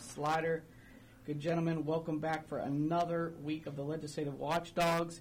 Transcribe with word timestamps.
Slider. 0.00 0.62
Good 1.26 1.40
gentlemen, 1.40 1.84
welcome 1.84 2.18
back 2.18 2.48
for 2.48 2.58
another 2.58 3.32
week 3.42 3.66
of 3.66 3.76
the 3.76 3.82
legislative 3.82 4.38
watchdogs. 4.38 5.20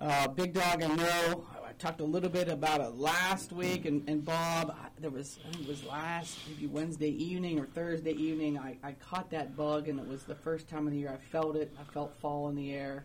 Uh, 0.00 0.28
Big 0.28 0.52
Dog, 0.52 0.82
I 0.82 0.94
know 0.94 1.46
I 1.66 1.72
talked 1.72 2.00
a 2.00 2.04
little 2.04 2.30
bit 2.30 2.48
about 2.48 2.80
it 2.80 2.94
last 2.94 3.52
week, 3.52 3.84
and, 3.84 4.08
and 4.08 4.24
Bob, 4.24 4.74
there 5.00 5.10
was 5.10 5.40
it 5.60 5.66
was 5.66 5.84
last 5.84 6.38
maybe 6.48 6.66
Wednesday 6.66 7.10
evening 7.10 7.58
or 7.58 7.66
Thursday 7.66 8.12
evening. 8.12 8.58
I, 8.58 8.76
I 8.82 8.92
caught 8.92 9.30
that 9.30 9.56
bug, 9.56 9.88
and 9.88 9.98
it 9.98 10.06
was 10.06 10.22
the 10.22 10.36
first 10.36 10.68
time 10.68 10.86
of 10.86 10.92
the 10.92 10.98
year 11.00 11.10
I 11.12 11.16
felt 11.16 11.56
it. 11.56 11.74
I 11.80 11.92
felt 11.92 12.14
fall 12.20 12.48
in 12.48 12.54
the 12.54 12.72
air. 12.72 13.04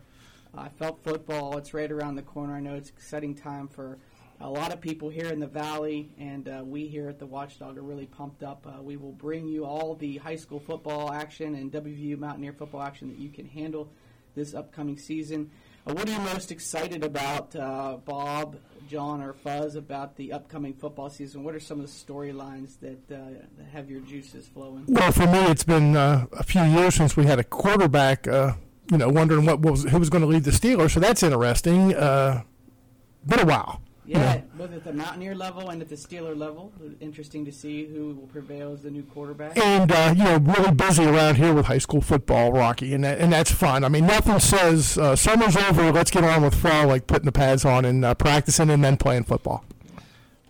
I 0.56 0.68
felt 0.68 1.02
football. 1.02 1.58
It's 1.58 1.74
right 1.74 1.90
around 1.90 2.14
the 2.14 2.22
corner. 2.22 2.54
I 2.54 2.60
know 2.60 2.74
it's 2.74 2.90
exciting 2.90 3.34
time 3.34 3.66
for 3.66 3.98
a 4.44 4.50
lot 4.50 4.74
of 4.74 4.80
people 4.80 5.08
here 5.08 5.28
in 5.28 5.40
the 5.40 5.46
valley, 5.46 6.10
and 6.18 6.48
uh, 6.48 6.62
we 6.62 6.86
here 6.86 7.08
at 7.08 7.18
the 7.18 7.24
Watchdog 7.24 7.78
are 7.78 7.82
really 7.82 8.04
pumped 8.04 8.42
up. 8.42 8.66
Uh, 8.66 8.82
we 8.82 8.98
will 8.98 9.12
bring 9.12 9.48
you 9.48 9.64
all 9.64 9.94
the 9.94 10.18
high 10.18 10.36
school 10.36 10.60
football 10.60 11.10
action 11.10 11.54
and 11.54 11.72
WVU 11.72 12.18
Mountaineer 12.18 12.52
football 12.52 12.82
action 12.82 13.08
that 13.08 13.18
you 13.18 13.30
can 13.30 13.46
handle 13.46 13.90
this 14.34 14.52
upcoming 14.52 14.98
season. 14.98 15.50
Uh, 15.86 15.94
what 15.94 16.06
are 16.06 16.12
you 16.12 16.18
most 16.18 16.52
excited 16.52 17.02
about, 17.02 17.56
uh, 17.56 17.96
Bob, 18.04 18.58
John, 18.86 19.22
or 19.22 19.32
Fuzz, 19.32 19.76
about 19.76 20.16
the 20.16 20.34
upcoming 20.34 20.74
football 20.74 21.08
season? 21.08 21.42
What 21.42 21.54
are 21.54 21.60
some 21.60 21.80
of 21.80 21.86
the 21.86 21.92
storylines 21.92 22.78
that, 22.80 23.10
uh, 23.10 23.46
that 23.56 23.66
have 23.72 23.88
your 23.88 24.00
juices 24.00 24.46
flowing? 24.46 24.84
Well, 24.88 25.10
for 25.10 25.26
me, 25.26 25.38
it's 25.46 25.64
been 25.64 25.96
uh, 25.96 26.26
a 26.32 26.42
few 26.42 26.64
years 26.64 26.96
since 26.96 27.16
we 27.16 27.24
had 27.24 27.38
a 27.38 27.44
quarterback. 27.44 28.26
you 28.26 28.98
know, 28.98 29.08
wondering 29.08 29.46
what 29.46 29.60
was 29.60 29.84
who 29.84 29.98
was 29.98 30.10
going 30.10 30.20
to 30.20 30.28
lead 30.28 30.44
the 30.44 30.50
Steelers, 30.50 30.90
so 30.90 31.00
that's 31.00 31.22
interesting. 31.22 31.88
been 31.88 31.98
a 31.98 33.46
while. 33.46 33.80
Yeah, 34.06 34.42
both 34.54 34.72
at 34.72 34.84
the 34.84 34.92
Mountaineer 34.92 35.34
level 35.34 35.70
and 35.70 35.80
at 35.80 35.88
the 35.88 35.94
Steeler 35.94 36.36
level. 36.36 36.72
Interesting 37.00 37.44
to 37.46 37.52
see 37.52 37.86
who 37.86 38.14
will 38.14 38.26
prevail 38.26 38.72
as 38.72 38.82
the 38.82 38.90
new 38.90 39.02
quarterback. 39.02 39.56
And 39.56 39.90
uh, 39.90 40.14
you 40.16 40.24
know, 40.24 40.36
really 40.36 40.72
busy 40.72 41.04
around 41.04 41.36
here 41.36 41.54
with 41.54 41.66
high 41.66 41.78
school 41.78 42.02
football, 42.02 42.52
Rocky, 42.52 42.92
and 42.92 43.04
that, 43.04 43.18
and 43.18 43.32
that's 43.32 43.50
fun. 43.50 43.82
I 43.82 43.88
mean, 43.88 44.06
nothing 44.06 44.38
says 44.40 44.98
uh, 44.98 45.16
summer's 45.16 45.56
over. 45.56 45.90
Let's 45.90 46.10
get 46.10 46.22
on 46.22 46.42
with 46.42 46.54
fall, 46.54 46.86
like 46.86 47.06
putting 47.06 47.24
the 47.24 47.32
pads 47.32 47.64
on 47.64 47.84
and 47.84 48.04
uh, 48.04 48.14
practicing, 48.14 48.68
and 48.68 48.84
then 48.84 48.98
playing 48.98 49.24
football. 49.24 49.64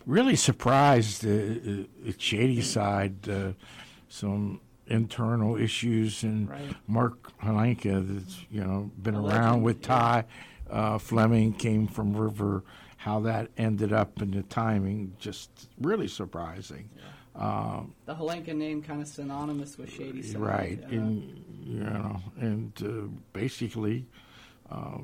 Really 0.05 0.37
surprised 0.37 1.25
uh, 1.25 1.31
uh, 1.31 2.09
at 2.09 2.21
Shadyside, 2.21 3.29
uh, 3.29 3.53
some 4.09 4.61
internal 4.89 5.57
issues, 5.57 6.25
and 6.25 6.51
right. 6.51 6.75
Mark 6.89 7.33
Holenka, 7.41 8.05
that's 8.07 8.41
you 8.51 8.65
know 8.65 8.91
been 9.01 9.15
around 9.15 9.63
with 9.63 9.81
Ty 9.81 10.25
Fleming, 10.99 11.53
came 11.53 11.87
from 11.87 12.17
River 12.17 12.65
how 13.05 13.21
that 13.21 13.51
ended 13.59 13.93
up 13.93 14.23
in 14.23 14.31
the 14.31 14.43
timing 14.45 15.15
just 15.19 15.51
really 15.79 16.09
surprising. 16.09 16.89
Yeah. 16.97 17.03
Um, 17.47 17.93
the 18.07 18.15
Holenka 18.15 18.55
name 18.57 18.81
kind 18.81 19.03
of 19.03 19.09
synonymous 19.09 19.77
with 19.77 19.93
Shadyside. 19.93 20.41
Right, 20.41 20.81
uh, 20.85 20.89
and, 20.89 21.45
you 21.67 21.81
know, 21.81 22.23
and 22.41 22.73
uh, 22.83 23.21
basically 23.35 24.07
uh, 24.73 25.01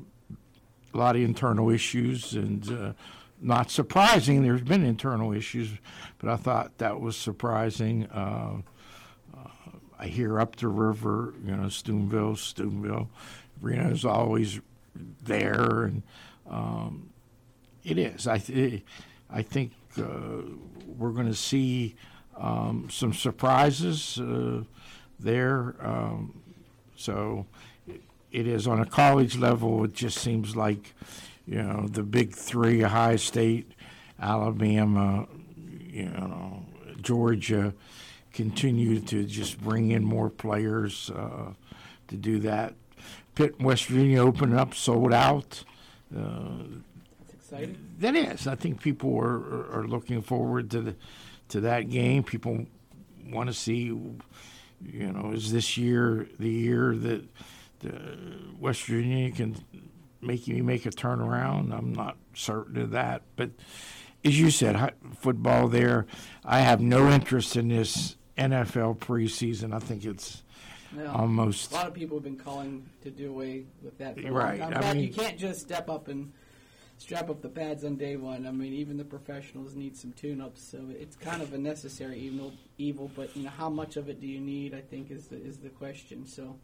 a 0.95 0.97
lot 0.97 1.15
of 1.15 1.21
internal 1.21 1.69
issues 1.69 2.33
and 2.33 2.67
uh, 2.73 2.93
not 3.39 3.71
surprising. 3.71 4.45
There's 4.45 4.63
been 4.63 4.83
internal 4.83 5.35
issues, 5.35 5.69
but 6.17 6.31
I 6.31 6.37
thought 6.37 6.79
that 6.79 7.03
was 7.03 7.19
surprising. 7.19 8.07
Uh, 8.07 8.63
uh, 9.37 9.49
I 9.99 10.07
hear 10.07 10.41
up 10.41 10.57
the 10.57 10.69
river, 10.69 11.35
you 11.45 11.55
know, 11.55 11.69
Steubenville, 11.69 12.37
Steubenville. 12.37 13.11
Reno's 13.61 14.07
always 14.07 14.59
there, 15.23 15.83
and 15.83 16.03
um, 16.49 17.10
it 17.85 17.99
is. 17.99 18.27
I 18.27 18.39
th- 18.39 18.83
I 19.31 19.43
think 19.43 19.73
uh, 19.99 20.43
we're 20.87 21.11
going 21.11 21.29
to 21.29 21.35
see 21.35 21.95
um, 22.37 22.89
some 22.91 23.13
surprises 23.13 24.19
uh, 24.19 24.63
there. 25.19 25.75
Um, 25.81 26.43
so 26.97 27.47
it 28.33 28.47
is 28.47 28.67
on 28.67 28.81
a 28.81 28.87
college 28.87 29.37
level. 29.37 29.85
It 29.85 29.93
just 29.93 30.19
seems 30.19 30.57
like 30.57 30.95
you 31.47 31.63
know 31.63 31.87
the 31.89 32.03
big 32.03 32.35
three: 32.35 32.85
Ohio 32.85 33.17
State, 33.17 33.73
Alabama, 34.21 35.27
you 35.89 36.07
know, 36.07 36.65
Georgia, 37.01 37.75
continue 38.33 39.01
to 39.01 39.25
just 39.25 39.61
bring 39.61 39.91
in 39.91 40.05
more 40.05 40.31
players 40.31 41.11
uh, 41.11 41.53
to 42.09 42.17
do 42.17 42.39
that. 42.41 42.75
Pitt, 43.35 43.57
and 43.57 43.67
West 43.67 43.87
Virginia 43.87 44.23
opened 44.23 44.55
up, 44.55 44.75
sold 44.75 45.13
out. 45.13 45.65
Uh, 46.17 46.65
exciting. 47.53 47.77
That 47.99 48.17
is. 48.17 48.47
I 48.47 48.55
think 48.55 48.81
people 48.81 49.17
are, 49.19 49.79
are, 49.79 49.87
looking 49.87 50.23
forward 50.23 50.71
to 50.71 50.81
the 50.81 50.97
to 51.49 51.61
that 51.63 51.91
game. 51.91 52.23
People 52.23 52.67
want 53.27 53.49
to 53.49 53.55
see, 53.55 53.85
you 53.85 55.13
know, 55.13 55.33
is 55.33 55.53
this 55.53 55.77
year 55.77 56.29
the 56.39 56.51
year 56.51 56.97
that 56.97 57.25
the 57.81 57.93
West 58.59 58.85
Virginia 58.85 59.31
can 59.33 59.57
make 60.21 60.47
you 60.47 60.63
make 60.63 60.87
a 60.87 60.91
turnaround? 60.91 61.77
I'm 61.77 61.93
not 61.93 62.17
certain 62.35 62.81
of 62.81 62.91
that, 62.93 63.23
but 63.37 63.51
as 64.25 64.39
you 64.39 64.51
said, 64.51 64.93
football 65.19 65.69
there. 65.69 66.07
I 66.45 66.61
have 66.61 66.81
no 66.81 67.11
interest 67.11 67.57
in 67.57 67.69
this 67.69 68.17
NFL 68.37 68.99
preseason. 68.99 69.75
I 69.75 69.79
think 69.79 70.05
it's 70.05 70.43
almost. 71.09 71.73
A 71.73 71.75
lot 71.75 71.87
of 71.87 71.95
people 71.95 72.17
have 72.17 72.25
been 72.25 72.37
calling 72.37 72.89
to 73.03 73.11
do 73.11 73.31
away 73.31 73.65
with 73.83 73.99
that. 73.99 74.23
right. 74.31 74.61
I 74.61 74.95
mean, 74.95 75.05
you 75.05 75.13
can't 75.13 75.39
just 75.39 75.61
step 75.61 75.89
up 75.89 76.09
and 76.09 76.33
strap 77.01 77.31
up 77.31 77.41
the 77.41 77.49
pads 77.49 77.83
on 77.83 77.97
day 77.97 78.17
one. 78.17 78.47
I 78.47 78.53
mean, 78.53 78.75
even 78.75 78.99
the 78.99 79.05
professionals 79.05 79.75
need 79.75 79.97
some 79.97 80.13
tune-ups, 80.13 80.63
so 80.63 80.79
it's 80.91 81.17
kind 81.17 81.41
of 81.41 81.55
a 81.55 81.59
necessary 81.59 82.19
evil. 82.19 82.53
Evil, 82.79 83.11
but 83.17 83.35
you 83.37 83.45
know, 83.45 83.51
how 83.51 83.71
much 83.71 83.97
of 83.97 84.09
it 84.09 84.21
do 84.21 84.27
you 84.27 84.41
need? 84.41 84.75
I 84.75 84.81
think 84.81 85.11
is 85.11 85.27
the 85.27 85.37
is 85.37 85.59
the 85.59 85.71
question. 85.71 86.27
So. 86.27 86.57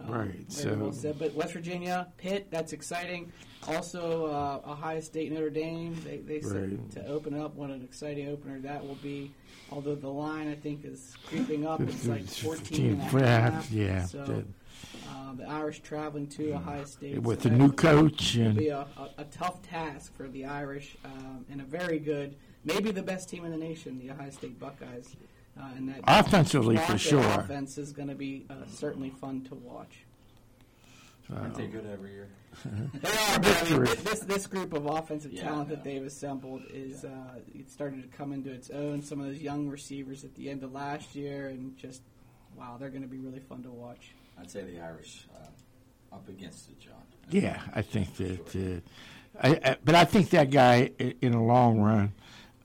Um, 0.00 0.10
right. 0.10 0.52
So. 0.52 0.74
Well 0.74 0.92
said. 0.92 1.18
But 1.18 1.34
West 1.34 1.52
Virginia, 1.52 2.08
Pitt, 2.16 2.48
that's 2.50 2.72
exciting. 2.72 3.32
Also, 3.68 4.26
uh, 4.26 4.70
Ohio 4.70 5.00
State, 5.00 5.30
Notre 5.30 5.50
Dame, 5.50 5.94
they, 6.04 6.18
they 6.18 6.38
right. 6.46 6.90
to 6.92 7.06
open 7.06 7.38
up. 7.38 7.54
What 7.54 7.70
an 7.70 7.82
exciting 7.82 8.28
opener 8.28 8.60
that 8.60 8.86
will 8.86 8.94
be. 8.96 9.32
Although 9.70 9.96
the 9.96 10.08
line, 10.08 10.48
I 10.48 10.54
think, 10.54 10.84
is 10.84 11.14
creeping 11.26 11.66
up. 11.66 11.80
It's 11.80 12.06
like 12.06 12.26
14 12.26 12.92
and 12.92 13.00
a 13.00 13.26
half. 13.26 13.70
Yeah. 13.70 14.04
So, 14.06 14.44
uh, 15.10 15.34
the 15.34 15.48
Irish 15.48 15.80
traveling 15.80 16.26
to 16.28 16.52
Ohio 16.52 16.84
State 16.84 17.22
with 17.22 17.42
so 17.42 17.48
a 17.48 17.52
new 17.52 17.72
coach, 17.72 18.36
and 18.36 18.56
be 18.56 18.68
a, 18.68 18.86
a, 18.96 19.10
a, 19.18 19.24
tough 19.24 19.62
task 19.62 20.14
for 20.16 20.28
the 20.28 20.44
Irish, 20.44 20.96
um, 21.04 21.44
and 21.50 21.60
a 21.60 21.64
very 21.64 21.98
good, 21.98 22.36
maybe 22.64 22.90
the 22.90 23.02
best 23.02 23.28
team 23.28 23.44
in 23.44 23.50
the 23.50 23.56
nation, 23.56 23.98
the 23.98 24.10
Ohio 24.10 24.30
State 24.30 24.58
Buckeyes. 24.58 25.16
Uh, 25.60 25.64
and 25.76 25.88
that 25.88 26.00
offensively 26.04 26.76
for 26.76 26.96
sure, 26.96 27.20
offense 27.20 27.76
is 27.76 27.92
going 27.92 28.08
to 28.08 28.14
be 28.14 28.46
uh, 28.48 28.54
certainly 28.68 29.10
fun 29.10 29.42
to 29.42 29.54
watch. 29.56 30.04
Aren't 31.36 31.54
they 31.54 31.66
good 31.66 31.86
every 31.92 32.12
year? 32.12 32.28
they 32.64 33.08
are, 33.08 33.38
but 33.38 33.62
I 33.62 33.78
mean, 33.78 33.84
this 34.02 34.20
this 34.20 34.46
group 34.46 34.72
of 34.72 34.86
offensive 34.86 35.32
yeah, 35.32 35.44
talent 35.44 35.68
that 35.68 35.84
they've 35.84 36.02
assembled 36.02 36.62
is 36.72 37.04
uh, 37.04 37.38
it 37.54 37.70
started 37.70 38.02
to 38.02 38.16
come 38.16 38.32
into 38.32 38.50
its 38.50 38.70
own. 38.70 39.02
Some 39.02 39.20
of 39.20 39.26
those 39.26 39.38
young 39.38 39.68
receivers 39.68 40.24
at 40.24 40.34
the 40.34 40.50
end 40.50 40.64
of 40.64 40.72
last 40.72 41.14
year, 41.14 41.48
and 41.48 41.76
just 41.76 42.02
wow, 42.56 42.76
they're 42.78 42.90
going 42.90 43.02
to 43.02 43.08
be 43.08 43.18
really 43.18 43.38
fun 43.38 43.62
to 43.62 43.70
watch. 43.70 44.14
I'd 44.40 44.50
say 44.50 44.62
the 44.62 44.80
Irish 44.80 45.26
uh, 45.34 46.14
up 46.14 46.28
against 46.28 46.70
it, 46.70 46.80
John. 46.80 46.94
Yeah, 47.30 47.60
I 47.74 47.82
think 47.82 48.16
that. 48.16 48.56
Uh, 48.56 48.80
I, 49.42 49.70
I, 49.70 49.76
but 49.84 49.94
I 49.94 50.04
think 50.04 50.30
that 50.30 50.50
guy, 50.50 50.90
in 50.98 51.32
the 51.32 51.38
long 51.40 51.80
run, 51.80 52.12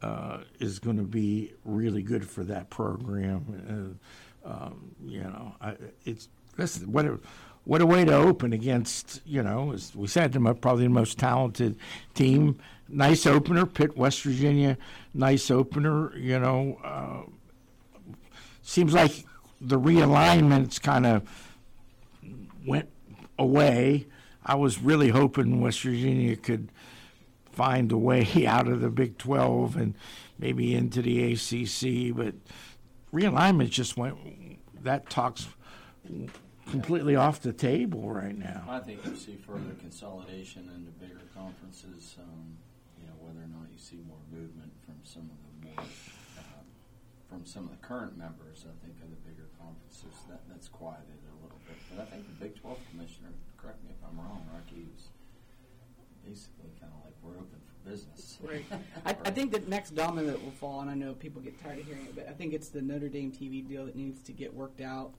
uh, 0.02 0.40
is 0.60 0.80
going 0.80 0.98
to 0.98 1.04
be 1.04 1.54
really 1.64 2.02
good 2.02 2.28
for 2.28 2.44
that 2.46 2.70
program. 2.70 3.98
Uh, 4.46 4.50
um, 4.50 4.96
you 5.04 5.22
know, 5.22 5.56
I, 5.62 5.76
it's 6.06 6.30
listen 6.58 6.92
what 6.92 7.06
a 7.06 7.20
what 7.64 7.82
a 7.82 7.86
way 7.86 8.06
to 8.06 8.14
open 8.14 8.54
against. 8.54 9.22
You 9.26 9.44
know, 9.44 9.72
as 9.74 9.96
we 9.96 10.08
said, 10.08 10.34
them 10.34 10.44
probably 10.56 10.84
the 10.84 10.90
most 10.90 11.18
talented 11.18 11.78
team. 12.14 12.60
Nice 12.88 13.26
opener, 13.26 13.66
Pitt, 13.66 13.98
West 13.98 14.22
Virginia. 14.22 14.78
Nice 15.14 15.50
opener. 15.50 16.16
You 16.16 16.40
know, 16.40 16.80
uh, 16.84 17.30
seems 18.62 18.94
like 18.94 19.26
the 19.60 19.78
realignment's 19.78 20.78
kind 20.78 21.06
of 21.06 21.24
went 22.66 22.90
away. 23.38 24.08
I 24.46 24.56
was 24.56 24.80
really 24.80 25.10
hoping 25.10 25.62
West 25.62 25.82
Virginia 25.82 26.36
could 26.36 26.72
find 27.52 27.92
a 27.92 27.98
way 27.98 28.28
out 28.48 28.68
of 28.68 28.82
the 28.82 28.90
Big 28.90 29.18
12 29.18 29.78
and 29.78 29.94
maybe 30.38 30.76
into 30.76 31.02
the 31.02 31.34
ACC, 31.34 32.16
but 32.16 32.36
realignment 33.14 33.70
just 33.70 33.98
went, 33.98 34.18
that 34.84 35.10
talks 35.10 35.48
completely 36.70 37.16
off 37.16 37.42
the 37.42 37.54
table 37.54 38.12
right 38.12 38.38
now. 38.38 38.66
I 38.68 38.80
think 38.80 39.06
you 39.06 39.16
see 39.16 39.38
further 39.38 39.74
consolidation 39.80 40.70
into 40.76 40.92
bigger 41.00 41.24
conferences, 41.34 42.18
um, 42.20 42.58
you 43.00 43.08
know, 43.08 43.14
whether 43.22 43.40
or 43.40 43.48
not 43.48 43.72
you 43.72 43.80
see 43.80 44.02
more 44.08 44.20
movement 44.32 44.72
from 44.86 44.96
some 45.04 45.30
of 45.32 45.38
the 45.40 45.68
more, 45.68 45.86
uh, 46.38 46.62
from 47.30 47.46
some 47.46 47.64
of 47.64 47.72
the 47.72 47.88
current 47.88 48.18
members, 48.18 48.66
I 48.68 48.76
think, 48.86 49.00
of 49.02 49.10
the 49.10 49.22
bigger 49.30 49.48
conferences. 49.58 50.14
That, 50.28 50.42
that's 50.50 50.68
quieted 50.68 51.24
but 51.96 52.08
I 52.08 52.12
think 52.12 52.28
the 52.28 52.46
Big 52.46 52.62
12 52.62 52.78
commissioner, 52.92 53.30
correct 53.58 53.84
me 53.84 53.92
if 53.92 54.08
I'm 54.08 54.18
wrong, 54.18 54.46
Rocky, 54.54 54.86
was 54.94 55.08
basically 56.26 56.70
kind 56.80 56.92
of 56.94 57.06
like 57.06 57.14
we're 57.22 57.32
open 57.32 57.60
for 57.66 57.90
business. 57.90 58.38
Right. 58.42 58.66
I, 59.06 59.16
I 59.26 59.32
think 59.32 59.52
the 59.52 59.60
next 59.70 59.96
domino 59.96 60.28
that 60.28 60.44
will 60.44 60.52
fall, 60.52 60.82
and 60.82 60.90
I 60.90 60.96
know 60.96 61.14
people 61.14 61.42
get 61.42 61.62
tired 61.62 61.80
of 61.80 61.86
hearing 61.86 62.06
it, 62.06 62.16
but 62.16 62.28
I 62.30 62.34
think 62.34 62.54
it's 62.54 62.70
the 62.70 62.82
Notre 62.82 63.10
Dame 63.10 63.32
TV 63.32 63.68
deal 63.68 63.86
that 63.86 63.96
needs 63.96 64.22
to 64.24 64.32
get 64.32 64.54
worked 64.54 64.82
out. 64.82 65.14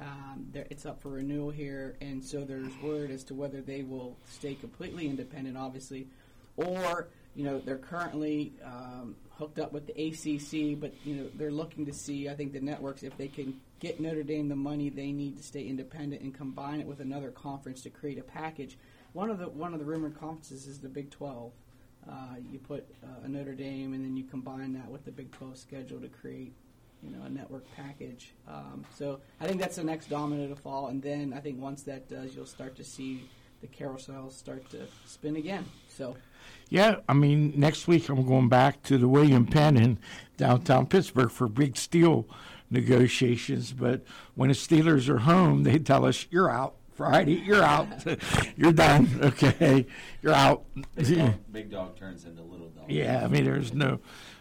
Um, 0.00 0.46
there, 0.52 0.66
it's 0.70 0.86
up 0.86 1.00
for 1.00 1.10
renewal 1.10 1.50
here, 1.50 1.96
and 2.00 2.22
so 2.22 2.44
there's 2.44 2.72
word 2.82 3.10
as 3.10 3.22
to 3.24 3.34
whether 3.34 3.60
they 3.60 3.82
will 3.82 4.16
stay 4.28 4.54
completely 4.54 5.08
independent, 5.08 5.56
obviously, 5.56 6.08
or 6.56 7.08
you 7.34 7.44
know 7.44 7.60
they're 7.60 7.78
currently 7.78 8.52
um, 8.64 9.16
hooked 9.30 9.58
up 9.58 9.72
with 9.72 9.86
the 9.86 9.92
ACC, 9.92 10.78
but 10.78 10.92
you 11.04 11.16
know 11.16 11.26
they're 11.34 11.50
looking 11.50 11.86
to 11.86 11.92
see. 11.92 12.28
I 12.28 12.34
think 12.34 12.52
the 12.52 12.60
networks, 12.60 13.02
if 13.02 13.16
they 13.16 13.28
can 13.28 13.60
get 13.80 14.00
Notre 14.00 14.22
Dame 14.22 14.48
the 14.48 14.56
money 14.56 14.88
they 14.88 15.12
need 15.12 15.36
to 15.36 15.42
stay 15.42 15.66
independent 15.66 16.22
and 16.22 16.32
combine 16.34 16.80
it 16.80 16.86
with 16.86 17.00
another 17.00 17.30
conference 17.30 17.82
to 17.82 17.90
create 17.90 18.18
a 18.18 18.22
package. 18.22 18.78
One 19.12 19.30
of 19.30 19.38
the 19.38 19.48
one 19.48 19.74
of 19.74 19.80
the 19.80 19.86
rumored 19.86 20.18
conferences 20.18 20.66
is 20.66 20.78
the 20.78 20.88
Big 20.88 21.10
Twelve. 21.10 21.52
Uh, 22.08 22.36
you 22.50 22.58
put 22.58 22.86
uh, 23.02 23.24
a 23.24 23.28
Notre 23.28 23.54
Dame, 23.54 23.94
and 23.94 24.04
then 24.04 24.16
you 24.16 24.24
combine 24.24 24.74
that 24.74 24.88
with 24.88 25.04
the 25.04 25.10
Big 25.10 25.32
12 25.32 25.56
schedule 25.56 25.98
to 26.00 26.08
create, 26.08 26.52
you 27.02 27.10
know, 27.10 27.24
a 27.24 27.30
network 27.30 27.64
package. 27.76 28.34
Um, 28.46 28.84
so 28.94 29.20
I 29.40 29.46
think 29.46 29.58
that's 29.58 29.76
the 29.76 29.84
next 29.84 30.10
domino 30.10 30.46
to 30.48 30.54
fall, 30.54 30.88
and 30.88 31.02
then 31.02 31.32
I 31.32 31.40
think 31.40 31.58
once 31.60 31.82
that 31.84 32.08
does, 32.08 32.34
you'll 32.34 32.44
start 32.44 32.76
to 32.76 32.84
see 32.84 33.22
the 33.62 33.66
carousel 33.68 34.30
start 34.30 34.68
to 34.70 34.86
spin 35.06 35.36
again. 35.36 35.64
So. 35.96 36.16
Yeah, 36.68 36.96
I 37.08 37.12
mean, 37.12 37.52
next 37.56 37.86
week 37.86 38.08
I'm 38.08 38.26
going 38.26 38.48
back 38.48 38.82
to 38.84 38.98
the 38.98 39.08
William 39.08 39.46
Penn 39.46 39.76
in 39.76 39.98
downtown 40.36 40.86
Pittsburgh 40.86 41.30
for 41.30 41.48
big 41.48 41.76
steel 41.76 42.26
negotiations. 42.70 43.72
But 43.72 44.02
when 44.34 44.48
the 44.48 44.54
Steelers 44.54 45.08
are 45.08 45.18
home, 45.18 45.62
they 45.62 45.78
tell 45.78 46.04
us, 46.04 46.26
you're 46.30 46.50
out. 46.50 46.74
Friday, 46.94 47.34
you're 47.34 47.62
out. 47.62 47.88
you're 48.56 48.72
done. 48.72 49.08
Okay, 49.20 49.86
you're 50.22 50.32
out. 50.32 50.64
Big 50.94 51.16
dog, 51.16 51.34
big 51.52 51.70
dog 51.70 51.96
turns 51.96 52.24
into 52.24 52.42
little 52.42 52.68
dog. 52.68 52.84
Yeah, 52.88 53.24
I 53.24 53.28
mean, 53.28 53.44
there's 53.44 53.74
no, 53.74 53.98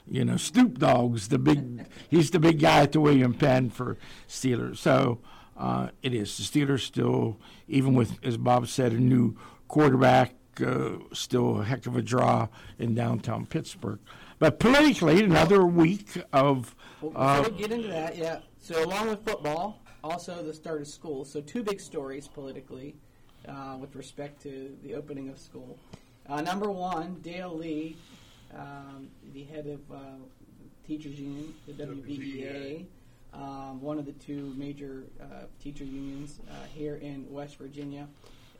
you 0.07 0.23
know, 0.23 0.37
Snoop 0.37 0.77
Dogg's 0.77 1.29
the 1.29 1.39
big. 1.39 1.85
he's 2.09 2.29
the 2.29 2.39
big 2.39 2.59
guy 2.59 2.81
at 2.81 2.91
the 2.91 2.99
William 2.99 3.33
Penn 3.33 3.71
for 3.71 3.97
Steelers. 4.27 4.77
So 4.77 5.19
uh, 5.57 5.89
it 6.03 6.13
is 6.13 6.37
the 6.37 6.43
Steelers 6.43 6.81
still, 6.81 7.39
even 7.67 7.95
with 7.95 8.23
as 8.23 8.37
Bob 8.37 8.67
said, 8.67 8.91
a 8.91 8.99
new 8.99 9.35
quarterback, 9.67 10.35
uh, 10.61 10.97
still 11.13 11.61
a 11.61 11.63
heck 11.63 11.85
of 11.85 11.95
a 11.95 12.01
draw 12.01 12.47
in 12.79 12.95
downtown 12.95 13.45
Pittsburgh. 13.45 13.99
But 14.39 14.59
politically, 14.59 15.23
another 15.23 15.65
week 15.65 16.21
of. 16.33 16.75
Well, 17.01 17.13
Uh, 17.15 17.41
we'll 17.41 17.57
get 17.57 17.71
into 17.71 17.87
that, 17.89 18.17
yeah. 18.17 18.39
So 18.59 18.83
along 18.83 19.09
with 19.09 19.23
football, 19.23 19.81
also 20.03 20.43
the 20.43 20.53
start 20.53 20.81
of 20.81 20.87
school. 20.87 21.23
So 21.25 21.41
two 21.41 21.63
big 21.63 21.79
stories 21.79 22.27
politically 22.27 22.95
uh, 23.47 23.77
with 23.79 23.95
respect 23.95 24.41
to 24.43 24.75
the 24.83 24.95
opening 24.95 25.29
of 25.29 25.37
school. 25.37 25.77
Uh, 26.27 26.41
number 26.41 26.71
one, 26.71 27.15
Dale 27.21 27.55
Lee, 27.55 27.95
um, 28.55 29.09
the 29.33 29.43
head 29.43 29.67
of 29.67 29.79
uh, 29.91 29.99
teachers 30.85 31.19
union, 31.19 31.53
the 31.67 31.73
WVEA, 31.73 32.85
um, 33.33 33.81
one 33.81 33.97
of 33.97 34.05
the 34.05 34.11
two 34.13 34.53
major 34.57 35.03
uh, 35.21 35.45
teacher 35.61 35.83
unions 35.83 36.39
uh, 36.49 36.53
here 36.73 36.95
in 36.95 37.25
West 37.29 37.57
Virginia. 37.57 38.07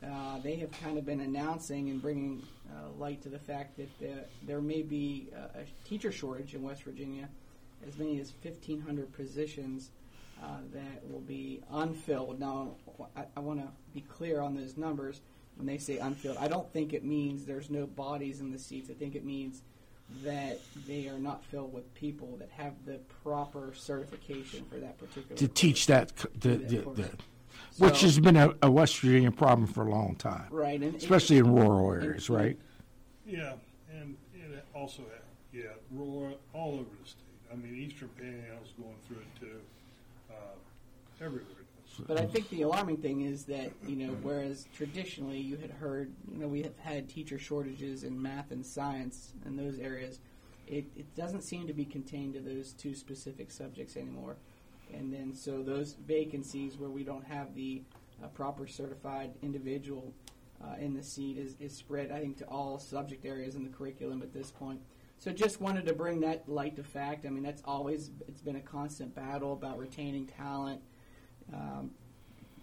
Uh, 0.04 0.38
they 0.42 0.56
have 0.56 0.70
kind 0.72 0.98
of 0.98 1.06
been 1.06 1.20
announcing 1.20 1.88
and 1.90 2.00
bringing 2.02 2.42
uh, 2.70 2.90
light 2.98 3.22
to 3.22 3.28
the 3.28 3.38
fact 3.38 3.76
that 3.76 4.08
uh, 4.08 4.14
there 4.46 4.60
may 4.60 4.82
be 4.82 5.30
uh, 5.34 5.60
a 5.60 5.88
teacher 5.88 6.12
shortage 6.12 6.54
in 6.54 6.62
West 6.62 6.82
Virginia, 6.82 7.28
as 7.86 7.96
many 7.96 8.20
as 8.20 8.32
1,500 8.42 9.12
positions 9.12 9.90
uh, 10.42 10.46
that 10.72 11.08
will 11.10 11.20
be 11.20 11.62
unfilled. 11.70 12.38
Now, 12.40 12.74
I, 13.16 13.24
I 13.36 13.40
want 13.40 13.60
to 13.60 13.68
be 13.94 14.00
clear 14.02 14.40
on 14.40 14.54
those 14.54 14.76
numbers. 14.76 15.20
When 15.56 15.66
they 15.66 15.78
say 15.78 15.98
unfilled, 15.98 16.36
I 16.38 16.48
don't 16.48 16.70
think 16.72 16.92
it 16.92 17.04
means 17.04 17.44
there's 17.46 17.70
no 17.70 17.86
bodies 17.86 18.40
in 18.40 18.50
the 18.50 18.58
seats. 18.58 18.90
I 18.90 18.94
think 18.94 19.14
it 19.14 19.24
means 19.24 19.62
that 20.24 20.60
they 20.86 21.08
are 21.08 21.18
not 21.18 21.44
filled 21.44 21.72
with 21.72 21.92
people 21.94 22.36
that 22.38 22.50
have 22.50 22.72
the 22.84 22.98
proper 23.22 23.72
certification 23.74 24.64
for 24.68 24.76
that 24.78 24.98
particular 24.98 25.36
to 25.36 25.46
course. 25.46 25.58
teach 25.60 25.86
that, 25.86 26.18
c- 26.18 26.28
the, 26.40 26.48
that 26.56 26.96
the, 26.96 27.10
course. 27.68 27.78
which 27.80 28.00
has 28.02 28.18
been 28.20 28.36
a, 28.36 28.54
a 28.62 28.70
West 28.70 28.98
Virginia 29.00 29.30
problem 29.30 29.66
for 29.66 29.86
a 29.86 29.90
long 29.90 30.14
time, 30.16 30.46
right, 30.50 30.80
and 30.80 30.94
especially 30.94 31.38
in 31.38 31.52
rural 31.54 31.92
areas, 31.92 32.28
and- 32.28 32.38
right? 32.38 32.58
Yeah, 33.26 33.54
and 33.92 34.16
it 34.34 34.64
also, 34.74 35.02
had- 35.02 35.20
yeah, 35.52 35.70
rural, 35.90 36.38
all 36.52 36.74
over 36.74 36.84
the 37.02 37.08
state. 37.08 37.20
I 37.52 37.56
mean, 37.56 37.74
Eastern 37.76 38.08
Panhandle's 38.18 38.72
going 38.78 38.96
through 39.06 39.18
it 39.18 39.40
too. 39.40 39.60
Uh, 40.30 41.24
everywhere. 41.24 41.46
But 42.08 42.20
I 42.20 42.26
think 42.26 42.48
the 42.50 42.62
alarming 42.62 42.96
thing 42.96 43.20
is 43.20 43.44
that 43.44 43.70
you 43.86 43.94
know, 43.94 44.14
whereas 44.22 44.66
traditionally 44.74 45.38
you 45.38 45.56
had 45.56 45.70
heard, 45.70 46.10
you 46.28 46.38
know, 46.38 46.48
we 46.48 46.60
have 46.62 46.76
had 46.80 47.08
teacher 47.08 47.38
shortages 47.38 48.02
in 48.02 48.20
math 48.20 48.50
and 48.50 48.66
science 48.66 49.32
and 49.44 49.56
those 49.56 49.78
areas, 49.78 50.18
it, 50.66 50.86
it 50.96 51.14
doesn't 51.14 51.42
seem 51.42 51.68
to 51.68 51.72
be 51.72 51.84
contained 51.84 52.34
to 52.34 52.40
those 52.40 52.72
two 52.72 52.96
specific 52.96 53.52
subjects 53.52 53.96
anymore. 53.96 54.34
And 54.96 55.12
then 55.12 55.34
so 55.34 55.62
those 55.62 55.94
vacancies 56.06 56.76
where 56.76 56.90
we 56.90 57.04
don't 57.04 57.24
have 57.24 57.54
the 57.54 57.82
uh, 58.22 58.28
proper 58.28 58.66
certified 58.66 59.32
individual 59.42 60.12
uh, 60.62 60.76
in 60.78 60.94
the 60.94 61.02
seat 61.02 61.36
is, 61.36 61.56
is 61.60 61.76
spread, 61.76 62.10
I 62.10 62.20
think, 62.20 62.38
to 62.38 62.44
all 62.46 62.78
subject 62.78 63.24
areas 63.24 63.54
in 63.54 63.64
the 63.64 63.70
curriculum 63.70 64.22
at 64.22 64.32
this 64.32 64.50
point. 64.50 64.80
So 65.18 65.30
just 65.30 65.60
wanted 65.60 65.86
to 65.86 65.94
bring 65.94 66.20
that 66.20 66.48
light 66.48 66.76
to 66.76 66.82
fact. 66.82 67.26
I 67.26 67.30
mean, 67.30 67.42
that's 67.42 67.62
always 67.64 68.10
it's 68.28 68.42
been 68.42 68.56
a 68.56 68.60
constant 68.60 69.14
battle 69.14 69.52
about 69.52 69.78
retaining 69.78 70.26
talent 70.26 70.80
um, 71.52 71.90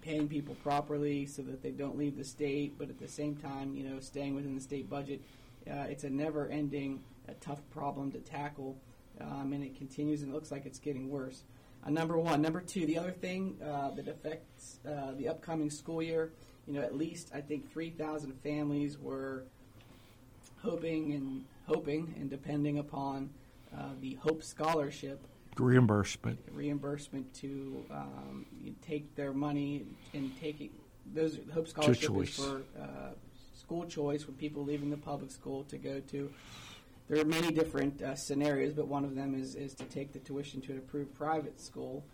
paying 0.01 0.27
people 0.27 0.55
properly 0.55 1.25
so 1.25 1.41
that 1.43 1.61
they 1.61 1.71
don't 1.71 1.97
leave 1.97 2.17
the 2.17 2.23
state, 2.23 2.77
but 2.77 2.89
at 2.89 2.97
the 2.97 3.07
same 3.07 3.35
time, 3.35 3.75
you 3.75 3.83
know, 3.83 3.99
staying 3.99 4.35
within 4.35 4.55
the 4.55 4.61
state 4.61 4.89
budget. 4.89 5.21
Uh, 5.69 5.85
it's 5.89 6.03
a 6.03 6.09
never-ending, 6.09 6.99
a 7.27 7.33
tough 7.35 7.61
problem 7.69 8.11
to 8.11 8.19
tackle, 8.19 8.75
um, 9.19 9.53
and 9.53 9.63
it 9.63 9.75
continues, 9.75 10.23
and 10.23 10.31
it 10.31 10.33
looks 10.33 10.51
like 10.51 10.65
it's 10.65 10.79
getting 10.79 11.09
worse. 11.09 11.43
Uh, 11.85 11.89
number 11.89 12.17
one, 12.17 12.41
number 12.41 12.61
two, 12.61 12.85
the 12.85 12.97
other 12.97 13.11
thing 13.11 13.57
uh, 13.63 13.91
that 13.91 14.07
affects 14.07 14.79
uh, 14.87 15.11
the 15.17 15.27
upcoming 15.27 15.69
school 15.69 16.01
year, 16.01 16.31
you 16.67 16.73
know, 16.73 16.81
at 16.81 16.95
least 16.95 17.31
I 17.33 17.41
think 17.41 17.71
3,000 17.71 18.33
families 18.43 18.97
were 18.99 19.43
hoping 20.61 21.13
and 21.13 21.43
hoping 21.65 22.13
and 22.19 22.29
depending 22.29 22.77
upon 22.77 23.29
uh, 23.75 23.89
the 23.99 24.15
Hope 24.15 24.43
Scholarship 24.43 25.19
Reimbursement. 25.57 26.39
reimbursement 26.53 27.33
to 27.35 27.83
um, 27.91 28.45
take 28.81 29.15
their 29.15 29.33
money 29.33 29.85
and 30.13 30.31
take 30.39 30.61
it. 30.61 30.71
Those 31.13 31.39
Hope 31.53 31.67
Scholarship 31.67 32.15
is 32.17 32.35
for 32.35 32.61
uh, 32.79 32.85
school 33.55 33.85
choice 33.85 34.23
for 34.23 34.31
people 34.33 34.63
leaving 34.63 34.89
the 34.89 34.97
public 34.97 35.31
school 35.31 35.63
to 35.65 35.77
go 35.77 35.99
to. 35.99 36.31
There 37.11 37.19
are 37.19 37.25
many 37.25 37.51
different 37.51 38.01
uh, 38.01 38.15
scenarios, 38.15 38.71
but 38.71 38.87
one 38.87 39.03
of 39.03 39.15
them 39.15 39.35
is, 39.35 39.55
is 39.55 39.73
to 39.73 39.83
take 39.83 40.13
the 40.13 40.19
tuition 40.19 40.61
to 40.61 40.71
an 40.71 40.77
approved 40.77 41.13
private 41.13 41.59
school. 41.59 42.05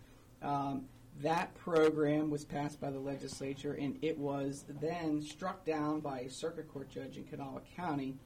Um, 0.42 0.86
that 1.22 1.54
program 1.54 2.30
was 2.30 2.44
passed 2.44 2.80
by 2.80 2.90
the 2.90 2.98
legislature, 2.98 3.74
and 3.74 3.96
it 4.02 4.18
was 4.18 4.64
then 4.80 5.22
struck 5.22 5.64
down 5.64 6.00
by 6.00 6.22
a 6.22 6.28
circuit 6.28 6.66
court 6.66 6.90
judge 6.90 7.16
in 7.16 7.22
Kanawha 7.22 7.60
County, 7.76 8.16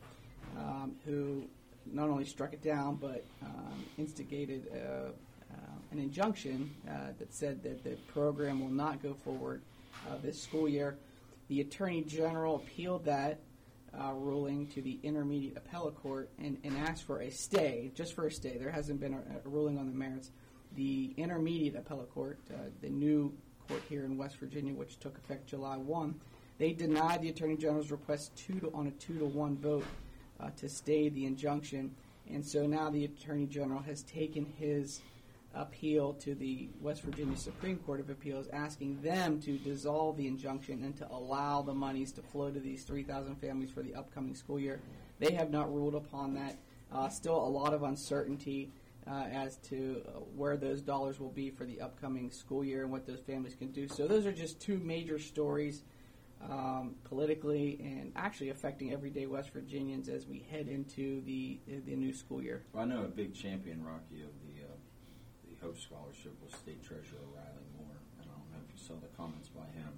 um, 0.56 0.92
who 1.04 1.44
not 1.84 2.08
only 2.08 2.24
struck 2.24 2.54
it 2.54 2.62
down 2.62 2.94
but 2.94 3.22
um, 3.44 3.84
instigated 3.98 4.66
uh, 4.72 5.10
uh, 5.52 5.56
an 5.90 5.98
injunction 5.98 6.74
uh, 6.88 7.08
that 7.18 7.34
said 7.34 7.62
that 7.64 7.84
the 7.84 7.96
program 8.14 8.60
will 8.60 8.70
not 8.72 9.02
go 9.02 9.12
forward 9.12 9.60
uh, 10.08 10.14
this 10.22 10.40
school 10.40 10.66
year. 10.66 10.96
The 11.48 11.60
Attorney 11.60 12.00
General 12.00 12.56
appealed 12.56 13.04
that 13.04 13.40
uh, 13.98 14.12
ruling 14.14 14.66
to 14.68 14.82
the 14.82 14.98
Intermediate 15.02 15.56
Appellate 15.56 15.96
Court 15.96 16.30
and, 16.38 16.58
and 16.64 16.76
asked 16.76 17.04
for 17.04 17.20
a 17.20 17.30
stay, 17.30 17.90
just 17.94 18.14
for 18.14 18.26
a 18.26 18.30
stay. 18.30 18.56
There 18.56 18.70
hasn't 18.70 19.00
been 19.00 19.14
a, 19.14 19.18
a 19.44 19.48
ruling 19.48 19.78
on 19.78 19.86
the 19.86 19.92
merits. 19.92 20.30
The 20.76 21.12
Intermediate 21.16 21.76
Appellate 21.76 22.12
Court, 22.12 22.38
uh, 22.50 22.56
the 22.80 22.88
new 22.88 23.32
court 23.68 23.82
here 23.88 24.04
in 24.04 24.16
West 24.16 24.36
Virginia, 24.36 24.72
which 24.72 24.98
took 24.98 25.16
effect 25.18 25.46
July 25.46 25.76
1, 25.76 26.14
they 26.58 26.72
denied 26.72 27.22
the 27.22 27.28
Attorney 27.28 27.56
General's 27.56 27.90
request 27.90 28.36
two 28.36 28.60
to, 28.60 28.70
on 28.72 28.86
a 28.86 28.90
two 28.92 29.18
to 29.18 29.24
one 29.24 29.56
vote 29.56 29.84
uh, 30.40 30.50
to 30.58 30.68
stay 30.68 31.08
the 31.08 31.26
injunction. 31.26 31.94
And 32.30 32.44
so 32.44 32.66
now 32.66 32.88
the 32.88 33.04
Attorney 33.04 33.46
General 33.46 33.80
has 33.80 34.02
taken 34.04 34.46
his 34.58 35.00
appeal 35.54 36.14
to 36.14 36.34
the 36.34 36.68
West 36.80 37.02
Virginia 37.02 37.36
Supreme 37.36 37.78
Court 37.78 38.00
of 38.00 38.10
Appeals, 38.10 38.48
asking 38.52 39.00
them 39.02 39.40
to 39.40 39.58
dissolve 39.58 40.16
the 40.16 40.26
injunction 40.26 40.82
and 40.84 40.96
to 40.96 41.08
allow 41.10 41.62
the 41.62 41.74
monies 41.74 42.12
to 42.12 42.22
flow 42.22 42.50
to 42.50 42.60
these 42.60 42.84
3,000 42.84 43.36
families 43.36 43.70
for 43.70 43.82
the 43.82 43.94
upcoming 43.94 44.34
school 44.34 44.58
year. 44.58 44.80
They 45.18 45.32
have 45.32 45.50
not 45.50 45.72
ruled 45.72 45.94
upon 45.94 46.34
that. 46.34 46.58
Uh, 46.90 47.08
still 47.08 47.36
a 47.36 47.48
lot 47.48 47.72
of 47.72 47.82
uncertainty 47.82 48.70
uh, 49.06 49.24
as 49.32 49.56
to 49.56 50.02
where 50.36 50.56
those 50.56 50.80
dollars 50.80 51.18
will 51.18 51.30
be 51.30 51.50
for 51.50 51.64
the 51.64 51.80
upcoming 51.80 52.30
school 52.30 52.64
year 52.64 52.82
and 52.82 52.92
what 52.92 53.06
those 53.06 53.20
families 53.20 53.54
can 53.54 53.72
do. 53.72 53.88
So 53.88 54.06
those 54.06 54.26
are 54.26 54.32
just 54.32 54.60
two 54.60 54.78
major 54.78 55.18
stories 55.18 55.82
um, 56.50 56.96
politically 57.04 57.78
and 57.82 58.12
actually 58.16 58.50
affecting 58.50 58.92
everyday 58.92 59.26
West 59.26 59.50
Virginians 59.52 60.08
as 60.08 60.26
we 60.26 60.44
head 60.50 60.68
into 60.68 61.22
the 61.22 61.60
the 61.86 61.94
new 61.94 62.12
school 62.12 62.42
year. 62.42 62.64
Well, 62.72 62.82
I 62.82 62.86
know 62.86 63.04
a 63.04 63.08
big 63.08 63.34
champion, 63.34 63.84
Rocky, 63.84 64.22
of 64.22 64.30
the 64.46 64.51
Hope 65.62 65.78
Scholarship 65.78 66.34
was 66.42 66.52
State 66.58 66.82
Treasurer 66.82 67.22
Riley 67.30 67.70
Moore, 67.78 68.02
and 68.18 68.26
I 68.26 68.34
don't 68.34 68.50
know 68.50 68.58
if 68.66 68.70
you 68.74 68.82
saw 68.82 68.98
the 68.98 69.14
comments 69.16 69.48
by 69.48 69.66
him. 69.78 69.94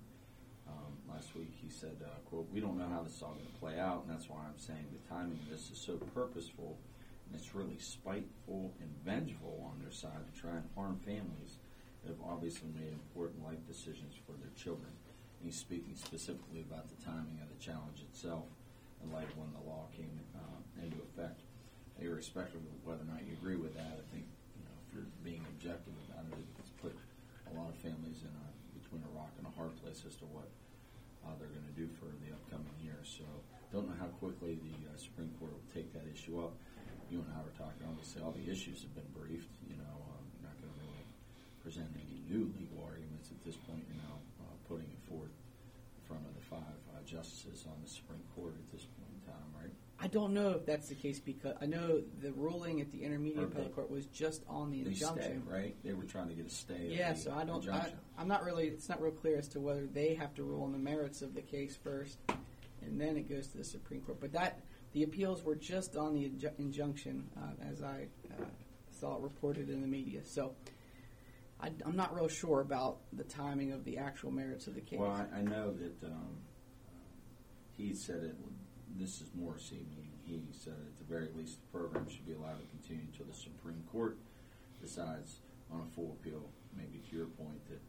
um, 0.69 0.97
last 1.09 1.35
week. 1.37 1.53
He 1.61 1.69
said, 1.69 1.97
uh, 2.03 2.21
"quote 2.25 2.49
We 2.51 2.61
don't 2.61 2.79
know 2.79 2.89
how 2.89 3.03
this 3.03 3.17
is 3.17 3.23
all 3.23 3.35
going 3.35 3.47
to 3.47 3.61
play 3.61 3.79
out, 3.79 4.05
and 4.05 4.11
that's 4.11 4.29
why 4.29 4.41
I'm 4.45 4.59
saying 4.59 4.87
the 4.93 5.09
timing 5.09 5.39
of 5.45 5.51
this 5.51 5.71
is 5.71 5.79
so 5.79 5.97
purposeful, 6.17 6.79
and 7.27 7.35
it's 7.37 7.55
really 7.55 7.77
spiteful 7.79 8.73
and 8.81 8.91
vengeful 9.05 9.61
on 9.71 9.81
their 9.81 9.93
side 9.93 10.25
to 10.25 10.41
try 10.41 10.57
and 10.57 10.65
harm 10.75 11.01
families 11.05 11.61
that 12.03 12.09
have 12.09 12.23
obviously 12.25 12.69
made 12.73 12.93
important 12.93 13.45
life 13.45 13.61
decisions 13.67 14.15
for 14.25 14.33
their 14.41 14.53
children." 14.57 14.93
And 15.41 15.49
he's 15.49 15.61
speaking 15.61 15.97
specifically 15.97 16.61
about 16.61 16.89
the 16.89 17.03
timing 17.05 17.41
of 17.43 17.49
the 17.53 17.61
challenge 17.63 18.01
itself, 18.01 18.49
in 19.03 19.13
light 19.13 19.29
of 19.29 19.37
when 19.37 19.53
the 19.53 19.69
law 19.69 19.89
came 19.93 20.21
uh, 20.35 20.83
into 20.83 20.97
effect. 21.05 21.43
Irrespective 22.01 22.61
of 22.61 22.85
whether 22.85 23.03
or 23.03 23.13
not 23.13 23.25
you 23.25 23.35
agree 23.35 23.57
with 23.57 23.75
that, 23.77 24.01
I 24.01 24.07
think 24.13 24.27
you're 24.95 25.11
being 25.27 25.43
objective 25.59 25.93
about 26.07 26.25
it, 26.31 26.39
it's 26.63 26.71
put 26.79 26.95
a 27.51 27.53
lot 27.59 27.69
of 27.69 27.77
families 27.83 28.23
in 28.23 28.31
a 28.31 28.47
between 28.79 29.03
a 29.03 29.13
rock 29.19 29.35
and 29.43 29.47
a 29.47 29.55
hard 29.59 29.75
place 29.83 30.07
as 30.07 30.15
to 30.23 30.27
what 30.31 30.47
uh, 31.27 31.35
they're 31.43 31.51
going 31.51 31.67
to 31.67 31.79
do 31.79 31.91
for 31.99 32.07
the 32.23 32.31
upcoming 32.31 32.75
year. 32.79 33.03
So, 33.03 33.27
don't 33.75 33.91
know 33.91 33.99
how 33.99 34.07
quickly 34.23 34.55
the 34.55 34.77
uh, 34.87 34.95
Supreme 34.95 35.35
Court 35.43 35.51
will 35.51 35.71
take 35.75 35.91
that 35.99 36.07
issue 36.07 36.39
up. 36.39 36.55
You 37.11 37.27
and 37.27 37.31
I 37.35 37.43
were 37.43 37.55
talking. 37.59 37.83
Obviously, 37.91 38.23
all 38.23 38.31
the 38.31 38.47
issues 38.47 38.87
have 38.87 38.95
been 38.95 39.11
briefed. 39.11 39.51
You 39.67 39.75
know, 39.75 39.95
um, 40.15 40.25
not 40.47 40.55
going 40.63 40.71
to 40.71 40.79
really 40.79 41.05
present 41.59 41.91
any 41.99 42.23
new 42.31 42.55
legal 42.55 42.87
arguments 42.87 43.35
at 43.35 43.43
this 43.43 43.59
point. 43.67 43.83
You're 43.91 43.99
now 43.99 44.23
uh, 44.47 44.55
putting 44.71 44.87
it 44.87 45.03
forth 45.11 45.35
in 45.35 46.03
front 46.07 46.23
of 46.23 46.33
the 46.39 46.45
five 46.47 46.79
uh, 46.95 47.03
justices 47.03 47.67
on 47.67 47.75
the 47.83 47.91
Supreme 47.91 48.23
Court 48.39 48.55
at 48.55 48.67
this 48.71 48.87
point 48.95 49.11
in 49.11 49.21
time, 49.27 49.49
right? 49.59 49.75
I 49.99 50.04
don't 50.15 50.33
know 50.33 50.51
if 50.51 50.65
that's 50.65 50.89
the 50.89 50.95
case 50.95 51.19
because 51.19 51.55
I 51.61 51.67
know 51.67 52.01
the 52.23 52.31
ruling 52.33 52.81
at 52.81 52.93
the 52.93 53.03
intermediate 53.03 53.43
appellate 53.43 53.75
court 53.75 53.91
was 53.91 54.07
just 54.07 54.45
on 54.49 54.71
the 54.71 54.85
They 54.85 54.95
stay, 54.95 55.07
injunction. 55.09 55.43
right? 55.45 55.75
They 55.83 55.93
were 55.93 56.05
trying 56.05 56.29
to 56.29 56.35
get 56.35 56.47
a 56.47 56.51
stay. 56.51 56.87
Yeah, 56.89 57.15
the 57.15 57.19
so 57.19 57.35
I 57.37 57.45
don't. 57.45 57.69
I, 57.69 57.93
I'm 58.17 58.29
not 58.29 58.45
really. 58.45 58.69
It's 58.69 58.89
not 58.89 59.03
real 59.03 59.11
clear 59.11 59.39
as 59.39 59.49
to 59.49 59.61
whether 59.61 59.87
they 59.87 60.15
have 60.15 60.33
to 60.37 60.45
rule 60.45 60.63
on 60.63 60.71
the 60.71 60.79
merits 60.79 61.21
of 61.21 61.35
the 61.35 61.43
case 61.43 61.77
first, 61.77 62.19
and 62.81 63.01
then 63.01 63.17
it 63.17 63.29
goes 63.29 63.49
to 63.49 63.59
the 63.59 63.65
Supreme 63.65 64.03
Court. 64.03 64.21
But 64.21 64.33
that 64.33 64.61
the 64.93 65.03
appeals 65.03 65.43
were 65.43 65.57
just 65.57 65.97
on 65.97 66.15
the 66.15 66.29
inju- 66.29 66.59
injunction, 66.61 67.29
uh, 67.37 67.69
as 67.69 67.83
I 67.83 68.07
uh, 68.31 68.45
saw 68.93 69.17
it 69.17 69.21
reported 69.21 69.69
in 69.69 69.81
the 69.81 69.89
media. 69.89 70.21
So 70.25 70.55
I, 71.61 71.73
am 71.85 71.97
not 71.97 72.15
real 72.15 72.29
sure 72.29 72.61
about 72.61 72.99
the 73.13 73.25
timing 73.25 73.73
of 73.73 73.85
the 73.85 73.99
actual 73.99 74.31
merits 74.31 74.69
of 74.69 74.77
the 74.77 74.81
case. 74.81 75.01
Well, 75.01 75.11
I, 75.11 75.39
I 75.39 75.43
know 75.43 75.73
that 75.73 76.07
um, 76.07 76.37
he 77.77 77.95
said 77.95 78.23
it. 78.23 78.37
This 78.95 79.21
is 79.21 79.29
Morrisey. 79.37 79.83
Meaning 79.91 80.13
he 80.27 80.39
said 80.53 80.75
at 80.79 80.97
the 80.99 81.05
very 81.05 81.29
least 81.37 81.59
the 81.61 81.79
program 81.79 82.09
should 82.09 82.27
be 82.27 82.33
allowed 82.33 82.61
to 82.63 82.67
continue 82.71 83.05
until 83.13 83.27
the 83.27 83.35
Supreme 83.37 83.83
Court 83.91 84.17
decides 84.81 85.41
on 85.73 85.81
a 85.83 85.89
full 85.95 86.17
appeal. 86.21 86.49
Maybe 86.77 87.03
to 87.11 87.17
your 87.17 87.27
point 87.27 87.61
that 87.69 87.81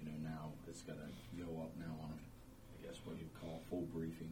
you 0.00 0.06
know 0.06 0.16
now 0.22 0.52
it's 0.68 0.82
got 0.82 0.96
to 1.00 1.08
go 1.36 1.60
up 1.62 1.72
now 1.78 1.92
on 2.04 2.12
a, 2.14 2.20
I 2.76 2.86
guess 2.86 3.00
what 3.04 3.16
you 3.18 3.28
call 3.40 3.60
a 3.64 3.70
full 3.70 3.86
briefing 3.92 4.30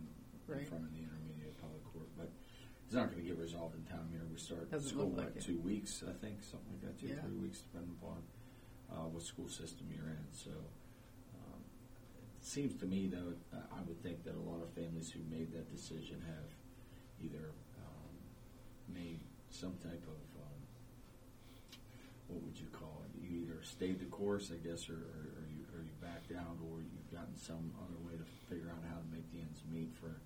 Right. 0.49 0.61
in 0.61 0.65
front 0.65 0.85
of 0.89 0.93
the 0.97 1.05
intermediate 1.05 1.53
appellate 1.59 1.85
court, 1.93 2.09
but. 2.17 2.31
It's 2.89 2.97
not 2.97 3.13
going 3.13 3.21
to 3.21 3.29
get 3.29 3.37
resolved 3.37 3.77
in 3.77 3.85
time 3.85 4.09
here. 4.11 4.25
We 4.33 4.39
start 4.41 4.71
Doesn't 4.73 4.89
school 4.89 5.13
like 5.13 5.37
it. 5.37 5.43
two 5.45 5.59
weeks, 5.61 6.01
I 6.09 6.17
think, 6.25 6.41
something 6.41 6.73
like 6.73 6.81
that, 6.89 6.97
two 6.99 7.13
Yeah. 7.13 7.21
three 7.21 7.37
weeks, 7.37 7.61
depending 7.61 7.93
upon 8.01 8.25
uh, 8.89 9.05
what 9.13 9.21
school 9.23 9.45
system 9.47 9.93
you're 9.93 10.09
in. 10.09 10.25
So, 10.33 10.49
seems 12.49 12.75
to 12.81 12.87
me, 12.87 13.07
though, 13.07 13.37
uh, 13.53 13.61
I 13.71 13.81
would 13.87 14.03
think 14.03 14.25
that 14.25 14.35
a 14.35 14.45
lot 14.49 14.63
of 14.63 14.73
families 14.73 15.13
who 15.13 15.21
made 15.29 15.53
that 15.53 15.71
decision 15.71 16.25
have 16.27 16.49
either 17.23 17.53
um, 17.77 18.15
made 18.89 19.21
some 19.51 19.77
type 19.85 20.03
of 20.09 20.21
um, 20.41 20.59
what 22.29 22.43
would 22.43 22.59
you 22.59 22.67
call 22.73 23.05
it? 23.05 23.21
You 23.21 23.43
either 23.45 23.61
stayed 23.63 24.01
the 24.01 24.07
course, 24.07 24.51
I 24.53 24.57
guess, 24.67 24.89
or, 24.89 24.97
or, 24.97 25.25
or 25.37 25.45
you 25.53 25.65
or 25.77 25.85
you 25.85 25.93
backed 26.01 26.33
out, 26.33 26.57
or 26.65 26.81
you've 26.81 27.13
gotten 27.13 27.37
some 27.37 27.73
other 27.85 28.01
way 28.01 28.17
to 28.17 28.25
figure 28.49 28.69
out 28.73 28.81
how 28.89 28.97
to 28.97 29.09
make 29.13 29.31
the 29.33 29.41
ends 29.41 29.63
meet 29.71 29.93
for 29.95 30.17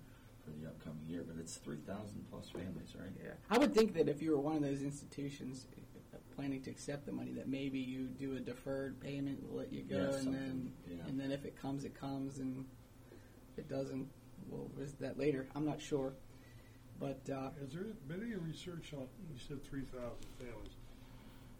for 0.43 0.51
the 0.51 0.67
upcoming 0.67 1.03
year. 1.07 1.23
But 1.27 1.39
it's 1.39 1.55
three 1.55 1.83
thousand 1.87 2.23
plus 2.31 2.49
families, 2.49 2.95
right? 2.95 3.11
Yeah. 3.19 3.35
I 3.49 3.57
would 3.57 3.73
think 3.73 3.93
that 3.95 4.07
if 4.07 4.21
you 4.21 4.31
were 4.31 4.39
one 4.39 4.55
of 4.55 4.63
those 4.63 4.81
institutions 4.81 5.67
planning 6.35 6.61
to 6.63 6.69
accept 6.71 7.05
the 7.05 7.11
money, 7.11 7.31
that 7.33 7.47
maybe 7.47 7.79
you 7.79 8.07
do 8.07 8.35
a 8.35 8.39
deferred 8.39 8.99
payment, 8.99 9.39
we'll 9.43 9.59
let 9.59 9.71
you 9.73 9.83
go, 9.83 9.95
Yeah, 9.97 10.03
and 10.03 10.13
something, 10.15 10.33
then 10.33 10.71
yeah. 10.89 11.03
and 11.07 11.19
then 11.19 11.31
if 11.31 11.45
it 11.45 11.55
comes, 11.59 11.85
it 11.85 11.99
comes, 11.99 12.39
and 12.39 12.65
if 13.53 13.59
it 13.59 13.69
doesn't, 13.69 14.07
we'll 14.49 14.69
visit 14.77 14.99
that 15.01 15.17
later. 15.19 15.47
I'm 15.55 15.65
not 15.65 15.79
sure, 15.81 16.13
but 16.99 17.19
uh, 17.29 17.49
Has 17.61 17.73
there 17.73 17.83
been 18.07 18.21
any 18.23 18.35
research 18.35 18.93
on, 18.93 19.07
you 19.31 19.39
said 19.47 19.63
three 19.63 19.83
thousand 19.83 20.27
families, 20.37 20.73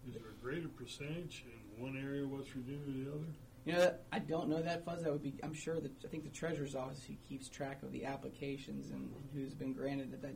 is 0.08 0.14
there 0.16 0.32
a 0.32 0.44
greater 0.44 0.68
percentage 0.68 1.46
in 1.78 1.82
one 1.84 1.98
area 1.98 2.24
of 2.24 2.32
West 2.32 2.50
Virginia 2.50 2.80
than 2.86 3.06
the 3.06 3.12
other? 3.12 3.26
you 3.66 3.72
know, 3.72 3.94
I 4.12 4.20
don't 4.20 4.50
know 4.50 4.62
that 4.62 4.84
fuzz. 4.84 5.04
That 5.04 5.12
would 5.14 5.24
be. 5.24 5.34
I'm 5.42 5.54
sure 5.54 5.80
that 5.80 5.92
I 6.04 6.08
think 6.10 6.24
the 6.26 6.30
treasurer's 6.30 6.76
office 6.76 7.02
who 7.08 7.14
keeps 7.30 7.48
track 7.48 7.82
of 7.82 7.94
the 7.94 8.04
applications 8.04 8.92
and 8.92 9.10
who's 9.34 9.54
been 9.54 9.72
granted 9.72 10.12
that 10.12 10.22
that 10.22 10.34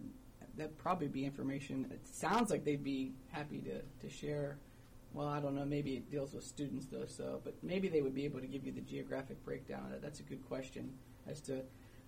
that 0.57 0.77
probably 0.77 1.07
be 1.07 1.25
information. 1.25 1.87
It 1.91 2.07
sounds 2.07 2.49
like 2.51 2.65
they'd 2.65 2.83
be 2.83 3.13
happy 3.31 3.59
to 3.61 3.81
to 4.07 4.13
share. 4.13 4.57
Well, 5.13 5.27
I 5.27 5.39
don't 5.39 5.55
know. 5.55 5.65
Maybe 5.65 5.93
it 5.93 6.11
deals 6.11 6.33
with 6.33 6.43
students 6.43 6.85
though, 6.91 7.05
so 7.07 7.41
but 7.43 7.55
maybe 7.63 7.87
they 7.87 8.01
would 8.01 8.13
be 8.13 8.25
able 8.25 8.39
to 8.39 8.47
give 8.47 8.65
you 8.65 8.71
the 8.71 8.81
geographic 8.81 9.43
breakdown 9.45 9.89
that. 9.91 10.01
That's 10.01 10.19
a 10.19 10.23
good 10.23 10.45
question. 10.47 10.91
As 11.27 11.41
to, 11.41 11.61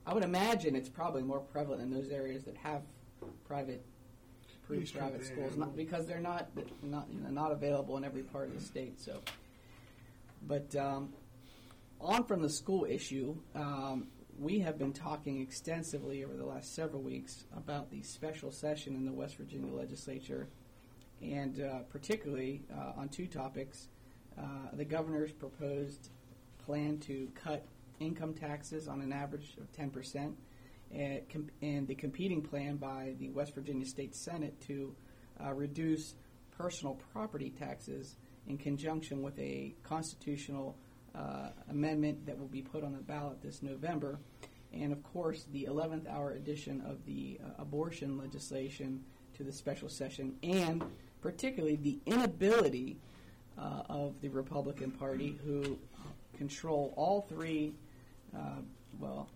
I 0.05 0.13
would 0.13 0.23
imagine 0.23 0.75
it's 0.75 0.89
probably 0.89 1.23
more 1.23 1.39
prevalent 1.39 1.81
in 1.81 1.91
those 1.91 2.09
areas 2.09 2.43
that 2.45 2.55
have 2.57 2.83
private, 3.45 3.85
private 4.65 5.25
schools, 5.25 5.57
not 5.57 5.75
because 5.75 6.05
they're 6.05 6.19
not 6.19 6.49
not 6.83 7.07
you 7.11 7.21
know, 7.21 7.29
not 7.29 7.51
available 7.51 7.97
in 7.97 8.03
every 8.03 8.23
part 8.23 8.47
of 8.49 8.55
the 8.55 8.61
state. 8.61 8.99
So. 8.99 9.19
But 10.47 10.73
um, 10.75 11.13
on 11.99 12.23
from 12.25 12.41
the 12.41 12.49
school 12.49 12.85
issue, 12.89 13.35
um, 13.55 14.07
we 14.39 14.59
have 14.59 14.77
been 14.77 14.93
talking 14.93 15.41
extensively 15.41 16.23
over 16.23 16.35
the 16.35 16.45
last 16.45 16.73
several 16.73 17.01
weeks 17.01 17.43
about 17.57 17.91
the 17.91 18.01
special 18.01 18.51
session 18.51 18.95
in 18.95 19.05
the 19.05 19.11
West 19.11 19.35
Virginia 19.35 19.73
legislature, 19.73 20.47
and 21.21 21.59
uh, 21.59 21.79
particularly 21.89 22.61
uh, 22.73 22.93
on 22.97 23.09
two 23.09 23.27
topics. 23.27 23.89
Uh, 24.37 24.43
the 24.73 24.85
governor's 24.85 25.33
proposed 25.33 26.09
plan 26.65 26.97
to 26.99 27.29
cut 27.35 27.65
income 27.99 28.33
taxes 28.33 28.87
on 28.87 29.01
an 29.01 29.11
average 29.11 29.57
of 29.59 29.69
10%, 29.73 30.33
and, 30.93 31.29
com- 31.29 31.49
and 31.61 31.85
the 31.85 31.95
competing 31.95 32.41
plan 32.41 32.77
by 32.77 33.15
the 33.19 33.29
West 33.31 33.53
Virginia 33.53 33.85
State 33.85 34.15
Senate 34.15 34.57
to 34.61 34.95
uh, 35.43 35.51
reduce 35.53 36.15
personal 36.57 36.97
property 37.11 37.49
taxes 37.49 38.15
in 38.47 38.57
conjunction 38.57 39.21
with 39.21 39.37
a 39.37 39.75
constitutional 39.83 40.77
uh, 41.15 41.49
amendment 41.69 42.25
that 42.25 42.37
will 42.37 42.47
be 42.47 42.61
put 42.61 42.83
on 42.83 42.93
the 42.93 42.99
ballot 42.99 43.41
this 43.41 43.61
November. 43.61 44.19
And 44.73 44.91
of 44.91 45.01
course, 45.03 45.45
the 45.51 45.65
11th 45.69 46.09
hour 46.09 46.31
edition 46.31 46.81
of 46.85 47.03
the 47.05 47.39
uh, 47.43 47.61
abortion 47.61 48.17
legislation 48.17 49.03
to 49.35 49.43
the 49.43 49.51
special 49.51 49.89
session, 49.89 50.35
and 50.43 50.83
particularly 51.21 51.77
the 51.77 51.97
inability 52.05 52.97
uh, 53.57 53.83
of 53.89 54.13
the 54.21 54.29
Republican 54.29 54.91
Party, 54.91 55.39
who 55.45 55.77
control 56.37 56.93
all 56.95 57.21
three, 57.21 57.73
uh, 58.35 58.61
well, 58.99 59.27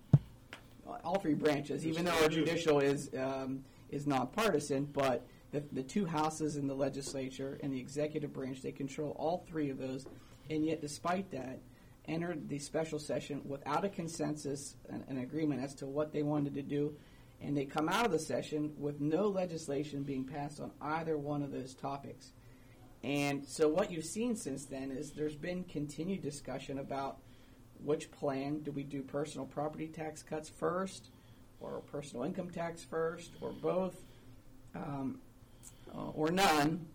all 1.04 1.20
three 1.20 1.34
branches, 1.34 1.86
even 1.86 2.06
though 2.06 2.22
our 2.22 2.30
judicial 2.30 2.80
is 2.80 3.10
um, 3.18 3.64
is 3.90 4.08
nonpartisan, 4.08 4.86
but 4.86 5.26
the, 5.52 5.64
the 5.72 5.84
two 5.84 6.06
houses 6.06 6.58
in 6.58 6.68
the 6.68 6.74
legislature 6.74 7.60
and 7.62 7.72
the 7.72 7.80
executive 7.80 8.34
branch, 8.34 8.62
they 8.62 8.72
control 8.72 9.16
all 9.20 9.46
three 9.48 9.70
of 9.70 9.78
those, 9.78 10.06
and 10.50 10.66
yet 10.66 10.82
despite 10.82 11.32
that, 11.32 11.60
entered 12.08 12.50
the 12.50 12.60
special 12.60 13.00
session 13.00 13.42
without 13.46 13.86
a 13.86 13.90
consensus 13.90 14.76
and 14.90 15.04
an 15.08 15.20
agreement 15.20 15.64
as 15.64 15.74
to 15.76 15.86
what 15.86 16.12
they 16.12 16.24
wanted 16.24 16.54
to 16.54 16.62
do, 16.62 16.94
and 17.42 17.56
they 17.56 17.66
come 17.66 17.90
out 17.90 18.06
of 18.06 18.12
the 18.12 18.20
session 18.20 18.74
with 18.78 19.00
no 19.00 19.28
legislation 19.28 20.04
being 20.04 20.26
passed 20.26 20.60
on 20.60 20.72
either 20.82 21.18
one 21.18 21.42
of 21.42 21.52
those 21.52 21.74
topics. 21.74 22.32
And 23.04 23.46
so 23.46 23.68
what 23.68 23.92
you've 23.92 24.06
seen 24.06 24.36
since 24.36 24.66
then 24.66 24.92
is 24.92 25.12
there's 25.12 25.36
been 25.36 25.64
continued 25.66 26.22
discussion 26.22 26.80
about 26.80 27.18
which 27.84 28.10
plan 28.12 28.60
do 28.60 28.72
we 28.72 28.84
do 28.84 29.02
personal 29.02 29.46
property 29.46 29.88
tax 29.88 30.24
cuts 30.24 30.48
first, 30.50 31.10
or 31.60 31.82
personal 31.92 32.26
income 32.26 32.50
tax 32.50 32.84
first, 32.84 33.32
or 33.42 33.52
both, 33.52 33.96
um, 34.76 35.20
or 36.14 36.32
none. 36.32 36.86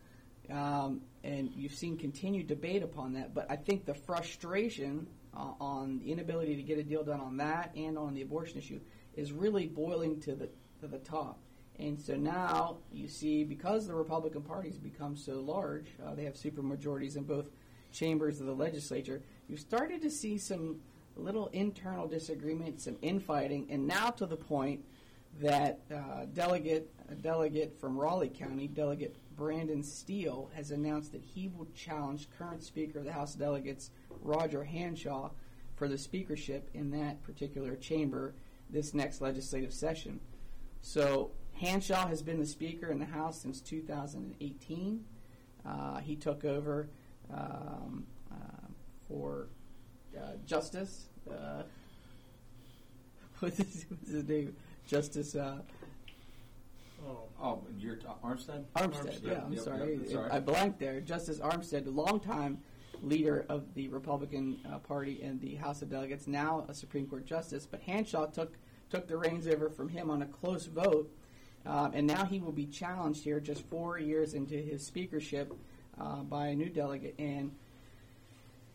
Um, 0.50 1.02
and 1.24 1.50
you've 1.54 1.74
seen 1.74 1.96
continued 1.96 2.46
debate 2.46 2.82
upon 2.82 3.12
that. 3.14 3.34
But 3.34 3.46
I 3.50 3.56
think 3.56 3.84
the 3.84 3.94
frustration 3.94 5.06
uh, 5.36 5.52
on 5.60 5.98
the 5.98 6.12
inability 6.12 6.56
to 6.56 6.62
get 6.62 6.78
a 6.78 6.82
deal 6.82 7.04
done 7.04 7.20
on 7.20 7.36
that 7.38 7.72
and 7.76 7.98
on 7.98 8.14
the 8.14 8.22
abortion 8.22 8.58
issue 8.58 8.80
is 9.14 9.32
really 9.32 9.66
boiling 9.66 10.20
to 10.20 10.34
the 10.34 10.48
to 10.80 10.86
the 10.86 10.98
top. 10.98 11.38
And 11.78 12.00
so 12.00 12.16
now 12.16 12.78
you 12.92 13.08
see, 13.08 13.44
because 13.44 13.86
the 13.86 13.94
Republican 13.94 14.42
Party 14.42 14.68
has 14.68 14.78
become 14.78 15.16
so 15.16 15.40
large, 15.40 15.86
uh, 16.04 16.14
they 16.14 16.24
have 16.24 16.34
supermajorities 16.34 17.16
in 17.16 17.24
both 17.24 17.46
chambers 17.92 18.40
of 18.40 18.46
the 18.46 18.54
legislature. 18.54 19.22
You've 19.48 19.60
started 19.60 20.02
to 20.02 20.10
see 20.10 20.38
some 20.38 20.80
little 21.16 21.48
internal 21.48 22.06
disagreement, 22.06 22.80
some 22.80 22.96
infighting, 23.02 23.66
and 23.70 23.86
now 23.86 24.10
to 24.10 24.26
the 24.26 24.36
point 24.36 24.84
that 25.40 25.80
uh, 25.92 26.26
delegate 26.32 26.90
a 27.10 27.14
delegate 27.14 27.78
from 27.80 27.96
Raleigh 27.96 28.28
County, 28.28 28.68
Delegate 28.68 29.16
Brandon 29.38 29.84
Steele, 29.84 30.50
has 30.54 30.72
announced 30.72 31.12
that 31.12 31.22
he 31.22 31.48
will 31.48 31.68
challenge 31.74 32.28
current 32.36 32.62
Speaker 32.62 32.98
of 32.98 33.04
the 33.04 33.12
House 33.12 33.34
of 33.34 33.40
Delegates 33.40 33.90
Roger 34.20 34.64
Hanshaw 34.64 35.30
for 35.76 35.86
the 35.86 35.96
speakership 35.96 36.68
in 36.74 36.90
that 36.90 37.22
particular 37.22 37.76
chamber 37.76 38.34
this 38.68 38.92
next 38.92 39.20
legislative 39.20 39.72
session. 39.72 40.18
So 40.82 41.30
Hanshaw 41.62 42.08
has 42.08 42.20
been 42.20 42.40
the 42.40 42.46
Speaker 42.46 42.90
in 42.90 42.98
the 42.98 43.06
House 43.06 43.40
since 43.40 43.60
2018. 43.60 45.04
Uh, 45.64 45.98
he 45.98 46.16
took 46.16 46.44
over 46.44 46.88
um, 47.32 48.04
uh, 48.32 48.66
for 49.06 49.46
uh, 50.16 50.32
Justice. 50.46 51.06
Uh, 51.30 51.62
his, 53.46 53.86
what's 53.88 54.10
his 54.10 54.28
name? 54.28 54.56
Justice 54.88 55.36
uh, 55.36 55.58
Oh, 57.06 57.24
Oh, 57.40 57.62
you're 57.78 57.96
t- 57.96 58.06
Armstead? 58.24 58.64
Armstead. 58.76 58.92
Armstead, 59.22 59.22
Yeah, 59.26 59.42
I'm 59.44 59.52
yep, 59.52 59.62
sorry. 59.62 59.96
yep, 60.02 60.08
sorry. 60.08 60.30
I 60.30 60.40
blanked 60.40 60.80
there. 60.80 61.00
Justice 61.00 61.38
Armstead, 61.38 61.86
a 61.86 61.90
longtime 61.90 62.58
leader 63.02 63.46
of 63.48 63.72
the 63.74 63.86
Republican 63.88 64.58
uh, 64.70 64.78
Party 64.78 65.22
in 65.22 65.38
the 65.38 65.54
House 65.54 65.82
of 65.82 65.88
Delegates, 65.90 66.26
now 66.26 66.64
a 66.68 66.74
Supreme 66.74 67.06
Court 67.06 67.24
justice. 67.24 67.66
But 67.70 67.80
Hanshaw 67.82 68.26
took 68.32 68.54
took 68.90 69.06
the 69.06 69.16
reins 69.16 69.46
over 69.46 69.68
from 69.68 69.88
him 69.88 70.10
on 70.10 70.22
a 70.22 70.26
close 70.26 70.66
vote, 70.66 71.10
um, 71.66 71.92
and 71.94 72.06
now 72.06 72.24
he 72.24 72.40
will 72.40 72.52
be 72.52 72.64
challenged 72.66 73.22
here 73.22 73.38
just 73.38 73.62
four 73.66 73.98
years 73.98 74.32
into 74.34 74.56
his 74.56 74.84
speakership 74.84 75.52
uh, 76.00 76.22
by 76.22 76.48
a 76.48 76.54
new 76.56 76.70
delegate. 76.70 77.14
And 77.18 77.52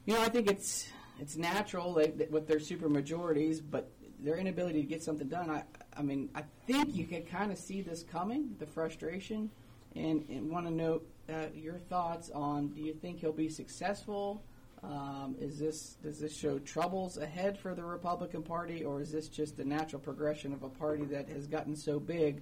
you 0.05 0.13
know, 0.13 0.21
I 0.21 0.29
think 0.29 0.49
it's 0.49 0.87
it's 1.19 1.35
natural 1.35 1.93
that, 1.95 2.17
that 2.19 2.31
with 2.31 2.47
their 2.47 2.59
super 2.59 2.87
majorities, 2.87 3.59
but 3.59 3.89
their 4.23 4.37
inability 4.37 4.81
to 4.81 4.87
get 4.87 5.03
something 5.03 5.27
done. 5.27 5.49
I 5.49 5.63
I 5.95 6.01
mean, 6.01 6.29
I 6.33 6.43
think 6.65 6.95
you 6.95 7.05
can 7.05 7.23
kind 7.23 7.51
of 7.51 7.57
see 7.57 7.81
this 7.81 8.03
coming, 8.03 8.55
the 8.59 8.65
frustration, 8.65 9.49
and, 9.95 10.25
and 10.29 10.49
want 10.49 10.65
to 10.65 10.71
know 10.71 11.01
uh, 11.29 11.47
your 11.53 11.77
thoughts 11.77 12.29
on. 12.31 12.69
Do 12.69 12.81
you 12.81 12.93
think 12.93 13.19
he'll 13.19 13.31
be 13.31 13.49
successful? 13.49 14.43
Um, 14.83 15.35
is 15.39 15.59
this 15.59 15.97
does 16.03 16.19
this 16.19 16.35
show 16.35 16.59
troubles 16.59 17.17
ahead 17.17 17.57
for 17.57 17.73
the 17.73 17.83
Republican 17.83 18.43
Party, 18.43 18.83
or 18.83 19.01
is 19.01 19.11
this 19.11 19.29
just 19.29 19.55
the 19.55 19.63
natural 19.63 20.01
progression 20.01 20.51
of 20.51 20.63
a 20.63 20.69
party 20.69 21.05
that 21.05 21.29
has 21.29 21.47
gotten 21.47 21.75
so 21.75 21.99
big 21.99 22.41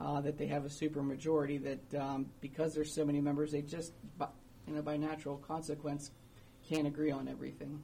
uh, 0.00 0.20
that 0.22 0.36
they 0.36 0.46
have 0.46 0.64
a 0.64 0.70
super 0.70 1.02
majority 1.02 1.58
that 1.58 1.94
um, 1.94 2.26
because 2.40 2.74
there's 2.74 2.92
so 2.92 3.04
many 3.04 3.20
members, 3.20 3.52
they 3.52 3.62
just 3.62 3.92
by, 4.18 4.26
you 4.66 4.74
know 4.74 4.82
by 4.82 4.96
natural 4.96 5.36
consequence 5.36 6.10
can't 6.68 6.88
agree 6.88 7.12
on 7.12 7.28
everything. 7.28 7.80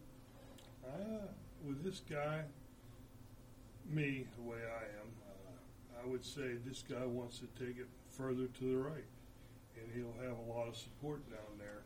Uh, 0.84 1.26
with 1.64 1.84
this 1.84 2.00
guy, 2.11 2.42
me, 3.88 4.26
the 4.36 4.42
way 4.42 4.58
I 4.58 4.84
am, 5.00 5.08
uh, 5.26 6.02
I 6.02 6.06
would 6.06 6.24
say 6.24 6.54
this 6.66 6.82
guy 6.82 7.04
wants 7.04 7.40
to 7.40 7.46
take 7.58 7.78
it 7.78 7.88
further 8.10 8.46
to 8.46 8.64
the 8.64 8.78
right, 8.78 9.08
and 9.76 9.86
he'll 9.94 10.16
have 10.26 10.38
a 10.38 10.46
lot 10.50 10.68
of 10.68 10.76
support 10.76 11.28
down 11.30 11.58
there 11.58 11.82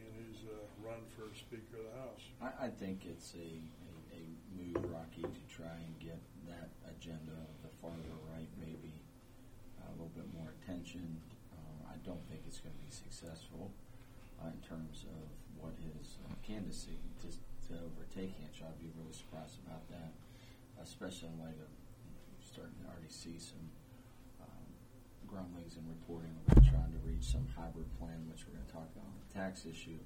in 0.00 0.10
his 0.26 0.44
uh, 0.44 0.54
run 0.82 1.00
for 1.16 1.34
Speaker 1.34 1.78
of 1.78 1.86
the 1.88 1.96
House. 2.00 2.24
I, 2.42 2.66
I 2.66 2.68
think 2.68 3.06
it's 3.06 3.34
a, 3.34 3.38
a, 3.38 4.18
a 4.18 4.22
move, 4.56 4.84
Rocky, 4.90 5.22
to 5.22 5.42
try 5.48 5.72
and 5.72 5.94
get 6.00 6.20
that 6.48 6.70
agenda 6.90 7.32
of 7.32 7.56
the 7.62 7.72
farther 7.80 8.16
right 8.32 8.48
maybe 8.60 8.92
a 9.88 9.90
little 9.92 10.12
bit 10.16 10.28
more 10.34 10.52
attention. 10.60 11.20
Uh, 11.52 11.92
I 11.92 11.96
don't 12.04 12.22
think 12.28 12.42
it's 12.46 12.60
going 12.60 12.74
to 12.74 12.84
be 12.84 12.92
successful 12.92 13.72
uh, 14.42 14.48
in 14.52 14.60
terms 14.66 15.04
of 15.08 15.24
what 15.56 15.72
his 15.80 16.20
candidacy 16.44 17.00
to, 17.24 17.28
to 17.68 17.72
overtake 17.80 18.36
Hanshaw. 18.36 18.68
I'd 18.68 18.80
be 18.80 18.92
really 19.00 19.16
surprised 19.16 19.63
especially 20.84 21.32
in 21.32 21.36
light 21.40 21.56
of 21.56 21.72
starting 22.44 22.76
to 22.84 22.86
already 22.92 23.08
see 23.08 23.40
some 23.40 23.64
um, 24.44 24.68
grumblings 25.26 25.80
and 25.80 25.88
reporting 25.88 26.30
about 26.44 26.60
trying 26.62 26.92
to 26.92 27.00
reach 27.02 27.24
some 27.24 27.48
hybrid 27.56 27.88
plan, 27.96 28.20
which 28.28 28.44
we're 28.44 28.54
going 28.54 28.68
to 28.68 28.74
talk 28.76 28.86
about 28.92 29.08
on 29.08 29.16
the 29.24 29.30
tax 29.32 29.64
issue. 29.64 29.98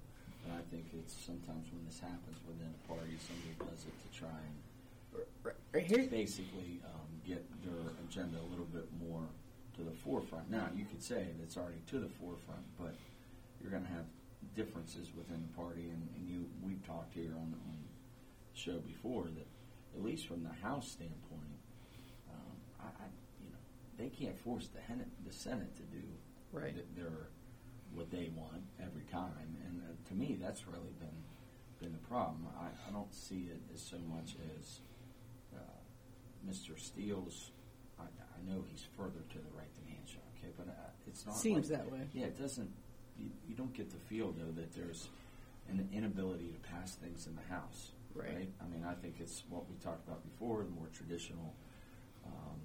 But 0.47 0.55
I 0.55 0.63
think 0.71 0.95
it's 0.95 1.13
sometimes 1.13 1.67
when 1.75 1.83
this 1.85 1.99
happens 1.99 2.39
within 2.47 2.71
a 2.71 2.81
party, 2.87 3.19
somebody 3.19 3.59
does 3.59 3.85
it 3.85 3.97
to 4.07 4.09
try 4.15 4.39
and 4.39 4.57
basically 6.09 6.81
um, 6.87 7.11
get 7.27 7.43
their 7.67 7.93
agenda 8.07 8.39
a 8.39 8.49
little 8.49 8.71
bit 8.71 8.87
more 9.03 9.27
to 9.77 9.83
the 9.83 9.91
forefront. 9.91 10.51
Now, 10.51 10.71
you 10.75 10.87
could 10.87 11.03
say 11.03 11.27
that 11.27 11.43
it's 11.43 11.59
already 11.59 11.83
to 11.91 11.99
the 11.99 12.09
forefront, 12.23 12.63
but 12.79 12.95
you're 13.61 13.71
going 13.71 13.85
to 13.85 13.93
have 13.93 14.07
differences 14.55 15.11
within 15.17 15.43
the 15.43 15.53
party, 15.59 15.91
and, 15.91 16.07
and 16.17 16.23
you 16.29 16.47
we've 16.63 16.85
talked 16.87 17.15
here 17.15 17.35
on, 17.35 17.51
on 17.67 17.77
the 17.83 18.59
show 18.59 18.79
before 18.79 19.25
that 19.25 19.47
at 19.99 20.05
least 20.05 20.27
from 20.27 20.43
the 20.45 20.53
House 20.67 20.89
standpoint, 20.93 21.59
um, 22.31 22.55
I, 22.81 22.87
I 22.87 23.07
you 23.43 23.51
know 23.51 23.59
they 23.99 24.09
can't 24.09 24.39
force 24.39 24.69
the, 24.69 24.81
Hen- 24.81 25.11
the 25.27 25.33
Senate 25.33 25.75
to 25.77 25.83
do 25.83 26.03
Right. 26.53 26.73
th- 26.75 26.87
their 26.97 27.29
what 27.95 28.11
they 28.11 28.31
want 28.37 28.63
every 28.81 29.03
time, 29.11 29.57
and 29.67 29.83
uh, 29.83 30.09
to 30.09 30.15
me 30.15 30.39
that's 30.41 30.67
really 30.67 30.95
been 31.01 31.09
been 31.81 31.93
the 31.93 32.09
problem. 32.09 32.47
I, 32.61 32.67
I 32.89 32.93
don't 32.93 33.13
see 33.15 33.49
it 33.51 33.61
as 33.75 33.81
so 33.83 33.97
much 34.09 34.35
as 34.59 34.81
uh, 35.55 36.49
Mr. 36.49 36.79
Steele's. 36.79 37.51
I, 37.99 38.03
I 38.05 38.51
know 38.51 38.65
he's 38.71 38.87
further 38.97 39.21
to 39.31 39.39
the 39.39 39.51
right 39.57 39.73
than 39.75 39.95
Hanshaw, 39.95 40.21
okay, 40.39 40.53
but 40.57 40.69
uh, 40.69 40.91
it's 41.07 41.27
not. 41.27 41.37
seems 41.37 41.71
like, 41.71 41.81
that 41.81 41.93
way. 41.93 42.01
Yeah, 42.15 42.27
it 42.27 42.39
doesn't. 42.39 42.71
You, 43.19 43.31
you 43.49 43.55
don't 43.55 43.73
get 43.75 43.91
the 43.91 43.99
feel 44.09 44.33
though 44.33 44.53
that 44.61 44.73
there's 44.75 45.09
an 45.69 45.87
inability 45.93 46.49
to 46.53 46.71
pass 46.71 46.95
things 46.95 47.27
in 47.27 47.35
the 47.37 47.55
House, 47.55 47.91
Right. 48.15 48.49
I 48.61 48.67
mean, 48.69 48.85
I 48.87 48.95
think 48.95 49.17
it's 49.21 49.45
what 49.49 49.69
we 49.71 49.77
talked 49.77 50.07
about 50.07 50.23
before, 50.25 50.65
the 50.65 50.71
more 50.71 50.89
traditional, 50.93 51.55
um, 52.27 52.59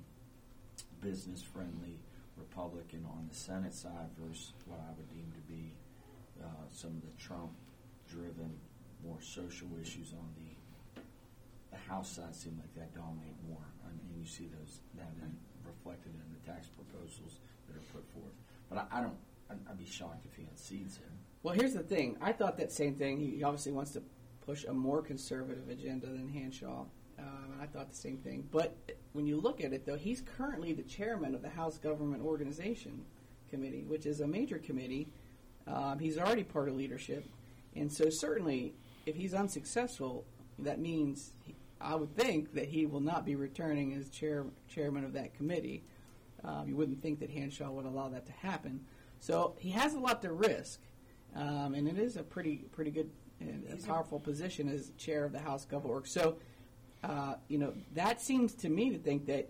business-friendly 1.01 1.99
Republican 2.37 3.05
on 3.05 3.27
the 3.29 3.35
Senate 3.35 3.73
side 3.73 4.09
versus 4.19 4.53
what 4.65 4.79
I 4.79 4.91
would 4.97 5.09
deem 5.09 5.31
to 5.31 5.41
be 5.51 5.73
uh, 6.41 6.65
some 6.71 6.91
of 6.91 7.01
the 7.01 7.23
Trump-driven, 7.23 8.57
more 9.05 9.21
social 9.21 9.67
issues 9.81 10.13
on 10.13 10.27
the 10.35 10.53
the 11.71 11.91
House 11.91 12.11
side 12.11 12.35
seem 12.35 12.55
like 12.59 12.73
that 12.75 12.93
dominate 12.93 13.35
more, 13.49 13.65
and, 13.87 13.99
and 13.99 14.19
you 14.19 14.27
see 14.27 14.47
those 14.59 14.79
that 14.95 15.07
reflected 15.65 16.11
in 16.13 16.27
the 16.33 16.51
tax 16.51 16.67
proposals 16.67 17.39
that 17.67 17.75
are 17.75 17.85
put 17.91 18.05
forth. 18.13 18.33
But 18.69 18.77
I, 18.77 18.99
I 18.99 19.01
don't. 19.01 19.17
I'd, 19.49 19.57
I'd 19.69 19.79
be 19.79 19.85
shocked 19.85 20.25
if 20.25 20.35
he 20.35 20.43
unseats 20.43 20.97
him. 20.97 21.09
Well, 21.41 21.55
here's 21.55 21.73
the 21.73 21.81
thing. 21.81 22.17
I 22.21 22.31
thought 22.31 22.57
that 22.57 22.71
same 22.71 22.93
thing. 22.93 23.19
He 23.19 23.43
obviously 23.43 23.71
wants 23.71 23.91
to 23.93 24.03
push 24.45 24.65
a 24.65 24.73
more 24.73 25.01
conservative 25.01 25.69
agenda 25.69 26.07
than 26.07 26.27
Hanshaw. 26.27 26.85
Um, 27.19 27.57
I 27.61 27.65
thought 27.65 27.89
the 27.89 27.95
same 27.95 28.17
thing. 28.17 28.47
But 28.51 28.75
when 29.13 29.25
you 29.25 29.39
look 29.39 29.63
at 29.63 29.73
it, 29.73 29.85
though, 29.85 29.95
he's 29.95 30.21
currently 30.21 30.73
the 30.73 30.83
chairman 30.83 31.35
of 31.35 31.41
the 31.41 31.49
House 31.49 31.77
Government 31.77 32.23
Organization 32.23 33.05
Committee, 33.49 33.85
which 33.87 34.05
is 34.05 34.19
a 34.19 34.27
major 34.27 34.57
committee. 34.57 35.07
Um, 35.67 35.99
he's 35.99 36.17
already 36.17 36.43
part 36.43 36.67
of 36.67 36.75
leadership. 36.75 37.25
And 37.75 37.91
so, 37.91 38.09
certainly, 38.09 38.73
if 39.05 39.15
he's 39.15 39.33
unsuccessful, 39.33 40.25
that 40.59 40.79
means 40.79 41.31
he, 41.43 41.55
I 41.79 41.95
would 41.95 42.15
think 42.15 42.53
that 42.53 42.67
he 42.67 42.85
will 42.85 42.99
not 42.99 43.25
be 43.25 43.35
returning 43.35 43.93
as 43.93 44.09
chair, 44.09 44.45
chairman 44.67 45.03
of 45.03 45.13
that 45.13 45.33
committee. 45.35 45.83
Um, 46.43 46.67
you 46.67 46.75
wouldn't 46.75 47.01
think 47.01 47.19
that 47.19 47.29
Hanshaw 47.29 47.71
would 47.71 47.85
allow 47.85 48.09
that 48.09 48.25
to 48.25 48.31
happen. 48.33 48.81
So 49.19 49.55
he 49.57 49.69
has 49.71 49.93
a 49.93 49.99
lot 49.99 50.21
to 50.23 50.33
risk, 50.33 50.81
um, 51.35 51.73
and 51.73 51.87
it 51.87 51.97
is 51.97 52.17
a 52.17 52.23
pretty 52.23 52.65
pretty 52.73 52.91
good 52.91 53.09
a 53.71 53.87
powerful 53.87 54.19
position 54.19 54.69
as 54.69 54.91
chair 54.97 55.25
of 55.25 55.31
the 55.31 55.39
House 55.39 55.65
Gov 55.65 55.85
Org. 55.85 56.07
So, 56.07 56.37
uh, 57.03 57.35
you 57.47 57.57
know, 57.57 57.73
that 57.93 58.21
seems 58.21 58.53
to 58.55 58.69
me 58.69 58.89
to 58.91 58.97
think 58.97 59.25
that 59.27 59.49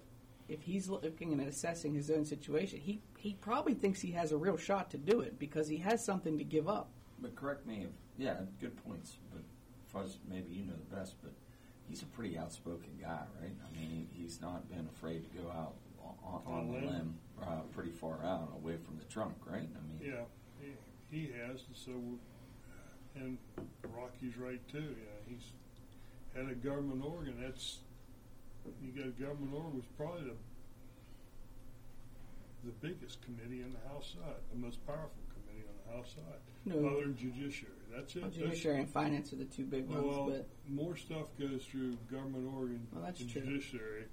if 0.50 0.62
he's 0.62 0.90
looking 0.90 1.32
and 1.34 1.42
assessing 1.42 1.94
his 1.94 2.10
own 2.12 2.26
situation, 2.26 2.80
he 2.80 3.02
he 3.18 3.34
probably 3.36 3.74
thinks 3.74 4.02
he 4.02 4.12
has 4.12 4.32
a 4.32 4.38
real 4.38 4.58
shot 4.58 4.90
to 4.92 4.98
do 4.98 5.22
it 5.22 5.40
because 5.40 5.68
he 5.68 5.78
has 5.78 6.04
something 6.04 6.38
to 6.38 6.44
give 6.44 6.68
up. 6.68 6.90
But 7.22 7.36
correct 7.36 7.66
me 7.66 7.84
if 7.84 7.92
yeah, 8.18 8.36
good 8.60 8.76
points. 8.86 9.18
But 9.32 9.42
Fuzz, 9.88 10.18
maybe 10.30 10.52
you 10.52 10.66
know 10.66 10.74
the 10.90 10.96
best, 10.96 11.16
but 11.24 11.32
he's 11.88 12.02
a 12.02 12.06
pretty 12.08 12.38
outspoken 12.38 12.90
guy, 13.02 13.22
right? 13.42 13.54
I 13.66 13.78
mean, 13.80 14.08
he's 14.12 14.42
not 14.42 14.70
been 14.70 14.88
afraid 14.92 15.24
to 15.24 15.38
go 15.42 15.50
out 15.50 15.76
on, 16.24 16.42
on, 16.46 16.60
On 16.60 16.68
the 16.68 16.74
limb. 16.74 16.86
limb, 16.90 17.16
uh, 17.42 17.62
pretty 17.72 17.92
far 17.92 18.24
out, 18.24 18.52
away 18.56 18.76
from 18.78 18.98
the 18.98 19.06
trunk, 19.06 19.36
right? 19.46 19.58
I 19.62 20.04
mean, 20.04 20.14
Yeah, 20.14 20.24
he, 20.60 21.18
he 21.18 21.32
has, 21.34 21.64
and 21.68 21.76
so, 21.76 21.92
and 23.16 23.38
Rocky's 23.96 24.38
right 24.38 24.60
too. 24.70 24.96
Yeah, 24.98 25.20
he's 25.28 25.44
had 26.36 26.50
a 26.50 26.56
government 26.56 27.04
organ. 27.06 27.36
That's 27.42 27.80
you 28.82 28.92
got 28.92 29.08
a 29.08 29.12
government 29.22 29.54
organ 29.54 29.76
was 29.76 29.86
probably 29.98 30.24
the 30.30 30.36
the 32.66 32.72
biggest 32.88 33.22
committee 33.22 33.62
on 33.64 33.74
the 33.74 33.90
House 33.94 34.16
side, 34.16 34.40
the 34.52 34.58
most 34.58 34.86
powerful 34.88 35.12
committee 35.34 35.68
on 35.68 35.76
the 35.92 35.98
House 35.98 36.16
side, 36.16 36.40
No. 36.66 36.88
other 36.88 37.02
than 37.02 37.18
judiciary. 37.18 37.74
That's 37.94 38.16
it. 38.16 38.22
Well, 38.22 38.30
That's- 38.30 38.42
Judiciary 38.50 38.80
and 38.80 38.90
finance 38.90 39.34
are 39.34 39.36
the 39.36 39.46
two 39.46 39.66
big 39.66 39.88
ones, 39.90 40.06
well, 40.06 40.30
but 40.30 40.48
more 40.70 40.96
stuff 40.96 41.28
goes 41.38 41.66
through 41.66 41.98
government 42.10 42.48
organ 42.56 42.88
Well, 42.94 43.04
that's 43.04 43.20
and 43.20 43.30
true. 43.30 43.42
judiciary 43.42 44.06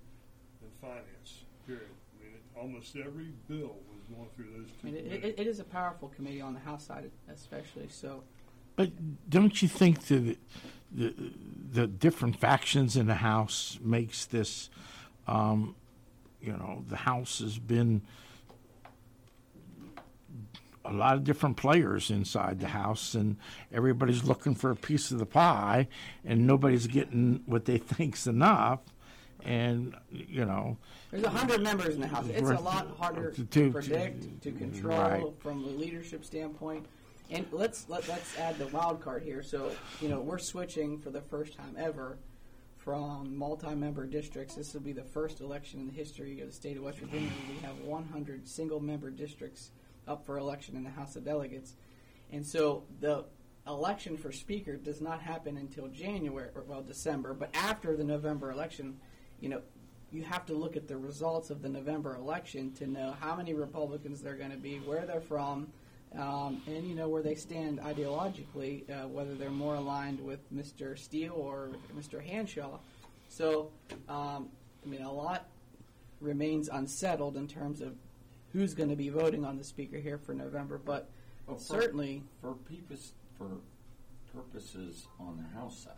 than 0.61 0.71
finance. 0.81 1.45
Period. 1.67 1.85
I 2.19 2.25
mean, 2.25 2.35
it, 2.35 2.43
almost 2.59 2.97
every 2.97 3.33
bill 3.47 3.77
was 3.89 4.03
going 4.13 4.29
through 4.35 4.51
those 4.59 4.69
two. 4.83 4.89
I 4.89 4.91
mean, 4.91 4.97
it, 4.97 5.25
it, 5.25 5.39
it 5.39 5.47
is 5.47 5.61
a 5.61 5.65
powerful 5.65 6.09
committee 6.09 6.41
on 6.41 6.53
the 6.53 6.61
House 6.61 6.85
side, 6.87 7.09
especially. 7.33 7.87
So, 7.89 8.25
But 8.77 8.91
don't 9.29 9.61
you 9.63 9.69
think 9.69 10.07
that 10.07 10.37
the 10.93 11.15
the 11.73 11.87
different 11.87 12.37
factions 12.41 12.97
in 12.97 13.07
the 13.07 13.15
House 13.15 13.79
makes 13.81 14.25
this, 14.27 14.71
um, 15.29 15.77
you 16.41 16.53
know, 16.53 16.85
the 16.89 16.97
House 16.97 17.39
has 17.39 17.59
been 17.59 18.03
a 20.85 20.93
lot 20.93 21.15
of 21.15 21.25
different 21.25 21.57
players 21.57 22.11
inside 22.11 22.59
the 22.59 22.67
house, 22.69 23.15
and 23.15 23.37
everybody's 23.73 24.25
looking 24.25 24.55
for 24.55 24.71
a 24.71 24.77
piece 24.77 25.11
of 25.11 25.19
the 25.19 25.27
pie, 25.27 25.87
and 26.25 26.47
nobody's 26.47 26.87
getting 26.87 27.43
what 27.47 27.67
they 27.67 27.79
think's 27.95 28.27
enough. 28.27 28.81
And 29.45 29.95
you 30.11 30.45
know, 30.45 30.77
There's 31.11 31.25
a 31.25 31.31
hundred 31.31 31.63
members 31.63 31.95
in 31.95 32.01
the 32.01 32.07
House. 32.09 32.27
It's 32.29 32.49
a 32.51 32.55
lot 32.61 32.89
harder 32.99 33.31
To- 33.31 33.45
to, 33.45 33.71
predict, 33.71 34.43
to 34.43 34.53
control 34.53 34.99
Right. 34.99 35.25
from 35.39 35.65
a 35.65 35.69
leadership 35.69 36.25
standpoint. 36.25 36.85
And 37.31 37.47
let's 37.53 37.89
let, 37.89 38.09
let's 38.09 38.37
add 38.39 38.59
the 38.59 38.67
wild 38.69 39.01
card 39.01 39.23
here. 39.23 39.43
So 39.43 39.71
you 40.01 40.09
know 40.09 40.21
we're 40.21 40.39
switching 40.39 40.99
for 40.99 41.11
the 41.11 41.21
first 41.21 41.57
time 41.57 41.77
ever 41.79 42.19
from 42.77 43.37
multi-member 43.37 44.07
districts. 44.07 44.55
This 44.55 44.75
will 44.75 44.81
be 44.81 44.93
the 44.93 45.05
first 45.05 45.41
election 45.41 45.81
in 45.81 45.87
the 45.87 45.93
history 45.93 46.41
of 46.41 46.49
the 46.49 46.55
state 46.55 46.77
of 46.77 46.83
West 46.83 46.99
Virginia. 46.99 47.31
We 47.49 47.65
have 47.67 47.79
100 47.81 48.49
single-member 48.49 49.11
districts 49.11 49.71
up 50.09 50.25
for 50.27 50.39
election 50.39 50.77
in 50.77 50.83
the 50.83 50.91
House 50.91 51.15
of 51.15 51.25
Delegates, 51.25 51.75
and 52.33 52.45
so 52.45 52.85
the 53.01 53.27
election 53.67 54.17
for 54.17 54.33
speaker 54.33 54.77
does 54.77 55.01
not 55.01 55.21
happen 55.21 55.57
until 55.57 55.87
January 55.89 56.49
or 56.55 56.63
well 56.63 56.83
December. 56.83 57.33
But 57.33 57.55
after 57.55 57.97
the 57.97 58.05
November 58.05 58.51
election, 58.51 58.99
you 59.39 59.51
know 59.51 59.63
you 60.11 60.25
have 60.25 60.45
to 60.47 60.55
look 60.55 60.77
at 60.77 60.89
the 60.89 60.97
results 60.97 61.51
of 61.51 61.63
the 61.63 61.69
November 61.69 62.17
election 62.17 62.73
to 62.73 62.89
know 62.89 63.15
how 63.21 63.37
many 63.37 63.55
Republicans 63.55 64.21
they're 64.21 64.35
going 64.35 64.51
to 64.51 64.57
be, 64.57 64.79
where 64.79 65.07
they're 65.07 65.21
from, 65.21 65.69
um, 66.19 66.61
and 66.67 66.87
you 66.87 66.95
know 66.95 67.09
where 67.09 67.23
they 67.23 67.35
stand 67.35 67.81
ideologically, 67.81 68.89
uh, 68.91 69.07
whether 69.09 69.35
they're 69.35 69.51
more 69.51 69.77
aligned 69.77 70.21
with 70.21 70.41
Mr. 70.53 70.99
Steele 70.99 71.35
or 71.35 71.71
Mr. 71.97 72.21
Hanshaw. 72.25 72.79
So, 73.29 73.71
um, 74.09 74.49
I 74.85 74.89
mean, 74.89 75.03
a 75.03 75.13
lot 75.13 75.47
remains 76.21 76.69
unsettled 76.69 77.37
in 77.37 77.47
terms 77.47 77.81
of 77.81 77.95
who's 78.53 78.75
going 78.75 78.89
to 78.91 78.97
be 78.97 79.09
voting 79.09 79.45
on 79.45 79.57
the 79.57 79.65
speaker 79.65 79.99
here 79.99 80.19
for 80.19 80.35
November, 80.35 80.79
but 80.85 81.09
Well, 81.47 81.57
for- 81.57 81.63
certainly, 81.81 82.23
For 82.41 82.55
purpose, 82.55 83.13
for 83.39 83.49
purposes 84.35 85.07
on 85.21 85.37
the 85.37 85.59
House 85.59 85.79
side, 85.79 85.95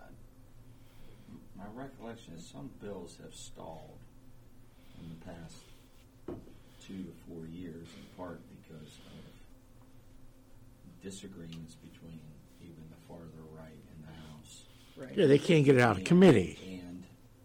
my 1.57 1.65
recollection 1.75 2.35
is 2.35 2.47
some 2.47 2.71
bills 2.83 3.17
have 3.23 3.35
stalled 3.35 3.99
in 5.01 5.09
the 5.09 5.25
past 5.25 5.57
two 6.87 7.03
to 7.05 7.13
four 7.29 7.47
years, 7.47 7.87
in 7.97 8.17
part 8.17 8.41
because 8.63 8.91
disagreements 11.03 11.75
between 11.77 12.21
even 12.63 12.83
the 12.91 12.97
farther 13.09 13.43
right 13.57 13.73
in 13.73 14.07
the 14.07 14.13
House. 14.13 14.65
right. 14.97 15.17
yeah, 15.17 15.27
they 15.27 15.39
can't 15.39 15.65
get 15.65 15.77
it 15.77 15.81
out 15.81 15.99
of 15.99 16.05
committee. 16.05 16.59
And, 16.87 17.05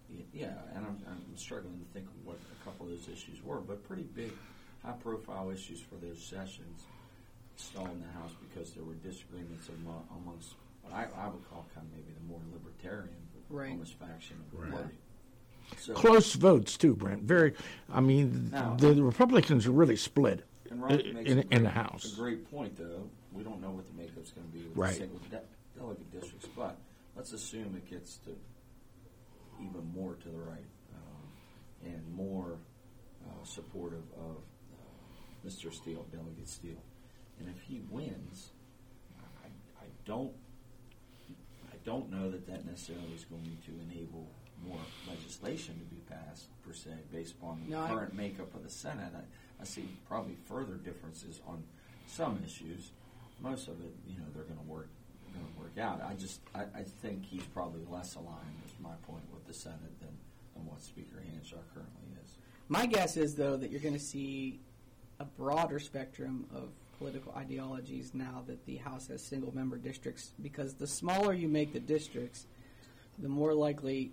y- 0.10 0.24
yeah, 0.34 0.54
and 0.76 0.86
I'm, 0.86 0.98
I'm 1.10 1.38
struggling 1.38 1.80
to 1.80 1.86
think 1.94 2.06
of 2.08 2.26
what 2.26 2.38
a 2.62 2.64
couple 2.66 2.86
of 2.86 2.92
those 2.92 3.08
issues 3.12 3.44
were, 3.44 3.60
but 3.60 3.84
pretty 3.88 4.04
big, 4.04 4.32
high-profile 4.86 5.50
issues 5.52 5.82
for 5.82 5.96
those 5.96 6.22
sessions 6.24 6.84
stalled 7.56 7.90
in 7.90 8.00
the 8.02 8.20
House 8.20 8.32
because 8.48 8.72
there 8.74 8.84
were 8.84 8.94
disagreements 8.96 9.68
among, 9.70 10.04
amongst 10.24 10.54
what 10.84 10.94
I, 10.94 11.08
I 11.20 11.28
would 11.28 11.48
call 11.50 11.66
kind 11.74 11.88
of 11.88 11.92
maybe 11.94 12.14
the 12.14 12.28
more 12.32 12.40
libertarian, 12.54 13.16
Right. 13.50 13.72
almost 13.72 13.94
faction 13.98 14.36
of 14.54 14.60
the 14.60 14.72
party. 14.76 14.96
So, 15.78 15.94
Close 15.94 16.34
votes 16.34 16.76
too, 16.78 16.96
Brent. 16.96 17.24
Very. 17.24 17.54
I 17.92 18.02
mean, 18.02 18.50
Now- 18.52 18.76
the, 18.78 18.94
the 18.94 19.04
Republicans 19.04 19.66
are 19.66 19.72
really 19.72 19.96
split 19.96 20.44
in, 20.70 21.18
in, 21.26 21.46
in 21.52 21.64
the 21.64 21.70
House. 21.70 22.14
A 22.14 22.16
great 22.18 22.50
point, 22.52 22.78
though. 22.78 23.10
We 23.38 23.44
don't 23.44 23.62
know 23.62 23.70
what 23.70 23.86
the 23.88 23.94
makeup's 23.94 24.32
going 24.32 24.48
to 24.48 24.54
be 24.54 24.64
with 24.64 24.76
Right. 24.76 24.94
the 24.94 25.00
single 25.02 25.20
de- 25.30 25.42
delegate 25.78 26.12
districts, 26.12 26.48
but 26.56 26.76
let's 27.16 27.34
assume 27.34 27.76
it 27.76 27.88
gets 27.88 28.18
to 28.26 28.36
even 29.62 29.92
more 29.94 30.16
to 30.16 30.30
the 30.30 30.40
right 30.40 30.66
um, 30.96 31.28
and 31.94 32.14
more 32.16 32.58
uh, 33.28 33.44
supportive 33.46 34.04
of 34.18 34.38
uh, 34.74 35.48
Mr. 35.48 35.72
Steele, 35.72 36.06
Delegate 36.12 36.48
Steele. 36.48 36.82
And 37.40 37.48
if 37.50 37.62
he 37.62 37.82
wins, 37.92 38.50
I, 39.44 39.48
I 39.84 39.88
don't, 40.06 40.34
I 41.72 41.76
don't 41.86 42.10
know 42.10 42.32
that 42.32 42.48
that 42.48 42.66
necessarily 42.66 43.12
is 43.16 43.26
going 43.26 43.58
to 43.68 43.72
enable 43.92 44.28
more 44.66 44.80
legislation 45.08 45.76
to 45.78 45.86
be 45.96 46.02
passed 46.10 46.46
per 46.66 46.74
se, 46.74 46.90
based 47.14 47.36
upon 47.36 47.62
the 47.66 47.72
No, 47.76 47.82
I- 47.84 47.90
current 47.90 48.16
makeup 48.16 48.56
of 48.56 48.64
the 48.64 48.70
Senate. 48.70 49.14
I, 49.16 49.62
I 49.62 49.66
see 49.66 49.88
probably 50.08 50.38
further 50.46 50.74
differences 50.76 51.40
on 51.48 51.64
some 52.08 52.40
issues. 52.44 52.90
Most 53.40 53.68
of 53.68 53.80
it, 53.82 53.94
you 54.08 54.18
know, 54.18 54.26
they're 54.34 54.44
going 54.44 54.60
to 54.60 54.66
work, 54.66 54.90
going 55.34 55.46
to 55.46 55.60
work 55.60 55.78
out. 55.78 56.02
I 56.02 56.14
just, 56.16 56.42
I, 56.56 56.62
I 56.62 56.84
think 57.02 57.24
he's 57.26 57.44
probably 57.44 57.82
less 57.90 58.16
aligned, 58.16 58.62
is 58.66 58.74
my 58.80 58.96
point, 59.08 59.24
with 59.34 59.46
the 59.46 59.54
Senate 59.54 60.00
than, 60.00 60.10
than 60.56 60.66
what 60.66 60.82
Speaker 60.82 61.18
Hanshaw 61.32 61.60
currently 61.74 62.08
is. 62.24 62.32
My 62.68 62.86
guess 62.86 63.16
is, 63.16 63.36
though, 63.36 63.56
that 63.58 63.72
you're 63.72 63.82
going 63.82 63.94
to 63.94 64.00
see 64.00 64.60
a 65.20 65.26
broader 65.26 65.80
spectrum 65.80 66.46
of 66.54 66.70
political 66.98 67.32
ideologies 67.34 68.12
now 68.14 68.44
that 68.48 68.66
the 68.66 68.78
House 68.78 69.08
has 69.08 69.22
single 69.22 69.54
member 69.56 69.78
districts, 69.78 70.32
because 70.42 70.74
the 70.74 70.88
smaller 70.88 71.34
you 71.34 71.48
make 71.48 71.74
the 71.74 71.80
districts, 71.80 72.48
the 73.20 73.30
more 73.30 73.54
likely 73.54 74.12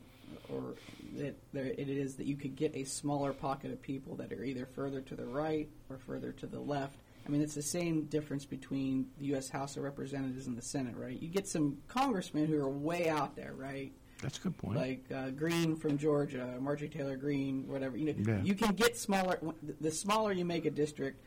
or 0.53 0.75
that 1.17 1.37
there, 1.53 1.67
it 1.67 1.89
is 1.89 2.17
that 2.17 2.27
you 2.27 2.37
could 2.37 2.57
get 2.57 2.75
a 2.75 2.85
smaller 2.85 3.33
pocket 3.33 3.71
of 3.71 3.81
people 3.81 4.17
that 4.17 4.33
are 4.33 4.45
either 4.45 4.67
further 4.67 5.01
to 5.01 5.15
the 5.15 5.25
right 5.25 5.69
or 5.89 5.99
further 5.99 6.33
to 6.33 6.47
the 6.47 6.59
left. 6.59 6.99
I 7.27 7.31
mean, 7.31 7.41
it's 7.41 7.55
the 7.55 7.63
same 7.63 8.05
difference 8.05 8.45
between 8.45 9.07
the 9.19 9.27
U.S. 9.27 9.49
House 9.49 9.77
of 9.77 9.83
Representatives 9.83 10.47
and 10.47 10.57
the 10.59 10.63
Senate, 10.63 10.95
right? 10.97 11.21
You 11.21 11.29
get 11.29 11.49
some 11.49 11.79
congressmen 11.89 12.47
who 12.47 12.59
are 12.61 12.69
way 12.69 13.09
out 13.09 13.35
there, 13.35 13.55
right? 13.55 13.93
That's 14.23 14.39
a 14.39 14.43
good 14.43 14.57
point. 14.59 14.77
like 14.79 15.05
uh, 15.15 15.31
Greene 15.31 15.77
from 15.77 15.99
Georgia, 15.99 16.57
Marjorie 16.61 16.89
Taylor 16.89 17.17
Greene, 17.17 17.67
whatever. 17.67 17.97
You 17.97 18.13
know, 18.15 18.33
Yeah. 18.35 18.43
you 18.43 18.55
can 18.55 18.75
get 18.75 18.97
smaller. 18.99 19.39
The 19.81 19.91
smaller 19.91 20.33
you 20.33 20.45
make 20.45 20.65
a 20.67 20.71
district, 20.71 21.21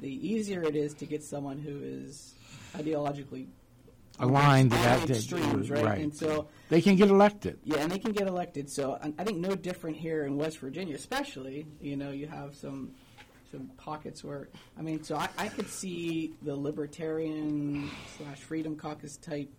the 0.00 0.08
easier 0.28 0.62
it 0.62 0.76
is 0.76 0.94
to 0.94 1.06
get 1.06 1.22
someone 1.22 1.58
who 1.58 1.78
is 1.82 2.34
ideologically 2.76 3.46
Aligned 4.18 4.70
to 4.72 4.76
that, 4.76 5.08
extremes, 5.10 5.70
right? 5.70 5.84
right. 5.84 5.98
And 6.00 6.14
so, 6.14 6.46
they 6.68 6.82
can 6.82 6.96
get 6.96 7.08
elected. 7.08 7.58
yeah, 7.64 7.78
and 7.78 7.90
they 7.90 7.98
can 7.98 8.12
get 8.12 8.26
elected. 8.28 8.68
So 8.68 8.98
I 9.02 9.12
I 9.18 9.24
think 9.24 9.38
no 9.38 9.54
different 9.56 9.96
here 9.96 10.24
in 10.26 10.36
West 10.36 10.58
Virginia, 10.58 10.94
especially. 10.94 11.66
You 11.80 11.96
know, 11.96 12.10
you 12.10 12.26
have 12.26 12.54
some 12.54 12.90
some 13.52 13.70
pockets 13.76 14.24
where 14.24 14.48
I 14.78 14.82
mean, 14.82 15.04
so 15.04 15.16
I, 15.16 15.28
I 15.38 15.48
could 15.48 15.68
see 15.68 16.34
the 16.42 16.56
libertarian 16.56 17.90
slash 18.16 18.40
freedom 18.40 18.76
caucus 18.76 19.16
type 19.18 19.50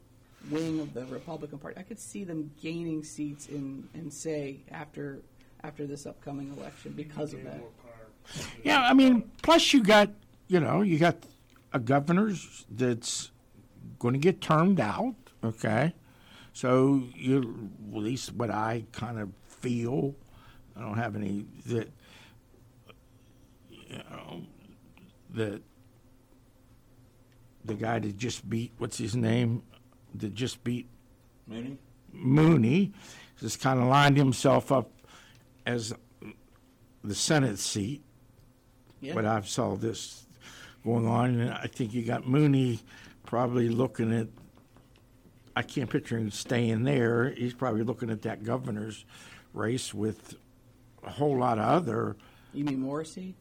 wing 0.51 0.81
of 0.81 0.93
the 0.93 1.05
Republican 1.05 1.59
Party. 1.59 1.79
I 1.79 1.83
could 1.83 1.99
see 1.99 2.25
them 2.25 2.51
gaining 2.61 3.03
seats 3.03 3.47
in 3.47 3.87
in 3.93 4.11
say 4.11 4.57
after 4.71 5.21
after 5.63 5.87
this 5.87 6.05
upcoming 6.05 6.53
election 6.57 6.91
because 6.91 7.33
of 7.33 7.43
that. 7.43 7.61
Yeah, 8.63 8.81
I 8.81 8.93
mean, 8.93 9.31
plus 9.41 9.73
you 9.73 9.83
got, 9.83 10.09
you 10.47 10.59
know, 10.59 10.81
you 10.81 10.97
got 10.97 11.17
a 11.73 11.79
governor 11.79 12.31
that's 12.69 13.31
going 13.99 14.13
to 14.13 14.19
get 14.19 14.41
termed 14.41 14.79
out. 14.79 15.15
Okay, 15.43 15.93
so 16.53 17.03
you, 17.15 17.69
at 17.91 17.97
least 17.97 18.33
what 18.33 18.49
I 18.49 18.85
kind 18.91 19.19
of 19.19 19.29
feel, 19.45 20.15
I 20.75 20.81
don't 20.81 20.97
have 20.97 21.15
any 21.15 21.45
that, 21.65 21.89
you 23.69 23.97
know, 24.09 24.41
that 25.33 25.61
the 27.65 27.73
guy 27.73 27.99
that 27.99 28.17
just 28.17 28.47
beat 28.49 28.71
what's 28.77 28.97
his 28.97 29.15
name, 29.15 29.63
that 30.15 30.33
just 30.33 30.63
beat 30.63 30.87
Mooney? 31.47 31.77
Mooney, 32.11 32.93
just 33.39 33.61
kind 33.61 33.79
of 33.79 33.87
lined 33.87 34.17
himself 34.17 34.71
up 34.71 34.91
as 35.65 35.93
the 37.03 37.15
Senate 37.15 37.57
seat 37.59 38.01
Yeah. 39.01 39.13
but 39.13 39.25
I've 39.25 39.47
saw 39.49 39.75
this 39.75 40.25
going 40.83 41.07
on, 41.07 41.39
and 41.39 41.51
I 41.53 41.67
think 41.67 41.93
you 41.93 42.03
got 42.03 42.27
Mooney 42.27 42.79
probably 43.25 43.69
looking 43.69 44.13
at. 44.13 44.27
I 45.55 45.61
can't 45.61 45.89
picture 45.89 46.17
him 46.17 46.31
staying 46.31 46.83
there. 46.83 47.29
He's 47.31 47.53
probably 47.53 47.83
looking 47.83 48.09
at 48.09 48.23
that 48.23 48.43
governor's 48.43 49.05
race 49.53 49.93
with 49.93 50.35
a 51.03 51.11
whole 51.11 51.37
lot 51.37 51.59
of 51.59 51.65
other 51.65 52.15
you 52.53 52.63
mean 52.65 52.83
Morrisey? 52.83 53.33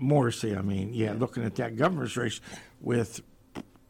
Morrisey. 0.00 0.56
I 0.56 0.62
mean, 0.62 0.92
yeah, 0.94 1.14
looking 1.16 1.44
at 1.44 1.56
that 1.56 1.76
governor's 1.76 2.16
race 2.16 2.40
with 2.80 3.20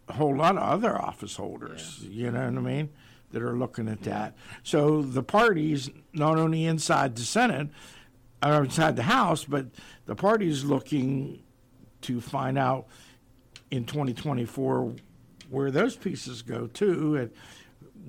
a 0.08 0.12
whole 0.12 0.36
lot 0.36 0.56
of 0.56 0.62
other 0.62 1.00
office 1.00 1.36
holders. 1.36 2.00
You 2.02 2.30
know 2.30 2.44
what 2.44 2.58
I 2.58 2.60
mean? 2.60 2.90
That 3.30 3.42
are 3.42 3.56
looking 3.56 3.88
at 3.88 4.02
that. 4.02 4.36
So 4.62 5.02
the 5.02 5.22
parties, 5.22 5.88
not 6.12 6.38
only 6.38 6.66
inside 6.66 7.16
the 7.16 7.22
Senate, 7.22 7.68
or 8.42 8.64
inside 8.64 8.96
the 8.96 9.04
House, 9.04 9.44
but 9.44 9.66
the 10.06 10.14
parties 10.14 10.64
looking 10.64 11.42
to 12.02 12.20
find 12.20 12.58
out 12.58 12.86
in 13.70 13.84
2024 13.84 14.94
where 15.48 15.70
those 15.70 15.96
pieces 15.96 16.42
go 16.42 16.66
too. 16.66 17.16
And 17.16 17.30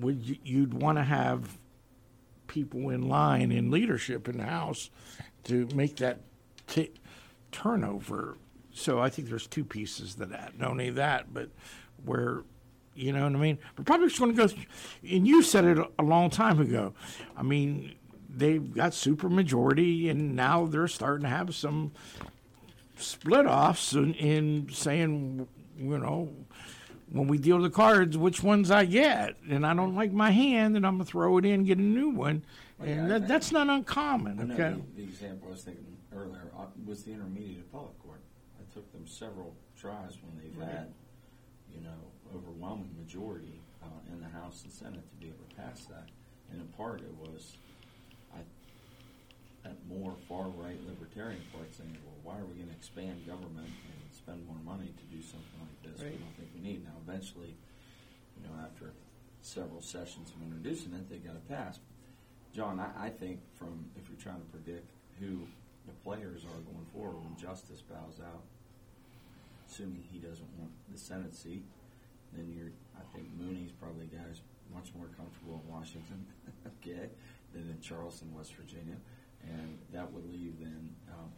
would 0.00 0.22
you, 0.22 0.36
you'd 0.44 0.74
want 0.74 0.98
to 0.98 1.04
have 1.04 1.58
people 2.46 2.90
in 2.90 3.08
line 3.08 3.52
in 3.52 3.70
leadership 3.70 4.28
in 4.28 4.38
the 4.38 4.44
House 4.44 4.90
to 5.44 5.68
make 5.74 5.96
that 5.96 6.20
t- 6.66 6.92
turnover. 7.54 8.36
So 8.72 8.98
I 9.00 9.08
think 9.08 9.28
there's 9.28 9.46
two 9.46 9.64
pieces 9.64 10.16
to 10.16 10.26
that. 10.26 10.58
Not 10.58 10.70
only 10.70 10.90
that, 10.90 11.32
but 11.32 11.48
where, 12.04 12.42
you 12.94 13.12
know 13.12 13.22
what 13.22 13.32
I 13.32 13.38
mean? 13.38 13.58
Republicans 13.78 14.18
going 14.18 14.34
to 14.36 14.48
go, 14.48 14.54
and 15.08 15.26
you 15.26 15.42
said 15.42 15.64
it 15.64 15.78
a 15.98 16.02
long 16.02 16.28
time 16.30 16.60
ago. 16.60 16.92
I 17.36 17.42
mean, 17.42 17.94
they've 18.28 18.74
got 18.74 18.92
super 18.92 19.28
majority, 19.28 20.08
and 20.08 20.34
now 20.34 20.66
they're 20.66 20.88
starting 20.88 21.22
to 21.22 21.28
have 21.30 21.54
some 21.54 21.92
split 22.96 23.46
offs 23.46 23.92
in, 23.92 24.14
in 24.14 24.68
saying 24.70 25.46
you 25.76 25.98
know, 25.98 26.32
when 27.10 27.28
we 27.28 27.38
deal 27.38 27.60
the 27.60 27.70
cards, 27.70 28.18
which 28.18 28.42
ones 28.42 28.70
I 28.70 28.84
get, 28.84 29.36
and 29.48 29.64
I 29.66 29.74
don't 29.74 29.94
like 29.94 30.12
my 30.12 30.30
hand, 30.30 30.76
and 30.76 30.86
I'm 30.86 30.94
gonna 30.94 31.04
throw 31.04 31.38
it 31.38 31.44
in, 31.44 31.64
get 31.64 31.78
a 31.78 31.82
new 31.82 32.10
one, 32.10 32.44
Well, 32.78 32.88
and 32.88 33.04
I 33.12 33.18
that, 33.18 33.28
that's 33.28 33.52
not 33.52 33.68
uncommon. 33.68 34.52
Okay. 34.52 34.76
the, 34.96 35.02
the 35.02 35.02
example 35.04 35.48
I 35.48 35.50
was 35.52 35.62
thinking 35.62 35.93
earlier 36.14 36.50
uh, 36.56 36.66
was 36.84 37.04
the 37.04 37.12
intermediate 37.12 37.60
appellate 37.60 37.98
court. 37.98 38.20
I 38.58 38.72
took 38.72 38.90
them 38.92 39.06
several 39.06 39.54
tries 39.76 40.16
when 40.22 40.36
they've 40.42 40.56
Right. 40.56 40.68
had, 40.70 40.94
you 41.72 41.80
know, 41.80 42.12
overwhelming 42.34 42.94
majority 42.96 43.60
uh, 43.82 43.86
in 44.12 44.20
the 44.20 44.28
House 44.28 44.62
and 44.64 44.72
Senate 44.72 45.08
to 45.10 45.16
be 45.16 45.28
able 45.28 45.44
to 45.48 45.54
pass 45.56 45.84
that. 45.86 46.08
And 46.50 46.60
in 46.60 46.68
part, 46.68 47.00
it 47.00 47.14
was 47.16 47.56
I, 48.34 48.38
that 49.64 49.76
more 49.88 50.14
far 50.28 50.48
right 50.48 50.78
libertarian 50.86 51.42
part 51.52 51.74
saying, 51.74 51.96
well, 52.04 52.16
why 52.22 52.40
are 52.40 52.44
we 52.46 52.54
going 52.54 52.68
to 52.68 52.74
expand 52.74 53.26
government 53.26 53.66
and 53.68 54.14
spend 54.14 54.46
more 54.46 54.58
money 54.64 54.92
to 54.96 55.04
do 55.16 55.22
something 55.22 55.60
like 55.60 55.82
this? 55.92 56.02
Right. 56.02 56.12
We 56.12 56.18
don't 56.18 56.36
think 56.36 56.50
we 56.54 56.60
need. 56.60 56.84
Now, 56.84 56.94
eventually, 57.06 57.56
you 58.36 58.46
know, 58.48 58.54
after 58.62 58.92
several 59.42 59.80
sessions 59.82 60.30
of 60.34 60.42
introducing 60.42 60.94
it, 60.94 61.08
they 61.10 61.18
got 61.18 61.34
it 61.36 61.48
passed. 61.48 61.80
John, 62.52 62.78
I, 62.80 63.06
I 63.06 63.08
think 63.10 63.40
from 63.58 63.86
if 63.96 64.08
you're 64.08 64.18
trying 64.18 64.40
to 64.40 64.46
predict 64.46 64.90
who 65.20 65.40
the 65.86 65.92
players 66.04 66.44
are 66.44 66.60
going 66.64 66.86
forward 66.92 67.20
when 67.24 67.36
Justice 67.36 67.82
bows 67.82 68.20
out, 68.20 68.42
assuming 69.68 70.04
he 70.10 70.18
doesn't 70.18 70.48
want 70.58 70.72
the 70.92 70.98
Senate 70.98 71.34
seat, 71.34 71.64
then 72.32 72.52
you're. 72.56 72.72
I 72.96 73.04
think 73.14 73.28
Mooney's 73.38 73.72
probably 73.72 74.06
a 74.06 74.14
guy 74.14 74.22
who's 74.26 74.42
much 74.72 74.90
more 74.96 75.06
comfortable 75.18 75.60
in 75.60 75.66
Washington, 75.70 76.24
okay, 76.78 77.10
than 77.52 77.68
in 77.68 77.78
Charleston, 77.80 78.32
West 78.34 78.54
Virginia, 78.54 78.96
and 79.42 79.78
that 79.92 80.10
would 80.12 80.24
leave 80.32 80.58
then. 80.58 80.94
Um, 81.12 81.30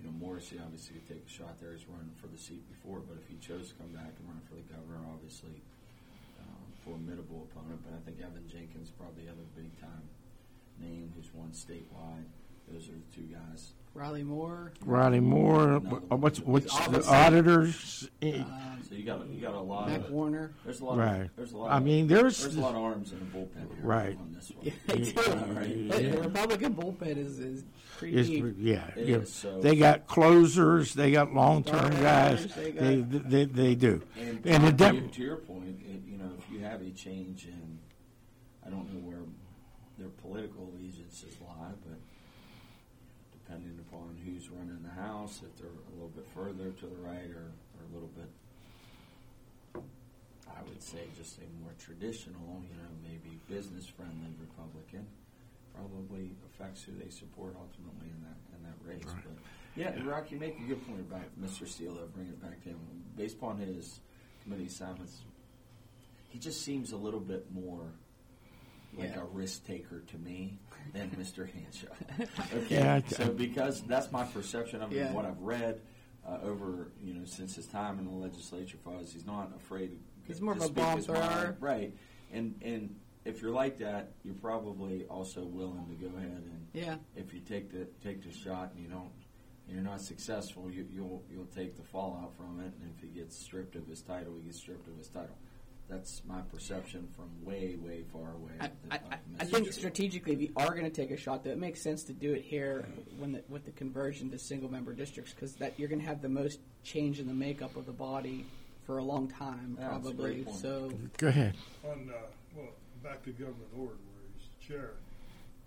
you 0.00 0.10
know, 0.10 0.14
Morrisey 0.18 0.58
obviously 0.58 0.98
could 0.98 1.06
take 1.06 1.24
a 1.24 1.30
shot 1.30 1.54
there. 1.62 1.70
He's 1.70 1.86
run 1.86 2.10
for 2.18 2.26
the 2.26 2.36
seat 2.36 2.66
before, 2.66 2.98
but 2.98 3.14
if 3.14 3.30
he 3.30 3.38
chose 3.38 3.70
to 3.70 3.74
come 3.78 3.94
back 3.94 4.10
and 4.18 4.26
run 4.26 4.42
for 4.42 4.58
the 4.58 4.66
governor, 4.66 4.98
obviously 5.06 5.62
um, 6.42 6.66
formidable 6.82 7.46
opponent. 7.46 7.78
But 7.86 7.94
I 7.94 8.00
think 8.02 8.18
Evan 8.18 8.42
Jenkins 8.50 8.90
probably 8.90 9.30
the 9.30 9.32
other 9.32 9.46
big 9.54 9.70
time 9.78 10.10
name 10.80 11.12
who's 11.14 11.30
won 11.32 11.54
statewide. 11.54 12.26
Those 12.70 12.88
are 12.88 12.92
the 12.92 13.14
two 13.14 13.22
guys. 13.32 13.72
Riley 13.94 14.24
Moore. 14.24 14.72
Riley 14.84 15.20
Moore, 15.20 15.66
No. 15.78 15.78
wh- 15.80 16.10
what's 16.20 16.40
what's 16.40 16.66
the 16.66 16.82
Obviously. 16.84 17.14
auditors? 17.14 18.08
eh, 18.22 18.40
Um, 18.42 18.80
So 18.88 18.94
you 18.96 19.04
got 19.04 19.26
you 19.28 19.40
got 19.40 19.54
a 19.54 19.60
lot 19.60 19.88
Mac 19.88 20.00
of 20.00 20.10
Warner. 20.10 20.52
there's 20.64 20.80
a 20.80 20.84
lot 20.84 20.98
Right. 20.98 21.20
of 21.22 21.36
there's 21.36 21.52
a 21.52 21.56
lot. 21.58 21.70
I 21.70 21.76
of, 21.78 21.84
mean, 21.84 22.06
there's- 22.08 22.42
there's 22.42 22.56
a 22.56 22.60
lot 22.60 22.74
of 22.74 22.82
arms 22.82 23.12
in 23.12 23.20
the 23.20 23.24
bullpen 23.26 23.74
here 23.76 23.84
Right. 23.84 24.18
on 24.18 24.32
this 24.32 24.50
one. 24.50 24.66
Yeah, 24.66 24.72
they 24.88 24.98
do. 24.98 25.12
Right. 25.22 26.12
The 26.12 26.20
Republican 26.22 26.74
bullpen 26.74 27.16
is, 27.16 27.38
is 27.38 27.64
pretty 27.96 28.16
Is, 28.16 28.28
deep. 28.28 28.54
yeah, 28.58 28.88
It 28.96 29.08
yeah. 29.08 29.16
is, 29.18 29.32
so- 29.32 29.60
they 29.60 29.76
got 29.76 30.06
closers, 30.08 30.92
they 30.94 31.12
got 31.12 31.32
long-term 31.32 31.78
Starters, 31.92 32.00
guys. 32.00 32.54
they 32.56 32.72
got- 32.72 32.82
They, 32.82 32.96
they 33.20 33.44
they 33.44 33.74
do. 33.76 34.02
And, 34.18 34.44
And 34.44 34.64
the 34.64 34.70
to, 34.72 34.76
Dem- 34.76 34.94
your, 34.96 35.08
to 35.08 35.22
your 35.22 35.36
point, 35.36 35.80
it, 35.88 36.02
you 36.06 36.18
know, 36.18 36.30
if 36.36 36.50
you 36.52 36.58
have 36.60 36.82
a 36.82 36.90
change 36.90 37.46
in, 37.46 37.78
I 38.66 38.70
don't 38.70 38.92
know 38.92 39.00
where 39.08 39.20
their 39.98 40.08
political 40.08 40.72
allegiances 40.74 41.36
lie, 41.40 41.72
but 41.88 41.98
depending 43.44 43.78
upon 43.88 44.16
who's 44.24 44.48
running 44.50 44.82
the 44.82 45.00
House, 45.00 45.42
if 45.44 45.56
they're 45.60 45.68
a 45.70 45.92
little 45.94 46.08
bit 46.08 46.26
further 46.34 46.70
to 46.70 46.86
the 46.86 46.96
right 46.96 47.30
or, 47.30 47.52
or 47.76 47.82
a 47.90 47.94
little 47.94 48.10
bit, 48.16 48.28
I 50.48 50.62
would 50.68 50.82
say 50.82 51.00
just 51.16 51.38
a 51.38 51.62
more 51.62 51.72
traditional, 51.78 52.62
you 52.68 52.76
know, 52.76 52.90
maybe 53.02 53.38
business-friendly 53.48 54.34
Republican, 54.40 55.06
probably 55.74 56.30
affects 56.46 56.82
who 56.82 56.92
they 56.92 57.10
support 57.10 57.56
ultimately 57.58 58.08
in 58.08 58.22
that 58.22 58.38
in 58.56 58.62
that 58.62 58.78
race. 58.88 59.04
Right. 59.04 59.24
But 59.24 59.36
yeah, 59.76 60.08
Rock, 60.08 60.30
you 60.30 60.38
make 60.38 60.58
a 60.60 60.62
good 60.62 60.86
point 60.86 61.00
about 61.00 61.24
Mr. 61.40 61.66
Steele. 61.68 61.98
I'll 62.00 62.06
bring 62.06 62.28
it 62.28 62.40
back 62.40 62.62
to 62.62 62.68
him. 62.70 62.78
Based 63.16 63.36
upon 63.36 63.58
his 63.58 64.00
committee 64.42 64.66
assignments, 64.66 65.22
he 66.28 66.38
just 66.38 66.62
seems 66.64 66.92
a 66.92 66.96
little 66.96 67.20
bit 67.20 67.46
more 67.52 67.90
like 68.96 69.10
Yeah. 69.10 69.22
a 69.22 69.24
risk 69.24 69.66
taker 69.66 70.00
to 70.00 70.18
me 70.18 70.58
than 70.92 71.10
Mr. 71.10 71.48
Hanshaw. 71.48 71.88
Okay, 72.54 72.74
Yeah, 72.76 72.94
I- 73.04 73.08
so 73.08 73.30
because 73.30 73.82
that's 73.82 74.10
my 74.12 74.24
perception 74.24 74.82
of 74.82 74.90
him, 74.90 74.98
Yeah. 74.98 75.12
what 75.12 75.24
I've 75.24 75.40
read 75.40 75.80
uh, 76.26 76.38
over 76.42 76.88
you 77.02 77.14
know 77.14 77.24
since 77.24 77.54
his 77.56 77.66
time 77.66 77.98
in 77.98 78.06
the 78.06 78.10
legislature, 78.12 78.78
was 78.84 79.12
he's 79.12 79.26
not 79.26 79.52
afraid. 79.56 79.90
To, 79.90 79.96
He's 80.26 80.40
more 80.40 80.54
to 80.54 80.60
of 80.60 80.64
a 80.64 80.66
speak 80.68 80.76
bomb 80.76 81.00
thrower. 81.02 81.56
right? 81.60 81.92
And 82.32 82.54
and 82.62 82.94
if 83.24 83.42
you're 83.42 83.50
like 83.50 83.78
that, 83.78 84.12
you're 84.22 84.34
probably 84.34 85.04
also 85.10 85.42
willing 85.44 85.86
to 85.88 85.94
go 85.94 86.16
ahead 86.16 86.30
and 86.30 86.66
Yeah. 86.72 86.96
if 87.16 87.34
you 87.34 87.40
take 87.40 87.70
the 87.70 87.86
take 88.02 88.22
the 88.22 88.32
shot 88.32 88.72
and 88.74 88.82
you 88.82 88.88
don't 88.88 89.10
and 89.66 89.74
you're 89.76 89.82
not 89.84 90.00
successful, 90.00 90.70
you, 90.70 90.86
you'll 90.90 91.22
you'll 91.30 91.46
take 91.46 91.76
the 91.76 91.82
fallout 91.82 92.34
from 92.36 92.58
it. 92.60 92.72
And 92.80 92.90
if 92.96 93.00
he 93.02 93.08
gets 93.08 93.36
stripped 93.36 93.76
of 93.76 93.86
his 93.86 94.00
title, 94.02 94.34
he 94.40 94.46
gets 94.46 94.58
stripped 94.58 94.88
of 94.88 94.96
his 94.96 95.08
title. 95.08 95.36
That's 95.88 96.22
my 96.26 96.40
perception 96.52 97.08
from 97.14 97.26
way 97.44 97.76
way 97.76 98.04
far 98.12 98.32
away. 98.32 98.52
I, 98.60 98.64
I, 98.64 98.68
I- 98.90 98.96
of 98.96 99.00
I 99.40 99.44
Mr. 99.44 99.50
think 99.50 99.72
strategically, 99.72 100.32
if 100.32 100.40
you 100.40 100.50
are 100.56 100.70
going 100.70 100.84
to 100.84 100.90
take 100.90 101.10
a 101.10 101.16
shot, 101.16 101.44
though, 101.44 101.50
it 101.50 101.58
makes 101.58 101.82
sense 101.82 102.04
to 102.04 102.12
do 102.12 102.32
it 102.32 102.42
here 102.42 102.86
when 103.18 103.32
the, 103.32 103.42
with 103.48 103.64
the 103.64 103.70
conversion 103.72 104.30
to 104.30 104.38
single 104.38 104.70
member 104.70 104.92
districts 104.94 105.32
because 105.32 105.54
that 105.56 105.74
you're 105.78 105.88
going 105.88 106.00
to 106.00 106.06
have 106.06 106.22
the 106.22 106.28
most 106.28 106.60
change 106.84 107.20
in 107.20 107.26
the 107.26 107.34
makeup 107.34 107.76
of 107.76 107.84
the 107.86 107.92
body 107.92 108.46
for 108.86 108.98
a 108.98 109.02
long 109.04 109.28
time, 109.28 109.76
Yeah, 109.78 109.88
that's 109.90 109.96
a 109.96 110.00
probably. 110.12 110.34
great 110.34 110.44
point. 110.46 110.58
So 110.58 110.92
Go 111.18 111.28
ahead. 111.28 111.54
On, 111.84 112.10
uh, 112.14 112.18
well, 112.56 112.68
back 113.02 113.22
to 113.24 113.30
Government 113.32 113.68
Ord, 113.76 113.88
where 113.88 114.24
he's 114.38 114.48
the 114.58 114.74
chair. 114.74 114.90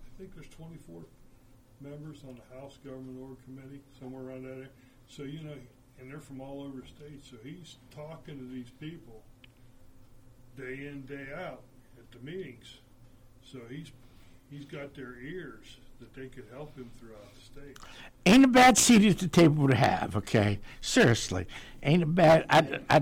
I 0.05 0.17
think 0.17 0.33
there's 0.33 0.47
24 0.49 1.01
members 1.81 2.23
on 2.27 2.35
the 2.39 2.59
House 2.59 2.77
Government 2.83 3.17
Ord 3.21 3.37
Committee, 3.45 3.81
somewhere 3.99 4.23
around 4.23 4.43
that 4.45 4.51
area. 4.53 4.67
So, 5.07 5.23
you 5.23 5.41
know, 5.43 5.53
and 5.99 6.09
they're 6.11 6.19
from 6.19 6.41
all 6.41 6.61
over 6.63 6.81
the 6.81 6.87
state. 6.87 7.23
So 7.29 7.37
he's 7.43 7.77
talking 7.91 8.37
to 8.37 8.45
these 8.53 8.69
people 8.79 9.23
day 10.57 10.87
in, 10.87 11.03
day 11.07 11.27
out 11.35 11.61
at 11.97 12.11
the 12.11 12.19
meetings. 12.25 12.77
So 13.43 13.59
he's 13.69 13.91
he's 14.49 14.65
got 14.65 14.93
their 14.95 15.15
ears 15.19 15.77
that 15.99 16.13
they 16.13 16.27
could 16.27 16.45
help 16.51 16.75
him 16.77 16.89
throughout 16.99 17.33
the 17.33 17.41
state. 17.41 17.77
Ain't 18.25 18.45
a 18.45 18.47
bad 18.47 18.77
seat 18.77 19.03
at 19.09 19.19
the 19.19 19.27
table 19.27 19.67
to 19.67 19.75
have. 19.75 20.15
Okay, 20.15 20.59
seriously, 20.81 21.47
ain't 21.83 22.03
a 22.03 22.07
bad. 22.07 22.45
I, 22.49 22.79
I, 22.89 23.01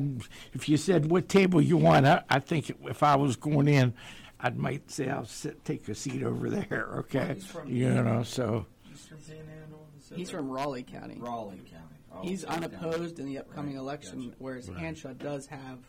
if 0.53 0.69
you 0.69 0.77
said 0.77 1.09
what 1.09 1.27
table 1.29 1.61
you 1.61 1.77
want, 1.77 2.05
I, 2.05 2.23
I 2.29 2.39
think 2.39 2.71
if 2.85 3.01
I 3.03 3.15
was 3.15 3.35
going 3.35 3.67
in, 3.67 3.93
I 4.39 4.51
might 4.51 4.89
say 4.91 5.09
I'll 5.09 5.25
sit, 5.25 5.63
take 5.65 5.87
a 5.89 5.95
seat 5.95 6.23
over 6.23 6.49
there. 6.49 6.87
Okay, 6.99 7.33
He's 7.35 7.45
from- 7.47 7.69
you 7.69 7.89
know. 7.89 8.23
So 8.23 8.65
Eastern 8.93 9.17
Panhandle. 9.17 9.87
is 9.99 10.09
that 10.09 10.17
he's 10.17 10.29
from 10.29 10.49
Raleigh 10.49 10.83
County. 10.83 11.17
Raleigh 11.19 11.57
County. 11.69 11.81
Oh, 12.13 12.21
He's 12.21 12.45
okay, 12.45 12.53
down 12.61 12.63
unopposed 12.63 13.19
in 13.19 13.25
the 13.25 13.39
upcoming 13.39 13.73
Right, 13.73 13.79
election, 13.81 14.21
gotcha. 14.21 14.35
whereas 14.39 14.69
Right. 14.69 14.77
Hanshaw 14.79 15.17
does 15.17 15.47
have 15.47 15.79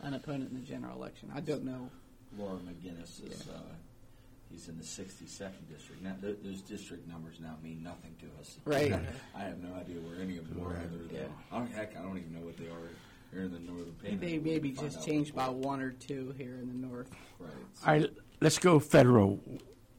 an 0.00 0.14
opponent 0.14 0.50
in 0.50 0.60
the 0.60 0.66
general 0.66 0.96
election. 0.96 1.30
I 1.34 1.40
don't 1.40 1.64
know. 1.64 1.90
Laura 2.38 2.58
McGinnis 2.58 3.24
is. 3.30 3.48
Uh, 3.48 3.58
he's 4.50 4.68
in 4.68 4.76
the 4.78 4.84
62nd 4.84 5.68
district. 5.72 6.02
Now, 6.02 6.14
th- 6.20 6.38
those 6.42 6.60
district 6.62 7.08
numbers 7.08 7.36
now 7.40 7.56
mean 7.62 7.82
nothing 7.82 8.14
to 8.20 8.26
us. 8.40 8.58
Right. 8.64 8.92
I 9.36 9.40
have 9.40 9.58
no 9.62 9.74
idea 9.74 9.96
where 10.00 10.20
any 10.22 10.36
of 10.38 10.48
them 10.48 10.64
are. 10.64 10.70
Right. 10.70 10.78
Other 10.84 11.04
than, 11.06 11.14
Yeah. 11.14 11.22
I 11.52 11.58
don't, 11.58 11.72
heck, 11.72 11.96
I 11.96 12.02
don't 12.02 12.18
even 12.18 12.34
know 12.34 12.40
what 12.46 12.56
they 12.56 12.66
are 12.66 12.90
here 13.32 13.42
in 13.42 13.52
the 13.52 13.58
northern 13.58 13.92
panhandle. 14.02 14.28
They 14.28 14.38
We 14.38 14.50
maybe 14.50 14.70
just 14.72 15.04
changed 15.04 15.34
by 15.34 15.48
one 15.48 15.80
or 15.80 15.92
two 15.92 16.34
here 16.38 16.54
in 16.60 16.68
the 16.68 16.86
north. 16.86 17.10
Right. 17.38 17.50
all 17.86 17.92
right, 17.94 18.10
let's 18.40 18.58
go 18.58 18.78
federal. 18.78 19.40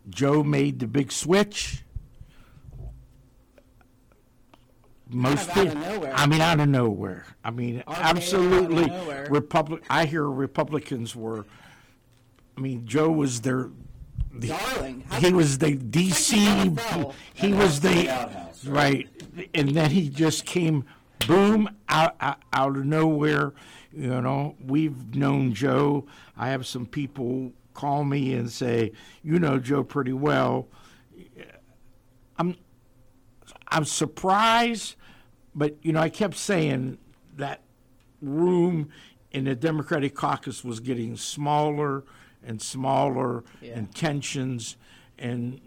Joe 0.09 0.43
made 0.43 0.79
the 0.79 0.87
big 0.87 1.11
switch. 1.11 1.83
Most 5.09 5.49
Kind 5.49 5.69
of 5.69 5.75
nowhere. 5.75 6.13
I 6.15 6.27
mean, 6.27 6.41
out 6.41 6.59
of 6.59 6.69
nowhere. 6.69 7.25
I 7.43 7.49
mean, 7.51 7.83
RKO 7.87 7.95
absolutely. 7.95 8.91
Republic. 9.29 9.83
I 9.89 10.05
hear 10.05 10.23
Republicans 10.23 11.15
were. 11.15 11.45
I 12.57 12.61
mean, 12.61 12.85
Joe 12.85 13.09
was 13.09 13.41
their. 13.41 13.69
The, 14.31 14.49
Darling. 14.49 15.03
He 15.19 15.33
was 15.33 15.57
the 15.57 15.75
DC. 15.75 16.33
He, 17.33 17.47
he 17.47 17.53
was 17.53 17.79
The 17.79 18.09
outhouse, 18.09 18.63
right, 18.65 19.09
and 19.55 19.69
then 19.69 19.89
he 19.89 20.09
just 20.09 20.45
came, 20.45 20.85
boom, 21.27 21.75
out, 21.89 22.15
out 22.21 22.37
out 22.53 22.77
of 22.77 22.85
nowhere. 22.85 23.53
You 23.91 24.21
know, 24.21 24.55
we've 24.63 25.15
known 25.15 25.55
Joe. 25.55 26.05
I 26.37 26.49
have 26.49 26.67
some 26.67 26.85
people 26.85 27.53
call 27.73 28.03
me 28.03 28.33
and 28.33 28.51
say, 28.51 28.91
"You 29.23 29.39
know 29.39 29.57
Joe 29.57 29.83
pretty 29.83 30.13
well." 30.13 30.67
I'm 32.37 32.55
I'm 33.67 33.85
surprised, 33.85 34.95
but 35.55 35.77
you 35.81 35.91
know, 35.93 35.99
I 35.99 36.09
kept 36.09 36.35
saying 36.37 36.97
that 37.37 37.61
room 38.21 38.89
in 39.31 39.45
the 39.45 39.55
Democratic 39.55 40.15
caucus 40.15 40.63
was 40.63 40.79
getting 40.79 41.15
smaller 41.17 42.03
and 42.43 42.61
smaller, 42.61 43.43
Yeah. 43.61 43.77
and 43.77 43.93
tensions, 43.93 44.77
and 45.17 45.59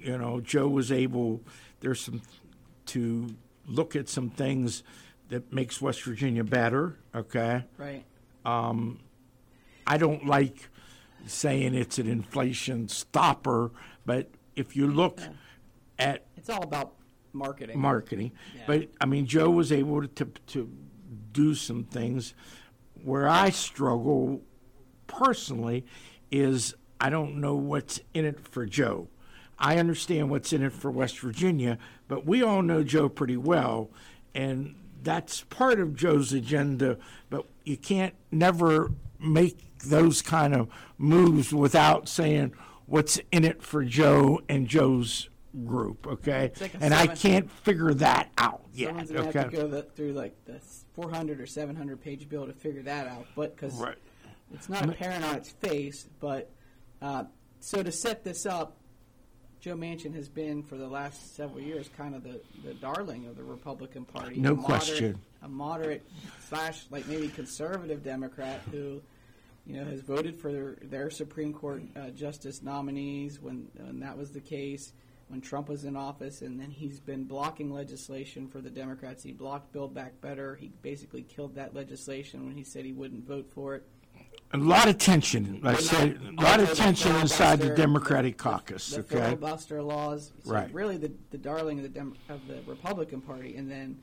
you 0.00 0.18
know, 0.18 0.40
Joe 0.40 0.68
was 0.68 0.90
able. 0.92 1.42
There's 1.80 2.00
some 2.00 2.22
to 2.86 3.34
look 3.66 3.96
at 3.96 4.08
some 4.08 4.28
things 4.30 4.82
that 5.28 5.52
makes 5.52 5.80
West 5.80 6.02
Virginia 6.02 6.44
better. 6.44 6.98
Okay, 7.14 7.64
Right. 7.78 8.04
Um, 8.44 9.00
I 9.86 9.96
don't 9.96 10.26
like 10.26 10.68
saying 11.26 11.74
it's 11.74 11.98
an 11.98 12.06
inflation 12.06 12.88
stopper, 12.88 13.70
but 14.04 14.30
if 14.56 14.76
you 14.76 14.86
look 14.86 15.20
Yeah. 15.20 15.28
at 15.98 16.26
It's 16.36 16.50
all 16.50 16.62
about 16.62 16.94
marketing. 17.34 17.78
marketing. 17.78 18.32
Yeah. 18.54 18.62
But 18.66 18.88
I 19.00 19.06
mean, 19.06 19.26
Joe 19.26 19.50
was 19.50 19.72
able 19.72 20.06
to 20.06 20.24
to 20.24 20.70
do 21.32 21.54
some 21.54 21.84
things. 21.84 22.34
Where 23.02 23.28
I 23.28 23.50
struggle 23.50 24.40
personally 25.06 25.84
is 26.30 26.74
I 27.00 27.10
don't 27.10 27.40
know 27.40 27.54
what's 27.54 28.00
in 28.14 28.24
it 28.24 28.40
for 28.40 28.64
Joe. 28.64 29.08
I 29.58 29.76
understand 29.78 30.30
what's 30.30 30.52
in 30.52 30.62
it 30.62 30.72
for 30.72 30.90
West 30.90 31.18
Virginia, 31.20 31.78
but 32.08 32.26
we 32.26 32.42
all 32.42 32.62
know 32.62 32.82
Joe 32.82 33.08
pretty 33.08 33.36
well, 33.36 33.90
and 34.34 34.74
that's 35.02 35.42
part 35.42 35.78
of 35.78 35.94
Joe's 35.94 36.32
agenda. 36.32 36.98
But 37.30 37.46
you 37.64 37.76
can't 37.76 38.14
never 38.32 38.90
make 39.20 39.78
those 39.78 40.22
kind 40.22 40.54
of 40.54 40.68
moves 40.98 41.52
without 41.52 42.08
saying 42.08 42.52
what's 42.86 43.20
in 43.30 43.44
it 43.44 43.62
for 43.62 43.84
Joe 43.84 44.40
and 44.48 44.66
Joe's 44.66 45.28
group. 45.64 46.06
Okay, 46.06 46.50
like 46.60 46.74
a 46.74 46.78
and 46.80 46.94
I 46.94 47.02
seven- 47.02 47.16
can't 47.16 47.50
figure 47.50 47.94
that 47.94 48.30
out 48.38 48.62
yet. 48.72 48.88
Someone's 48.88 49.10
gonna 49.10 49.28
okay, 49.28 49.38
have 49.38 49.50
to 49.50 49.56
go 49.56 49.68
the, 49.68 49.82
through 49.82 50.12
like 50.12 50.34
the 50.44 50.60
400 50.94 51.40
or 51.40 51.46
700 51.46 52.00
page 52.00 52.28
bill 52.28 52.46
to 52.46 52.52
figure 52.52 52.82
that 52.82 53.06
out. 53.06 53.26
But 53.36 53.54
because 53.54 53.74
right. 53.74 53.96
it's 54.52 54.68
not 54.68 54.88
apparent 54.88 55.24
on 55.24 55.36
its 55.36 55.50
face, 55.50 56.08
but 56.20 56.50
uh, 57.00 57.24
so 57.60 57.82
to 57.82 57.92
set 57.92 58.24
this 58.24 58.46
up, 58.46 58.76
Joe 59.60 59.76
Manchin 59.76 60.14
has 60.14 60.28
been 60.28 60.62
for 60.62 60.76
the 60.76 60.86
last 60.86 61.36
several 61.36 61.60
years 61.60 61.88
kind 61.96 62.14
of 62.14 62.22
the, 62.22 62.40
the 62.64 62.74
darling 62.74 63.26
of 63.26 63.36
the 63.36 63.42
Republican 63.42 64.04
Party. 64.04 64.38
No 64.38 64.52
A 64.52 64.54
moderate- 64.56 64.64
question. 64.66 65.20
A 65.42 65.48
moderate 65.48 66.02
slash 66.48 66.86
like 66.90 67.06
maybe 67.06 67.28
conservative 67.28 68.02
Democrat 68.02 68.62
who, 68.70 69.02
you 69.66 69.76
know, 69.76 69.84
has 69.84 70.00
voted 70.00 70.36
for 70.36 70.50
their, 70.50 70.76
their 70.82 71.10
Supreme 71.10 71.52
Court 71.52 71.82
uh, 71.96 72.08
justice 72.10 72.62
nominees 72.62 73.40
when 73.40 73.68
when 73.76 74.00
that 74.00 74.16
was 74.16 74.32
the 74.32 74.40
case. 74.40 74.92
When 75.28 75.40
Trump 75.40 75.68
was 75.68 75.84
in 75.84 75.96
office, 75.96 76.42
and 76.42 76.60
then 76.60 76.70
he's 76.70 77.00
been 77.00 77.24
blocking 77.24 77.72
legislation 77.72 78.46
for 78.46 78.60
the 78.60 78.70
Democrats. 78.70 79.22
He 79.22 79.32
blocked 79.32 79.72
Build 79.72 79.94
Back 79.94 80.20
Better. 80.20 80.54
He 80.54 80.68
basically 80.82 81.22
killed 81.22 81.54
that 81.54 81.74
legislation 81.74 82.46
when 82.46 82.54
he 82.56 82.62
said 82.62 82.84
he 82.84 82.92
wouldn't 82.92 83.26
vote 83.26 83.50
for 83.50 83.74
it. 83.74 83.84
A 84.52 84.58
lot 84.58 84.86
of 84.88 84.98
tension. 84.98 85.60
I 85.64 85.74
say 85.74 86.14
a 86.38 86.42
lot 86.42 86.60
of 86.60 86.72
tension 86.74 87.16
inside 87.16 87.58
the 87.60 87.70
Democratic 87.70 88.36
caucus. 88.36 88.90
the 88.90 89.00
Okay, 89.00 89.16
filibuster 89.16 89.82
laws. 89.82 90.30
So 90.44 90.52
Right. 90.52 90.72
Really, 90.72 90.96
the, 90.98 91.10
the 91.30 91.38
darling 91.38 91.78
of 91.78 91.82
the 91.84 91.88
Dem- 91.88 92.14
of 92.28 92.46
the 92.46 92.60
Republican 92.66 93.20
Party, 93.20 93.56
and 93.56 93.68
then 93.68 93.98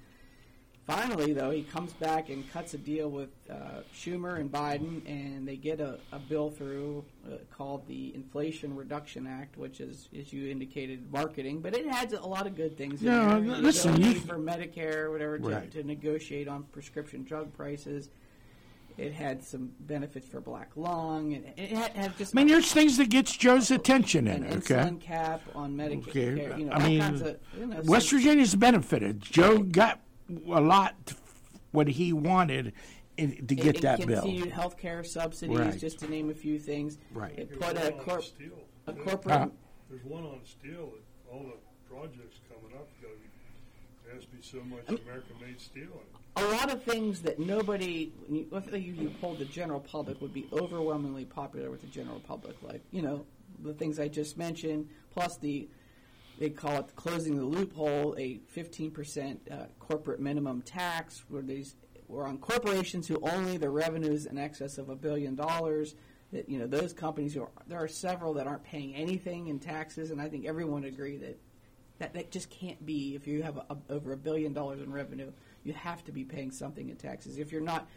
finally, 0.88 1.34
though, 1.34 1.52
he 1.52 1.63
comes 1.63 1.94
back 1.94 2.30
and 2.30 2.50
cuts 2.52 2.74
a 2.74 2.78
deal 2.78 3.10
with 3.10 3.30
uh, 3.50 3.82
Schumer 3.96 4.39
and 4.39 4.52
Biden, 4.52 5.02
and 5.08 5.48
they 5.48 5.56
get 5.56 5.80
a, 5.80 6.00
a 6.12 6.20
bill 6.20 6.50
through 6.50 7.04
uh, 7.28 7.36
called 7.56 7.88
the 7.88 8.13
Inflation 8.15 8.76
Reduction 8.76 9.28
Act, 9.28 9.58
which 9.58 9.80
is, 9.80 10.10
as 10.17 10.34
you 10.34 10.50
indicated, 10.50 11.12
marketing, 11.12 11.62
but 11.62 11.76
it 11.76 11.86
has 11.88 12.13
a 12.13 12.20
lot 12.26 12.48
of 12.48 12.56
good 12.56 12.78
things. 12.78 13.02
No, 13.02 13.38
in 13.38 13.48
there. 13.48 13.56
l- 13.58 13.62
listen, 13.62 14.02
you- 14.02 14.15
for 14.15 14.38
Medicare, 14.38 15.04
or 15.04 15.12
whatever, 15.12 15.38
to, 15.39 15.48
Right. 15.50 15.72
to 15.72 15.84
negotiate 15.84 16.48
on 16.48 16.63
prescription 16.63 17.24
drug 17.24 17.54
prices. 17.54 18.10
It 18.98 19.13
had 19.13 19.41
some 19.41 19.72
benefits 19.80 20.28
for 20.28 20.41
black 20.41 20.72
lung. 20.76 21.32
It, 21.32 21.54
it 21.58 21.70
had, 21.72 21.91
had 21.94 22.17
just 22.17 22.36
I 22.36 22.39
mean, 22.39 22.48
there's 22.50 22.72
things 22.74 22.98
that 22.98 23.10
gets 23.10 23.36
Joe's 23.36 23.72
attention 23.72 24.28
in 24.28 24.44
it. 24.44 24.70
Okay, 24.70 24.94
cap 25.00 25.41
on 25.56 25.76
Medicare. 25.78 26.38
Okay. 26.52 26.60
You 26.60 26.65
know, 26.65 26.74
I 26.74 26.88
mean, 26.88 27.00
kinds 27.00 27.22
of, 27.22 27.38
you 27.58 27.67
know, 27.67 27.82
West 27.86 28.12
Virginia's 28.12 28.54
benefited. 28.54 29.22
Joe 29.22 29.60
got 29.60 30.02
a 30.48 30.60
lot 30.62 31.13
what 31.72 31.88
he 31.88 32.13
wanted 32.13 32.74
in, 33.17 33.48
to 33.48 33.56
get 33.56 33.78
it 33.78 33.82
that 33.82 34.06
bill. 34.06 34.22
continued 34.22 34.52
health 34.52 34.78
care 34.78 35.04
subsidies, 35.04 35.58
Right. 35.58 35.80
just 35.80 36.00
to 36.00 36.10
name 36.10 36.30
a 36.30 36.34
few 36.34 36.60
things. 36.60 36.98
Right. 37.13 37.38
It 37.38 37.50
There's 37.50 37.60
put 37.62 37.76
one 37.76 37.78
a, 37.78 37.86
on 37.98 38.00
corp, 38.04 38.24
steel. 38.24 38.60
a 38.88 38.91
There- 38.94 39.04
corporate. 39.04 39.36
Huh? 39.38 39.50
There's 39.89 40.04
one 40.06 40.24
on 40.24 40.39
steel 40.46 40.91
that 40.91 41.32
all 41.34 41.44
the 41.44 41.94
projects 41.94 42.39
coming 42.50 42.76
up, 42.78 42.88
gotta 43.02 43.13
be, 43.15 43.28
there 44.06 44.15
has 44.15 44.24
to 44.26 44.32
be 44.32 44.41
so 44.41 44.62
much 44.63 44.84
um, 44.89 44.98
American-made 45.06 45.60
steel 45.60 45.89
a 46.38 46.46
lot 46.46 46.72
of 46.72 46.82
things 46.84 47.22
that 47.24 47.39
nobody, 47.39 48.10
when 48.26 48.36
you- 48.39 48.48
if 48.54 48.72
you, 48.72 48.94
you 48.94 49.10
polled 49.20 49.38
the 49.39 49.46
general 49.46 49.82
public, 49.82 50.22
would 50.22 50.34
be 50.34 50.48
overwhelmingly 50.54 51.26
popular 51.26 51.70
with 51.70 51.82
the 51.82 51.88
general 51.88 52.22
public. 52.22 52.56
Like, 52.63 52.82
you 52.91 53.02
know, 53.02 53.26
the 53.62 53.74
things 53.74 54.00
I 54.00 54.08
just 54.08 54.38
mentioned, 54.38 54.88
plus 55.12 55.38
the, 55.38 55.67
they 56.42 56.50
call 56.50 56.80
it 56.80 56.96
closing 56.96 57.38
the 57.38 57.46
loophole, 57.46 58.16
a 58.18 58.40
15% 58.56 59.38
uh, 59.52 59.66
corporate 59.78 60.20
minimum 60.20 60.64
tax, 60.64 61.24
where 61.30 61.44
these 61.44 61.76
were 62.08 62.26
on 62.26 62.40
corporations 62.40 63.08
who 63.08 63.20
only 63.22 63.58
their 63.58 63.70
revenues 63.70 64.26
in 64.26 64.40
excess 64.40 64.80
of 64.80 64.90
a 64.90 64.96
billion 64.96 65.36
dollars. 65.36 65.94
That 66.34 66.50
you 66.50 66.58
know 66.58 66.66
those 66.66 66.94
companies 66.94 67.36
who 67.36 67.44
are, 67.44 67.52
there 67.68 67.78
are 67.78 67.88
several 67.88 68.34
that 68.36 68.48
aren't 68.48 68.64
paying 68.64 68.96
anything 68.96 69.48
in 69.48 69.60
taxes, 69.60 70.10
and 70.10 70.20
I 70.20 70.30
think 70.30 70.48
everyone 70.48 70.82
would 70.82 70.92
agree 70.92 71.18
that 71.18 71.38
that, 72.00 72.14
that 72.16 72.32
just 72.32 72.50
can't 72.50 72.84
be. 72.88 73.14
If 73.14 73.28
you 73.28 73.44
have 73.44 73.58
a, 73.58 73.78
over 73.92 74.14
a 74.14 74.18
billion 74.18 74.52
dollars 74.52 74.82
in 74.82 74.92
revenue, 74.92 75.32
you 75.64 75.74
have 75.74 76.04
to 76.06 76.12
be 76.12 76.24
paying 76.24 76.50
something 76.50 76.90
in 76.90 76.96
taxes. 76.96 77.38
If 77.38 77.52
you're 77.52 77.62
not, 77.62 77.88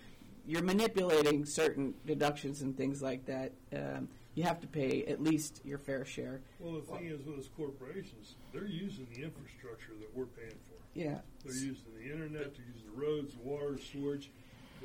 you're 0.47 0.63
manipulating 0.63 1.47
certain 1.47 1.95
deductions 2.05 2.61
and 2.61 2.77
things 2.77 3.01
like 3.01 3.25
that. 3.25 3.53
Um, 3.75 4.09
you 4.35 4.42
have 4.42 4.61
to 4.61 4.66
pay 4.66 5.05
at 5.07 5.23
least 5.23 5.61
your 5.64 5.79
fair 5.79 6.05
share. 6.05 6.40
Well, 6.61 6.81
the 6.81 6.83
thing 6.83 7.07
is 7.07 7.25
with 7.25 7.37
those 7.37 7.49
corporations, 7.57 8.35
they're 8.53 8.66
using 8.66 9.07
the 9.14 9.23
infrastructure 9.23 9.92
that 10.01 10.14
we're 10.14 10.27
paying 10.27 10.51
for. 10.51 10.75
Yeah. 10.94 11.18
They're 11.44 11.55
using 11.55 11.77
the 11.99 12.11
internet, 12.12 12.55
they're 12.55 12.66
using 12.73 12.90
the 12.94 13.01
roads, 13.01 13.35
the 13.35 13.42
water, 13.49 13.79
sewage. 13.79 14.31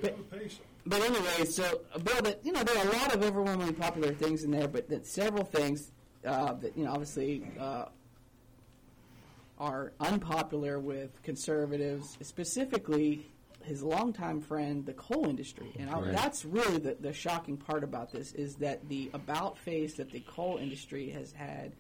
They 0.02 0.10
But- 0.10 0.32
pay 0.32 0.48
some. 0.48 0.66
But 0.86 1.02
anyway, 1.02 1.46
so 1.46 1.82
bill 2.04 2.22
that 2.22 2.40
you 2.44 2.52
know 2.54 2.64
there 2.64 2.78
are 2.78 2.88
a 2.88 2.92
lot 2.94 3.14
of 3.14 3.22
overwhelmingly 3.24 3.74
popular 3.74 4.14
things 4.14 4.44
in 4.44 4.52
there, 4.52 4.68
but 4.68 4.88
that 4.90 5.06
several 5.06 5.44
things 5.44 5.92
uh, 6.26 6.54
that 6.54 6.76
you 6.78 6.86
know 6.86 6.92
obviously 6.92 7.44
uh, 7.60 7.86
are 9.60 9.92
unpopular 10.00 10.80
with 10.80 11.22
conservatives, 11.24 12.18
specifically 12.22 13.26
his 13.64 13.84
longtime 13.84 14.42
friend, 14.42 14.86
the 14.86 14.94
coal 14.94 15.28
industry, 15.30 15.72
and 15.78 15.90
I, 15.90 16.00
Right. 16.00 16.12
that's 16.14 16.46
really 16.46 16.78
the, 16.80 16.96
the 17.00 17.14
shocking 17.14 17.58
part 17.58 17.84
about 17.84 18.12
this 18.12 18.32
is 18.34 18.56
that 18.56 18.88
the 18.88 19.10
about 19.14 19.58
face 19.58 19.96
that 19.96 20.12
the 20.12 20.22
coal 20.22 20.58
industry 20.58 21.10
has 21.10 21.32
had. 21.32 21.74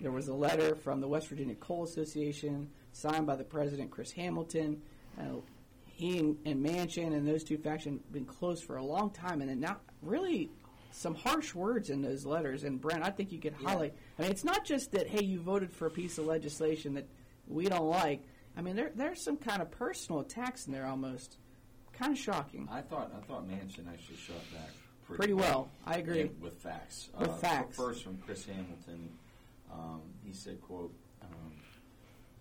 There 0.00 0.10
was 0.12 0.28
a 0.28 0.34
letter 0.34 0.74
from 0.74 1.00
the 1.00 1.08
West 1.08 1.28
Virginia 1.28 1.54
Coal 1.54 1.84
Association 1.84 2.68
signed 2.92 3.26
by 3.26 3.36
the 3.36 3.44
president, 3.44 3.90
Chris 3.90 4.10
Hamilton. 4.12 4.82
Uh, 5.18 5.36
he 5.86 6.18
and, 6.18 6.36
and 6.44 6.64
Manchin 6.64 7.12
and 7.14 7.26
those 7.26 7.44
two 7.44 7.56
factions 7.58 8.00
have 8.02 8.12
been 8.12 8.24
close 8.24 8.60
for 8.60 8.76
a 8.76 8.84
long 8.84 9.10
time, 9.10 9.40
and 9.40 9.48
then 9.48 9.60
now 9.60 9.76
really 10.02 10.50
some 10.90 11.14
harsh 11.14 11.54
words 11.54 11.88
in 11.88 12.02
those 12.02 12.26
letters. 12.26 12.64
And 12.64 12.80
Brent, 12.80 13.04
I 13.04 13.10
think 13.10 13.32
you 13.32 13.38
could 13.38 13.54
highlight. 13.54 13.94
I 14.18 14.22
mean, 14.22 14.30
it's 14.30 14.44
not 14.44 14.64
just 14.64 14.92
that 14.92 15.06
hey, 15.06 15.24
you 15.24 15.40
voted 15.40 15.72
for 15.72 15.86
a 15.86 15.90
piece 15.90 16.18
of 16.18 16.26
legislation 16.26 16.94
that 16.94 17.06
we 17.46 17.66
don't 17.66 17.88
like. 17.88 18.22
I 18.56 18.62
mean, 18.62 18.76
there 18.76 18.90
there's 18.94 19.22
some 19.22 19.36
kind 19.36 19.62
of 19.62 19.70
personal 19.70 20.20
attacks 20.20 20.66
in 20.66 20.72
there 20.72 20.86
almost. 20.86 21.38
Kind 21.92 22.12
of 22.12 22.18
shocking. 22.18 22.68
I 22.70 22.80
thought 22.80 23.12
I 23.16 23.20
thought 23.26 23.46
Manchin 23.48 23.86
actually 23.92 24.16
shot 24.16 24.36
back 24.52 24.70
pretty, 25.04 25.18
Pretty 25.18 25.34
well. 25.34 25.70
I 25.86 25.96
agree. 25.98 26.22
and 26.22 26.40
with 26.40 26.54
facts. 26.54 27.10
With 27.18 27.28
uh, 27.28 27.32
facts. 27.34 27.76
First 27.76 28.02
from 28.02 28.16
Chris 28.18 28.46
Hamilton, 28.46 29.10
um, 29.72 30.00
he 30.24 30.32
said, 30.32 30.60
"quote 30.62 30.92
um, 31.22 31.52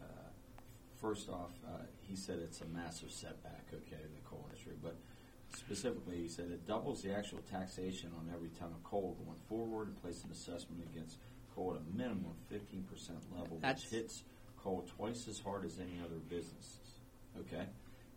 uh, 0.01 0.05
First 0.99 1.29
off, 1.29 1.51
uh, 1.67 1.83
he 1.99 2.15
said 2.15 2.39
it's 2.39 2.61
a 2.61 2.65
massive 2.65 3.11
setback, 3.11 3.65
okay, 3.73 4.01
to 4.01 4.07
the 4.07 4.21
coal 4.29 4.45
industry, 4.49 4.73
but 4.83 4.95
specifically, 5.55 6.17
he 6.17 6.27
said 6.27 6.45
it 6.45 6.65
doubles 6.67 7.01
the 7.01 7.13
actual 7.13 7.39
taxation 7.49 8.09
on 8.19 8.31
every 8.33 8.49
ton 8.59 8.69
of 8.69 8.83
coal 8.83 9.17
going 9.25 9.39
forward 9.49 9.87
and 9.87 10.01
places 10.01 10.23
an 10.25 10.31
assessment 10.31 10.81
against 10.93 11.17
coal 11.55 11.75
at 11.75 11.81
a 11.81 11.97
minimum 11.97 12.33
15% 12.51 12.85
level, 13.35 13.57
That's- 13.59 13.83
which 13.83 13.99
hits 13.99 14.23
coal 14.63 14.85
twice 14.97 15.27
as 15.27 15.39
hard 15.39 15.65
as 15.65 15.79
any 15.79 15.99
other 16.03 16.19
businesses. 16.29 16.99
Okay? 17.39 17.65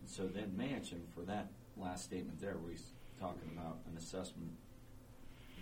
And 0.00 0.08
so 0.08 0.26
then 0.26 0.52
Manchin, 0.56 1.00
for 1.14 1.22
that 1.22 1.48
last 1.76 2.04
statement 2.04 2.40
there, 2.40 2.54
where 2.54 2.72
he's 2.72 2.90
talking 3.20 3.50
about 3.56 3.78
an 3.90 3.96
assessment 3.96 4.50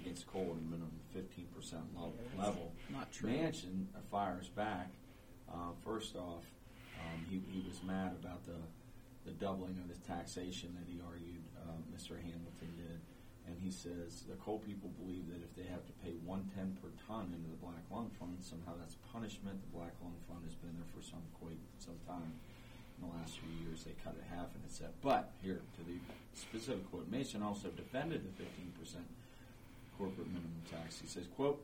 against 0.00 0.26
coal 0.26 0.42
at 0.50 0.58
a 0.58 0.64
minimum 0.64 0.90
15% 1.16 1.72
level, 1.94 2.14
level 2.38 2.72
Not 2.90 3.12
true. 3.12 3.30
Manchin 3.30 3.86
uh, 3.94 4.00
fires 4.10 4.48
back. 4.48 4.90
Uh, 5.52 5.72
first 5.84 6.16
off, 6.16 6.44
um, 6.98 7.24
he, 7.30 7.42
he 7.52 7.64
was 7.66 7.82
mad 7.84 8.16
about 8.20 8.44
the, 8.44 8.58
the 9.24 9.32
doubling 9.32 9.78
of 9.82 9.88
the 9.88 10.06
taxation 10.06 10.74
that 10.78 10.90
he 10.90 11.00
argued 11.06 11.42
uh, 11.56 11.72
Mr. 11.94 12.16
Hamilton 12.16 12.72
did. 12.76 13.00
And 13.46 13.58
he 13.58 13.70
says 13.70 14.22
the 14.30 14.38
coal 14.38 14.62
people 14.62 14.90
believe 15.02 15.26
that 15.34 15.42
if 15.42 15.52
they 15.58 15.66
have 15.66 15.82
to 15.86 15.94
pay 15.98 16.14
110 16.22 16.78
per 16.78 16.94
ton 17.06 17.34
into 17.34 17.50
the 17.50 17.58
Black 17.58 17.82
Lung 17.90 18.10
Fund, 18.18 18.38
somehow 18.40 18.78
that's 18.78 18.96
punishment. 19.10 19.58
The 19.58 19.74
Black 19.74 19.94
Lung 19.98 20.14
Fund 20.30 20.46
has 20.46 20.54
been 20.54 20.74
there 20.78 20.90
for 20.94 21.02
some 21.02 21.22
quite 21.42 21.58
some 21.82 21.98
time. 22.06 22.38
In 23.00 23.10
the 23.10 23.12
last 23.18 23.42
few 23.42 23.50
years, 23.66 23.82
they 23.82 23.98
cut 23.98 24.14
it 24.14 24.22
half, 24.30 24.54
and 24.54 24.62
it's 24.62 24.78
set. 24.78 24.94
But 25.02 25.34
here 25.42 25.58
to 25.58 25.82
the 25.82 25.98
specific 26.38 26.86
quote, 26.86 27.10
Manchin 27.10 27.42
also 27.42 27.66
defended 27.74 28.22
the 28.22 28.32
15 28.38 28.78
percent 28.78 29.08
corporate 29.98 30.30
minimum 30.30 30.62
tax. 30.70 31.02
He 31.02 31.10
says, 31.10 31.26
"quote 31.34 31.58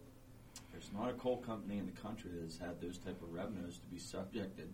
There's 0.73 0.91
not 0.91 1.11
a 1.11 1.15
coal 1.15 1.39
company 1.39 1.79
in 1.79 1.87
the 1.87 2.01
country 2.03 2.31
that 2.35 2.43
has 2.43 2.59
had 2.59 2.83
those 2.83 2.99
type 2.99 3.23
of 3.23 3.31
revenues 3.31 3.79
to 3.79 3.87
be 3.87 4.03
subjected 4.03 4.67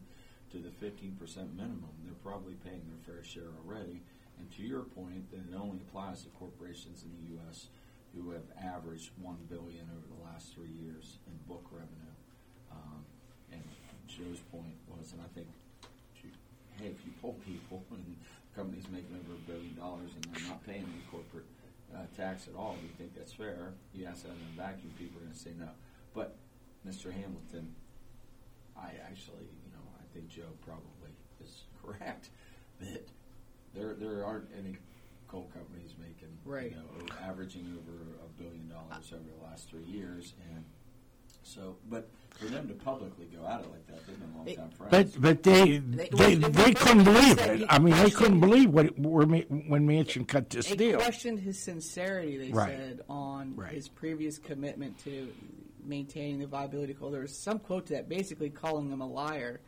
to 0.55 0.59
the 0.63 0.71
15% 0.71 1.19
minimum. 1.57 1.91
They're 2.05 2.15
probably 2.23 2.55
paying 2.65 2.83
their 2.87 3.03
fair 3.03 3.25
share 3.25 3.51
already. 3.67 4.01
And 4.39 4.51
to 4.57 4.63
your 4.63 4.83
point, 4.83 5.31
that 5.31 5.45
it 5.51 5.57
only 5.57 5.79
applies 5.89 6.23
to 6.23 6.29
corporations 6.31 7.05
in 7.05 7.11
the 7.15 7.35
U.S. 7.39 7.69
who 8.15 8.31
have 8.31 8.47
averaged 8.63 9.11
one 9.21 9.39
billion 9.49 9.87
over 9.91 10.07
the 10.11 10.23
last 10.25 10.55
three 10.55 10.71
years 10.71 11.19
in 11.27 11.35
book 11.47 11.65
revenue. 11.71 12.15
Um, 12.71 13.05
and 13.53 13.63
Joe's 14.07 14.41
point 14.51 14.75
was, 14.89 15.13
and 15.13 15.21
I 15.21 15.31
think, 15.35 15.49
hey, 16.79 16.87
if 16.87 17.07
you 17.07 17.13
poll 17.23 17.39
people 17.47 17.85
and 17.91 18.17
companies 18.55 18.85
making 18.91 19.15
over 19.19 19.35
a 19.35 19.43
billion 19.51 19.75
dollars 19.75 20.11
and 20.15 20.25
they're 20.25 20.49
not 20.49 20.65
paying 20.65 20.87
any 20.87 21.03
corporate 21.11 21.47
uh, 21.95 22.07
tax 22.17 22.49
at 22.49 22.55
all. 22.55 22.77
You 22.83 22.89
think 22.97 23.15
that's 23.15 23.33
fair? 23.33 23.75
You 23.93 24.07
ask 24.07 24.23
that 24.23 24.31
in 24.31 24.43
a 24.55 24.57
vacuum, 24.57 24.93
people 24.99 25.19
are 25.19 25.25
going 25.25 25.35
to 25.35 25.39
say 25.39 25.51
no. 25.59 25.69
But 26.15 26.37
Mr. 26.87 27.13
Hamilton, 27.13 27.75
I 28.77 28.95
actually, 29.07 29.51
you 29.63 29.71
know, 29.75 29.85
I 29.99 30.05
think 30.15 30.29
Joe 30.29 30.55
probably 30.65 31.15
is 31.43 31.65
correct 31.83 32.31
there 33.75 33.95
there 33.95 34.25
aren't 34.25 34.49
any 34.59 34.77
coal 35.29 35.51
companies 35.53 35.95
making, 35.99 36.29
Right. 36.45 36.71
you 36.71 36.77
know, 36.77 37.15
averaging 37.23 37.67
over 37.77 37.97
a 38.25 38.43
billion 38.43 38.69
dollars 38.69 39.13
over 39.13 39.23
the 39.39 39.45
last 39.45 39.69
three 39.69 39.83
years, 39.85 40.35
and 40.55 40.65
so, 41.43 41.77
but 41.91 42.09
for 42.31 42.47
them 42.47 42.69
to 42.69 42.75
publicly 42.75 43.27
go 43.27 43.47
at 43.47 43.61
it 43.61 43.71
like 43.71 43.87
that, 43.89 44.07
they've 44.07 44.19
been 44.19 44.45
They- 44.45 44.57
long 44.57 44.69
time 44.71 44.91
friends. 44.91 45.13
But 45.13 45.21
but 45.23 45.43
they 45.43 45.79
They- 45.79 45.79
they, 45.79 46.09
they- 46.09 46.35
they 46.37 46.49
they- 46.49 46.75
couldn't 46.75 47.05
believe 47.05 47.39
it. 47.39 47.67
I 47.69 47.79
mean, 47.79 47.95
they 47.97 48.11
couldn't 48.11 48.41
believe 48.41 48.71
what 48.71 48.99
were 48.99 49.27
Ma- 49.27 49.39
when 49.69 49.87
Manchin 49.87 50.27
cut 50.27 50.51
this 50.51 50.69
They 50.69 50.77
deal. 50.77 50.99
questioned 50.99 51.41
his 51.41 51.59
sincerity, 51.63 52.39
they 52.39 52.51
Right. 52.53 52.71
said, 52.77 53.01
on 53.09 53.57
Right. 53.57 53.73
his 53.75 53.89
previous 53.89 54.39
commitment 54.39 54.99
to 55.01 55.33
maintaining 55.85 56.39
the 56.39 56.47
viability 56.47 56.93
of 56.93 57.01
coal. 57.01 57.11
There 57.11 57.21
was 57.21 57.37
some 57.37 57.59
quote 57.59 57.87
to 57.87 57.95
that 57.95 58.09
basically 58.09 58.49
calling 58.51 58.91
him 58.91 59.01
a 59.03 59.07
liar, 59.07 59.61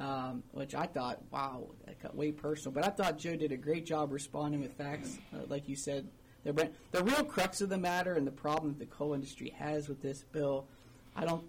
um, 0.00 0.42
which 0.52 0.74
I 0.74 0.86
thought, 0.86 1.20
wow, 1.30 1.68
that 1.86 2.02
got 2.02 2.16
way 2.16 2.32
personal. 2.32 2.72
But 2.72 2.84
I 2.86 2.90
thought 2.90 3.18
Joe 3.18 3.36
did 3.36 3.52
a 3.52 3.56
great 3.56 3.84
job 3.86 4.12
responding 4.12 4.60
with 4.60 4.72
facts. 4.72 5.18
Uh, 5.32 5.40
like 5.48 5.68
you 5.68 5.76
said, 5.76 6.08
the, 6.42 6.70
the 6.90 7.04
real 7.04 7.22
crux 7.22 7.60
of 7.60 7.68
the 7.68 7.76
matter 7.78 8.14
and 8.14 8.26
the 8.26 8.30
problem 8.32 8.72
that 8.72 8.78
the 8.78 8.86
coal 8.86 9.12
industry 9.12 9.50
has 9.58 9.88
with 9.88 10.00
this 10.00 10.24
bill, 10.32 10.66
I 11.14 11.26
don't, 11.26 11.44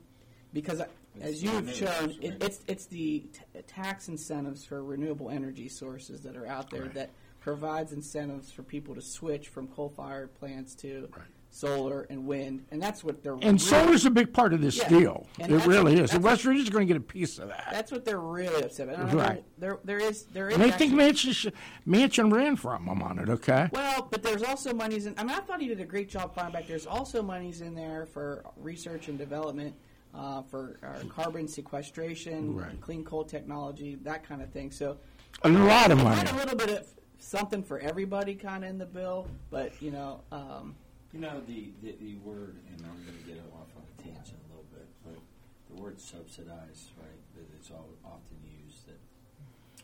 because 0.54 0.82
I, 0.82 0.88
as 1.22 1.42
you 1.42 1.50
have 1.50 1.74
shown, 1.74 2.14
it, 2.22 2.42
it's 2.44 2.60
it's 2.68 2.86
the 2.86 3.26
t- 3.34 3.62
tax 3.68 4.08
incentives 4.10 4.66
for 4.66 4.84
renewable 4.84 5.30
energy 5.30 5.68
sources 5.70 6.22
that 6.22 6.36
are 6.36 6.46
out 6.48 6.70
there 6.70 6.84
Right. 6.84 6.94
that 6.94 7.10
provides 7.40 7.92
incentives 7.94 8.52
for 8.52 8.64
people 8.64 8.96
to 8.96 9.02
switch 9.02 9.48
from 9.50 9.68
coal-fired 9.68 10.34
plants 10.36 10.76
to 10.76 11.10
Right. 11.16 11.26
Solar 11.62 12.04
and 12.10 12.26
wind, 12.26 12.66
and 12.72 12.82
that's 12.82 13.04
what 13.04 13.22
they're 13.22 13.34
And 13.34 13.44
really, 13.44 13.58
solar's 13.60 14.06
a 14.06 14.10
big 14.10 14.34
part 14.34 14.54
of 14.54 14.62
this 14.62 14.78
Yeah. 14.78 14.88
deal. 14.90 15.28
And 15.40 15.52
it 15.52 15.66
really 15.68 15.96
what- 15.96 16.04
is. 16.06 16.14
And 16.14 16.24
West 16.24 16.44
Virginia's 16.44 16.70
going 16.70 16.88
to 16.88 16.94
get 16.94 16.98
a 16.98 17.06
piece 17.06 17.38
of 17.40 17.50
that. 17.50 17.68
that's 17.70 17.92
what 17.92 18.06
they're 18.06 18.20
really 18.22 18.64
upset 18.64 18.88
about. 18.88 19.02
And 19.02 19.10
I 19.10 19.14
know 19.14 19.20
Right. 19.20 19.44
There, 19.58 19.78
there 19.84 20.00
is 20.00 20.24
there 20.34 20.48
is. 20.48 20.54
And 20.56 20.64
they 20.64 20.72
think 20.72 20.94
Manchin, 20.94 21.52
Manchin 21.86 22.32
ran 22.34 22.56
from 22.56 22.86
them 22.86 23.04
on 23.04 23.20
it. 23.20 23.30
Okay. 23.30 23.70
Well, 23.74 24.08
but 24.10 24.24
there's 24.24 24.44
also 24.44 24.74
monies 24.74 25.06
in. 25.06 25.14
I 25.18 25.24
mean, 25.24 25.36
I 25.36 25.42
thought 25.42 25.60
he 25.62 25.68
did 25.68 25.82
a 25.82 25.86
great 25.86 26.10
job 26.10 26.34
finding 26.34 26.54
back. 26.54 26.68
There's 26.68 26.88
also 26.88 27.22
monies 27.22 27.60
in 27.62 27.76
there 27.76 28.06
for 28.06 28.44
research 28.56 29.10
and 29.10 29.18
development, 29.18 29.76
uh, 30.16 30.42
for 30.44 30.80
uh, 30.82 31.06
carbon 31.10 31.48
sequestration, 31.50 32.56
Right. 32.56 32.80
clean 32.82 33.04
coal 33.04 33.26
technology, 33.26 33.96
that 34.04 34.24
kind 34.24 34.42
of 34.42 34.50
thing. 34.52 34.72
So 34.72 34.98
A 35.44 35.50
lot 35.50 35.92
of 35.92 35.98
money. 36.02 36.16
had 36.16 36.32
a 36.32 36.36
little 36.38 36.56
bit 36.58 36.70
of 36.70 36.88
something 37.18 37.62
for 37.62 37.78
everybody 37.80 38.36
kind 38.36 38.64
of 38.64 38.70
in 38.70 38.78
the 38.78 38.86
bill, 38.86 39.28
but 39.50 39.74
you 39.82 39.92
know, 39.92 40.22
um, 40.32 40.76
You 41.12 41.20
know, 41.20 41.44
the, 41.44 41.76
the, 41.84 41.92
the 42.00 42.16
word, 42.24 42.56
and 42.72 42.80
I'm 42.88 43.04
going 43.04 43.20
to 43.20 43.28
get 43.28 43.36
off 43.52 43.68
on 43.76 43.84
a 43.84 43.96
tangent 44.00 44.40
a 44.40 44.48
little 44.48 44.72
bit, 44.72 44.88
but 45.04 45.20
the 45.68 45.76
word 45.76 46.00
subsidize, 46.00 46.96
right, 46.96 47.22
that 47.36 47.48
it's 47.60 47.68
all, 47.68 47.92
often 48.08 48.40
used 48.48 48.88
that 48.88 48.96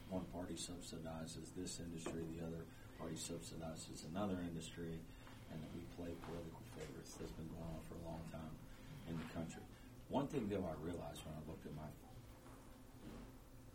one 0.07 0.23
party 0.32 0.55
subsidizes 0.55 1.51
this 1.51 1.84
industry, 1.84 2.23
the 2.32 2.47
other 2.47 2.63
party 2.95 3.19
subsidizes 3.19 4.07
another 4.07 4.39
industry, 4.39 4.95
and 5.51 5.59
that 5.59 5.71
we 5.75 5.84
play 5.99 6.15
political 6.32 6.63
favorites. 6.80 7.19
That's 7.19 7.36
been 7.36 7.51
going 7.51 7.75
on 7.75 7.84
for 7.91 7.99
a 7.99 8.03
long 8.07 8.23
time 8.32 8.55
in 9.11 9.19
the 9.19 9.28
country. 9.36 9.67
One 10.07 10.32
thing, 10.32 10.47
though, 10.47 10.63
I 10.63 10.80
realized 10.80 11.28
when 11.28 11.36
I 11.36 11.43
looked 11.43 11.67
at 11.67 11.75
my 11.75 11.91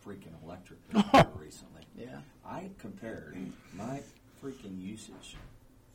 freaking 0.01 0.33
electric 0.43 0.81
bill 0.89 1.05
recently, 1.37 1.85
yeah. 2.01 2.25
I 2.49 2.71
compared 2.81 3.37
my 3.77 4.01
freaking 4.43 4.81
usage 4.81 5.37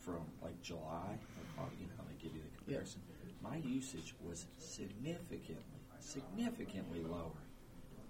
from 0.07 0.23
like 0.41 0.59
July, 0.61 1.19
or, 1.57 1.65
you 1.79 1.85
know, 1.87 2.03
they 2.07 2.15
give 2.23 2.33
you 2.33 2.41
the 2.41 2.63
comparison. 2.63 3.01
My 3.43 3.57
usage 3.57 4.15
was 4.25 4.45
significantly, 4.57 5.63
significantly 5.99 7.03
lower 7.03 7.35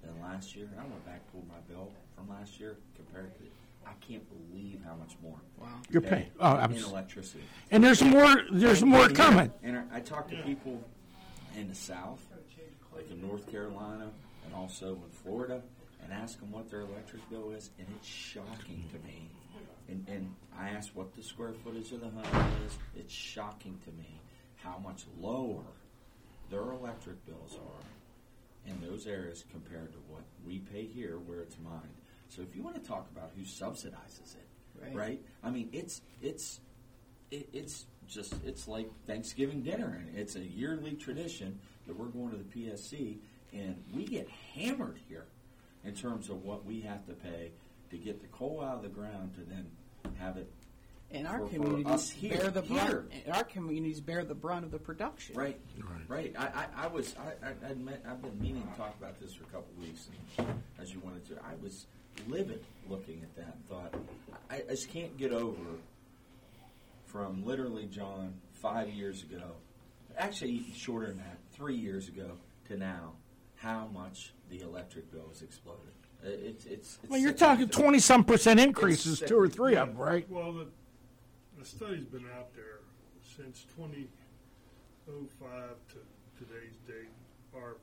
than 0.03 0.21
last 0.21 0.55
year. 0.55 0.69
I 0.77 0.81
went 0.83 1.03
back 1.05 1.21
pulled 1.31 1.47
my 1.47 1.59
bill 1.67 1.91
from 2.15 2.29
last 2.29 2.59
year 2.59 2.77
compared 2.95 3.33
to. 3.39 3.43
I 3.85 3.93
can't 4.05 4.23
believe 4.29 4.81
how 4.85 4.95
much 4.95 5.15
more. 5.23 5.37
Wow. 5.57 5.67
You're 5.89 6.01
paying. 6.01 6.29
Oh, 6.41 6.51
I'm 6.51 6.73
in 6.73 6.83
electricity. 6.83 7.43
and 7.71 7.81
there's 7.83 8.03
more. 8.03 8.43
There's 8.51 8.83
more 8.83 9.05
And- 9.05 9.15
coming. 9.15 9.51
And 9.63 9.77
I, 9.77 9.83
I 9.97 9.99
talked 10.01 10.29
to 10.31 10.37
people 10.43 10.83
in 11.55 11.69
the 11.69 11.75
South, 11.75 12.19
like 12.93 13.09
in 13.09 13.25
North 13.25 13.49
Carolina, 13.49 14.09
and 14.45 14.53
also 14.53 14.95
in 14.95 15.09
Florida, 15.23 15.61
and 16.03 16.11
ask 16.11 16.39
them 16.39 16.51
what 16.51 16.69
their 16.69 16.81
electric 16.81 17.27
bill 17.29 17.51
is, 17.51 17.69
and 17.79 17.87
it's 17.97 18.07
shocking 18.07 18.83
to 18.91 18.99
me. 19.07 19.29
And, 19.89 20.05
and 20.07 20.35
I 20.57 20.69
asked 20.69 20.95
what 20.95 21.13
the 21.15 21.23
square 21.23 21.53
footage 21.63 21.91
of 21.91 22.01
the 22.01 22.09
home 22.09 22.51
is. 22.65 22.77
It's 22.95 23.13
shocking 23.13 23.79
to 23.85 23.91
me 23.91 24.19
how 24.57 24.79
much 24.83 25.03
lower 25.19 25.63
their 26.49 26.71
electric 26.71 27.25
bills 27.25 27.55
are 27.55 28.69
in 28.69 28.81
those 28.81 29.07
areas 29.07 29.45
compared 29.51 29.91
to 29.93 29.97
what 30.09 30.23
we 30.45 30.59
pay 30.59 30.85
here, 30.85 31.19
where 31.19 31.39
it's 31.39 31.57
mine. 31.63 31.93
So 32.29 32.41
if 32.41 32.55
you 32.55 32.63
want 32.63 32.75
to 32.75 32.81
talk 32.87 33.07
about 33.15 33.31
who 33.35 33.43
subsidizes 33.43 34.35
it, 34.35 34.47
Right. 34.79 34.95
right? 34.95 35.21
I 35.43 35.49
mean, 35.49 35.69
it's 35.73 36.01
it's 36.21 36.59
it, 37.31 37.49
it's 37.51 37.85
just 38.07 38.35
it's 38.45 38.67
like 38.67 38.89
Thanksgiving 39.07 39.63
dinner, 39.63 39.99
and 40.05 40.15
it's 40.17 40.35
a 40.35 40.43
yearly 40.43 40.91
tradition 40.93 41.59
that 41.87 41.97
we're 41.97 42.07
going 42.07 42.29
to 42.31 42.37
the 42.37 42.43
PSC, 42.43 43.17
and 43.53 43.81
we 43.95 44.05
get 44.05 44.29
hammered 44.53 44.99
here 45.07 45.25
in 45.83 45.93
terms 45.95 46.29
of 46.29 46.43
what 46.43 46.63
we 46.65 46.81
have 46.81 47.05
to 47.07 47.13
pay 47.13 47.51
to 47.89 47.97
get 47.97 48.21
the 48.21 48.27
coal 48.27 48.61
out 48.63 48.75
of 48.75 48.81
the 48.83 48.89
ground 48.89 49.33
to 49.35 49.41
then 49.41 49.65
have 50.19 50.37
it 50.37 50.51
And 51.11 51.25
our 51.27 51.39
For- 51.39 51.45
for 51.47 51.53
communities 51.53 51.85
us 51.87 52.09
here- 52.09 52.37
bear 52.37 52.49
the 52.51 52.61
brunt. 52.63 52.89
here. 52.89 53.05
And 53.25 53.33
our 53.35 53.43
communities 53.45 54.01
bear 54.01 54.25
the 54.25 54.35
brunt 54.35 54.65
of 54.65 54.71
the 54.71 54.79
production. 54.79 55.35
right, 55.37 55.59
right. 56.09 56.33
I, 56.37 56.45
I, 56.47 56.65
I 56.85 56.87
was 56.87 57.15
I, 57.17 57.47
I 57.47 57.71
admit, 57.71 58.03
I've 58.07 58.21
been 58.21 58.39
meaning 58.41 58.67
to 58.69 58.77
talk 58.77 58.93
about 58.99 59.19
this 59.21 59.33
for 59.33 59.43
a 59.43 59.47
couple 59.47 59.67
of 59.77 59.83
weeks, 59.83 60.07
and 60.37 60.47
as 60.79 60.93
you 60.93 60.99
wanted 60.99 61.25
to, 61.29 61.35
I 61.43 61.55
was 61.63 61.85
livid 62.27 62.63
looking 62.89 63.21
at 63.23 63.35
that. 63.37 63.55
and 63.55 63.65
Thought 63.69 63.93
I, 64.49 64.55
I 64.57 64.71
just 64.71 64.89
can't 64.91 65.15
get 65.17 65.31
over 65.31 65.63
from 67.05 67.45
literally 67.45 67.85
John 67.85 68.33
five 68.53 68.89
years 68.89 69.23
ago, 69.23 69.53
actually 70.17 70.65
shorter 70.75 71.07
than 71.07 71.17
that, 71.17 71.37
three 71.53 71.75
years 71.75 72.07
ago 72.09 72.31
to 72.67 72.75
now, 72.77 73.13
how 73.55 73.87
much 73.93 74.33
the 74.49 74.59
electric 74.61 75.09
bill 75.11 75.27
has 75.29 75.41
exploded. 75.41 75.93
Uh, 76.23 76.29
It's 76.29 76.65
it's. 76.65 76.97
it's 77.01 77.09
Well, 77.09 77.19
you're 77.19 77.33
talking 77.33 77.69
twenty 77.69 77.99
some 77.99 78.23
percent 78.23 78.59
increases, 78.59 79.19
two 79.25 79.37
or 79.39 79.47
three 79.47 79.75
of 79.75 79.89
them, 79.89 79.97
right? 79.97 80.29
Well, 80.29 80.51
the, 80.53 80.67
the 81.59 81.65
study's 81.65 82.05
been 82.05 82.25
out 82.37 82.53
there 82.55 82.79
since 83.21 83.65
2005 83.75 85.49
to 85.89 86.43
today's 86.43 86.75
date. 86.87 87.09
Our 87.55 87.77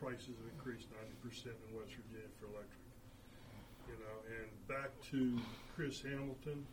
prices 0.00 0.28
have 0.28 0.52
increased 0.56 0.88
90% 0.90 1.46
in 1.46 1.76
West 1.76 1.90
Virginia 1.96 2.28
for 2.40 2.46
electric. 2.46 2.78
You 3.88 3.94
know, 3.94 4.16
and 4.40 4.48
back 4.68 4.90
to 5.10 5.38
Chris 5.74 6.02
Hamilton, 6.02 6.64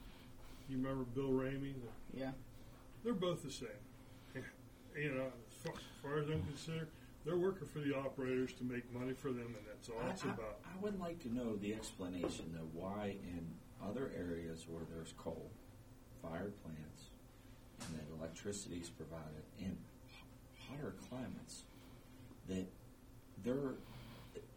you 0.69 0.77
remember 0.77 1.03
Bill 1.15 1.31
Raney? 1.31 1.73
The- 2.13 2.19
Yeah. 2.19 2.31
They're 3.03 3.13
both 3.13 3.43
the 3.43 3.51
same. 3.51 3.67
You 4.97 5.13
know, 5.13 5.25
as 5.25 5.55
far, 5.61 5.73
as 5.73 5.81
far 6.01 6.17
as 6.19 6.29
I'm 6.29 6.41
concerned, 6.45 6.87
they're 7.25 7.37
working 7.37 7.67
for 7.67 7.79
the 7.79 7.95
operators 7.95 8.53
to 8.53 8.63
make 8.63 8.91
money 8.93 9.13
for 9.13 9.31
them, 9.31 9.55
and 9.57 9.65
that's 9.67 9.89
all 9.89 9.99
I, 10.05 10.11
it's 10.11 10.23
I- 10.23 10.29
about. 10.29 10.59
I 10.63 10.81
would 10.81 10.99
like 10.99 11.19
to 11.23 11.33
know 11.33 11.55
the 11.55 11.73
explanation 11.73 12.51
though 12.53 12.69
why 12.73 13.15
in 13.23 13.45
other 13.85 14.11
areas 14.17 14.65
where 14.69 14.83
there's 14.93 15.13
coal 15.17 15.49
fired 16.21 16.53
plants 16.63 17.09
and 17.81 17.97
that 17.99 18.05
electricity 18.19 18.77
is 18.77 18.89
provided 18.89 19.43
in 19.59 19.77
hotter 20.69 20.95
climates 21.09 21.63
that 22.47 22.65
their 23.43 23.73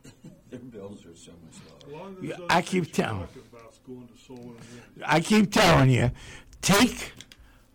their 0.51 0.61
bills 0.61 1.05
are 1.05 1.15
so 1.17 1.33
much 1.45 1.91
lower. 1.93 2.05
lot 2.11 2.23
Yeah, 2.23 2.37
I 2.49 2.63
keep 2.63 2.93
telling- 2.93 3.23
about 3.53 3.79
going 3.87 4.09
to 4.09 4.19
solar. 4.19 4.55
I 5.05 5.21
keep 5.21 5.51
telling 5.53 5.91
you, 5.91 6.11
take 6.63 7.13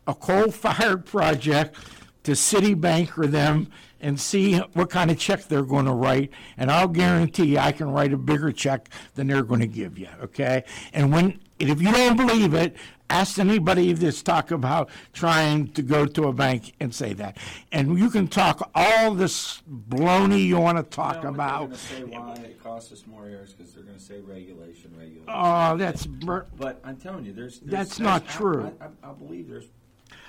a 0.08 0.14
coal-fired 0.14 1.06
project 1.06 1.76
to 2.24 2.32
Citibank 2.32 3.18
or 3.18 3.28
them 3.28 3.68
and 4.02 4.20
see 4.20 4.58
what 4.74 4.90
kind 4.90 5.10
of 5.12 5.18
check 5.18 5.46
they're 5.48 5.64
going 5.64 5.86
to 5.86 5.94
write, 5.94 6.30
and 6.58 6.70
I'll 6.70 6.88
guarantee 6.90 7.46
you 7.46 7.58
I 7.60 7.72
can 7.72 7.90
write 7.90 8.12
a 8.14 8.18
bigger 8.18 8.52
check 8.52 8.90
than 9.16 9.28
they're 9.28 9.44
going 9.44 9.62
to 9.62 9.68
give 9.68 9.98
you. 9.98 10.10
Okay, 10.24 10.64
and 10.94 11.12
when 11.12 11.40
and 11.60 11.70
if 11.70 11.82
you 11.82 11.92
don't 11.92 12.18
believe 12.18 12.54
it, 12.54 12.76
ask 13.10 13.40
anybody 13.40 13.94
that's 13.94 14.22
talk 14.22 14.52
about 14.52 14.90
trying 15.14 15.68
to 15.74 15.82
go 15.82 16.06
to 16.06 16.24
a 16.28 16.34
bank 16.34 16.74
and 16.82 16.94
say 16.94 17.14
that, 17.14 17.38
and 17.72 17.98
you 17.98 18.10
can 18.10 18.28
talk 18.28 18.70
all 18.76 19.14
this 19.16 19.62
baloney 19.90 20.44
you 20.46 20.60
want 20.60 20.78
to 20.78 20.84
talk 20.84 21.24
about. 21.24 21.70
They're 21.70 22.00
going 22.00 22.10
to 22.12 22.14
say 22.14 22.18
why 22.18 22.34
it 22.44 22.62
costs 22.62 22.92
us 22.92 23.06
more 23.08 23.24
areas 23.26 23.54
because 23.54 23.74
they're 23.74 23.84
going 23.84 23.98
to 23.98 24.04
say 24.04 24.20
regulation, 24.20 24.92
regulation. 24.98 25.24
Oh, 25.30 25.78
that's 25.78 26.06
bur- 26.06 26.48
But 26.58 26.82
I'm 26.84 26.98
telling 26.98 27.24
you, 27.24 27.32
there's, 27.32 27.60
there's 27.60 27.72
That's 27.72 27.98
there's- 27.98 28.00
not 28.22 28.24
I- 28.30 28.34
true. 28.34 28.74
I, 28.82 28.86
I, 28.86 29.12
I 29.12 29.14
believe 29.14 29.48
there's 29.48 29.68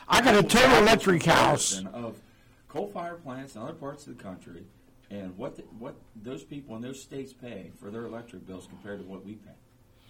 I 0.09 0.21
got 0.23 0.35
a 0.35 0.43
total 0.43 0.79
electric 0.79 1.25
house. 1.25 1.83
of 1.93 2.21
coal-fired 2.69 3.23
plants 3.23 3.55
in 3.55 3.63
other 3.63 3.73
parts 3.73 4.07
of 4.07 4.17
the 4.17 4.23
country 4.23 4.65
and 5.11 5.37
what 5.37 5.57
the, 5.57 5.63
what 5.79 5.95
those 6.17 6.43
people 6.43 6.75
in 6.77 6.83
those 6.83 7.01
states 7.01 7.33
pay 7.33 7.71
for 7.79 7.91
their 7.91 8.05
electric 8.05 8.47
bills 8.47 8.67
compared 8.69 8.99
to 9.01 9.05
what 9.07 9.25
we 9.25 9.35
pay. 9.35 9.53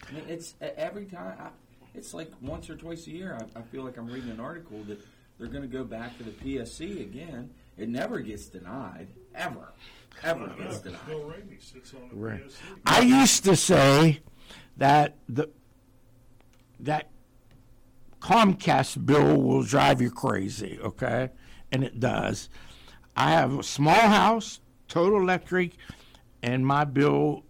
I 0.08 0.12
mean, 0.12 0.24
it's 0.28 0.54
every 0.60 1.04
time. 1.04 1.36
I, 1.38 1.48
it's 1.94 2.12
like 2.12 2.30
once 2.40 2.68
or 2.68 2.76
twice 2.76 3.06
a 3.06 3.10
year. 3.10 3.38
I, 3.38 3.58
I 3.60 3.62
feel 3.62 3.84
like 3.84 3.96
I'm 3.96 4.08
reading 4.08 4.30
an 4.30 4.40
article 4.40 4.82
that 4.84 4.98
they're 5.38 5.48
going 5.48 5.62
to 5.62 5.68
go 5.68 5.84
back 5.84 6.16
to 6.18 6.24
the 6.24 6.30
PSC 6.30 7.00
again. 7.00 7.50
It 7.76 7.88
never 7.88 8.20
gets 8.20 8.46
denied, 8.46 9.08
ever, 9.34 9.72
ever 10.22 10.46
gets 10.58 10.78
Bill 10.78 10.92
denied. 11.18 11.36
Raney 11.36 11.58
sits 11.60 11.92
on 11.94 12.08
the 12.08 12.14
Right. 12.16 12.44
PSC. 12.44 12.52
I 12.86 13.00
used 13.00 13.44
to 13.44 13.56
say 13.56 14.20
that 14.76 15.16
the 15.28 15.48
that 16.80 17.10
Comcast 18.24 19.04
bill 19.04 19.36
will 19.36 19.62
drive 19.62 20.00
you 20.00 20.10
crazy, 20.10 20.78
okay? 20.82 21.28
And 21.70 21.84
it 21.84 22.00
does. 22.00 22.48
I 23.14 23.32
have 23.32 23.58
a 23.58 23.62
small 23.62 23.94
house, 23.94 24.60
total 24.88 25.20
electric, 25.20 25.72
and 26.42 26.66
my 26.66 26.84
bill 26.84 27.44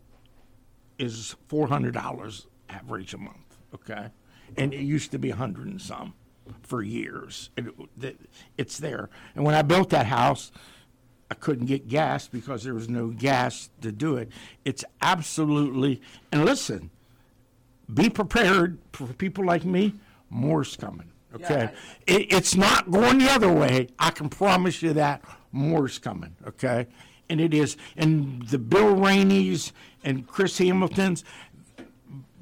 is 0.98 1.36
four 1.46 1.68
hundred 1.68 1.94
dollars 1.94 2.48
average 2.68 3.14
a 3.14 3.18
month, 3.18 3.56
okay? 3.72 4.08
And 4.56 4.74
it 4.74 4.80
used 4.80 5.12
to 5.12 5.18
be 5.18 5.30
a 5.30 5.36
hundred 5.36 5.68
and 5.68 5.80
some 5.80 6.14
for 6.64 6.82
years. 6.82 7.50
It, 7.56 8.18
it's 8.58 8.78
there. 8.78 9.10
And 9.36 9.44
when 9.44 9.54
I 9.54 9.62
built 9.62 9.90
that 9.90 10.06
house, 10.06 10.50
I 11.30 11.34
couldn't 11.34 11.66
get 11.66 11.86
gas 11.86 12.26
because 12.26 12.64
there 12.64 12.74
was 12.74 12.88
no 12.88 13.10
gas 13.10 13.70
to 13.82 13.92
do 13.92 14.16
it. 14.16 14.28
It's 14.64 14.84
absolutely, 15.00 16.02
and 16.32 16.44
listen, 16.44 16.90
be 17.92 18.10
prepared 18.10 18.78
for 18.92 19.06
people 19.06 19.44
like 19.44 19.64
me. 19.64 19.94
More's 20.34 20.76
coming. 20.76 21.10
Okay, 21.32 21.70
it, 22.06 22.32
it's 22.32 22.54
not 22.56 22.90
going 22.90 23.18
the 23.18 23.30
other 23.30 23.52
way. 23.52 23.88
I 23.98 24.10
can 24.10 24.28
promise 24.28 24.82
you 24.82 24.92
that 24.94 25.22
more's 25.52 25.98
coming. 25.98 26.36
Okay, 26.46 26.86
and 27.28 27.40
it 27.40 27.54
is. 27.54 27.76
And 27.96 28.46
the 28.48 28.58
Bill 28.58 28.94
Raney's 28.94 29.72
and 30.02 30.26
Chris 30.26 30.58
Hamilton's, 30.58 31.24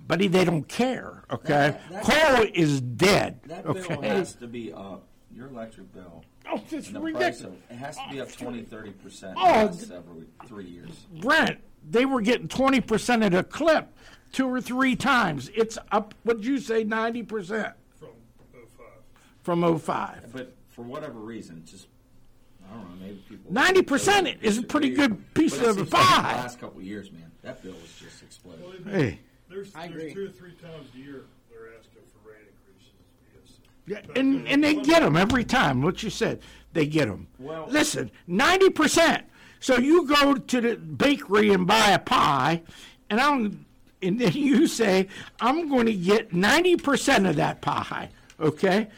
buddy, 0.07 0.27
they 0.29 0.45
don't 0.45 0.69
care. 0.69 1.25
Okay, 1.31 1.49
That- 1.49 1.91
that- 1.91 2.03
coal 2.03 2.47
is 2.55 2.81
dead. 2.81 3.41
That 3.47 3.65
bill 3.65 3.77
okay, 3.77 4.09
has 4.09 4.35
to 4.37 4.47
be 4.47 4.73
up. 4.73 5.05
Your 5.35 5.49
electric 5.49 5.93
bill. 5.95 6.25
oh, 6.51 6.63
it's 6.71 6.91
ridiculous. 6.91 7.41
of 7.41 7.55
it 7.71 7.77
has 7.77 7.97
to 7.97 8.03
be 8.11 8.21
up 8.21 8.31
20, 8.31 8.63
30 8.63 8.91
percent 8.91 9.35
Oh, 9.39 9.69
the 9.69 9.87
several 9.87 10.23
three 10.47 10.67
years. 10.67 11.07
Brent, 11.21 11.59
they 11.89 12.05
were 12.05 12.21
getting 12.21 12.49
twenty 12.49 12.83
percent 12.83 13.23
of 13.25 13.33
the 13.33 13.43
clip 13.43 13.97
two 14.33 14.47
or 14.47 14.61
three 14.61 14.95
times. 14.97 15.51
It's 15.55 15.79
up. 15.91 16.15
What'd 16.25 16.45
you 16.45 16.59
say? 16.59 16.85
Ninety 16.85 17.23
percent 17.23 17.69
from 17.69 17.73
05. 17.73 17.82
From 19.43 19.79
05. 19.79 20.33
But 20.33 20.55
for 20.69 20.83
whatever 20.83 21.19
reason, 21.19 21.63
just 21.67 21.87
I 22.71 22.75
don't 22.75 22.85
know. 23.01 23.07
Maybe 23.07 23.23
people 23.29 23.53
90% 23.53 24.43
is 24.43 24.59
a 24.59 24.63
pretty 24.63 24.91
disagree. 24.91 25.17
good 25.17 25.35
piece 25.35 25.57
But 25.59 25.65
it 25.65 25.69
of 25.71 25.77
seems 25.77 25.93
like 25.93 26.03
pie. 26.03 26.33
The 26.35 26.39
last 26.43 26.61
couple 26.61 26.79
of 26.81 26.87
years, 26.87 27.11
man, 27.13 27.31
that 27.43 27.63
bill 27.63 27.73
was 27.73 27.93
just 28.01 28.23
exploded. 28.23 28.85
Well, 28.87 28.95
Hey. 28.95 29.19
There's, 29.49 29.75
I 29.75 29.89
there's 29.89 30.01
agree. 30.03 30.15
two 30.15 30.25
or 30.27 30.29
three 30.31 30.53
times 30.53 30.89
a 30.95 30.99
year 30.99 31.25
they're 31.51 31.69
asking 31.79 32.01
for 32.11 32.31
rate 32.31 32.39
increases. 32.49 33.59
Yes. 33.87 34.05
Yeah, 34.15 34.19
and, 34.21 34.49
and 34.49 34.65
they 34.65 34.77
get 34.77 35.01
them 35.03 35.15
every 35.17 35.45
time. 35.45 35.83
What 35.83 36.03
you 36.03 36.09
said, 36.09 36.41
they 36.73 36.87
get 36.87 37.09
them. 37.09 37.27
Well- 37.39 37.67
Listen, 37.69 38.11
90%. 38.29 39.25
So 39.61 39.77
you 39.79 40.07
go 40.07 40.35
to 40.37 40.61
the 40.61 40.77
bakery 40.77 41.51
and 41.53 41.67
buy 41.67 41.91
a 41.91 41.99
pie, 41.99 42.63
and 43.11 43.21
I'm, 43.21 43.67
and 44.01 44.19
then 44.19 44.33
you 44.33 44.67
say, 44.67 45.09
I'm 45.41 45.69
going 45.69 45.87
to 45.87 45.93
get 45.95 46.31
90% 46.31 47.29
of 47.29 47.37
that 47.37 47.61
pie, 47.61 48.09
okay? 48.41 48.89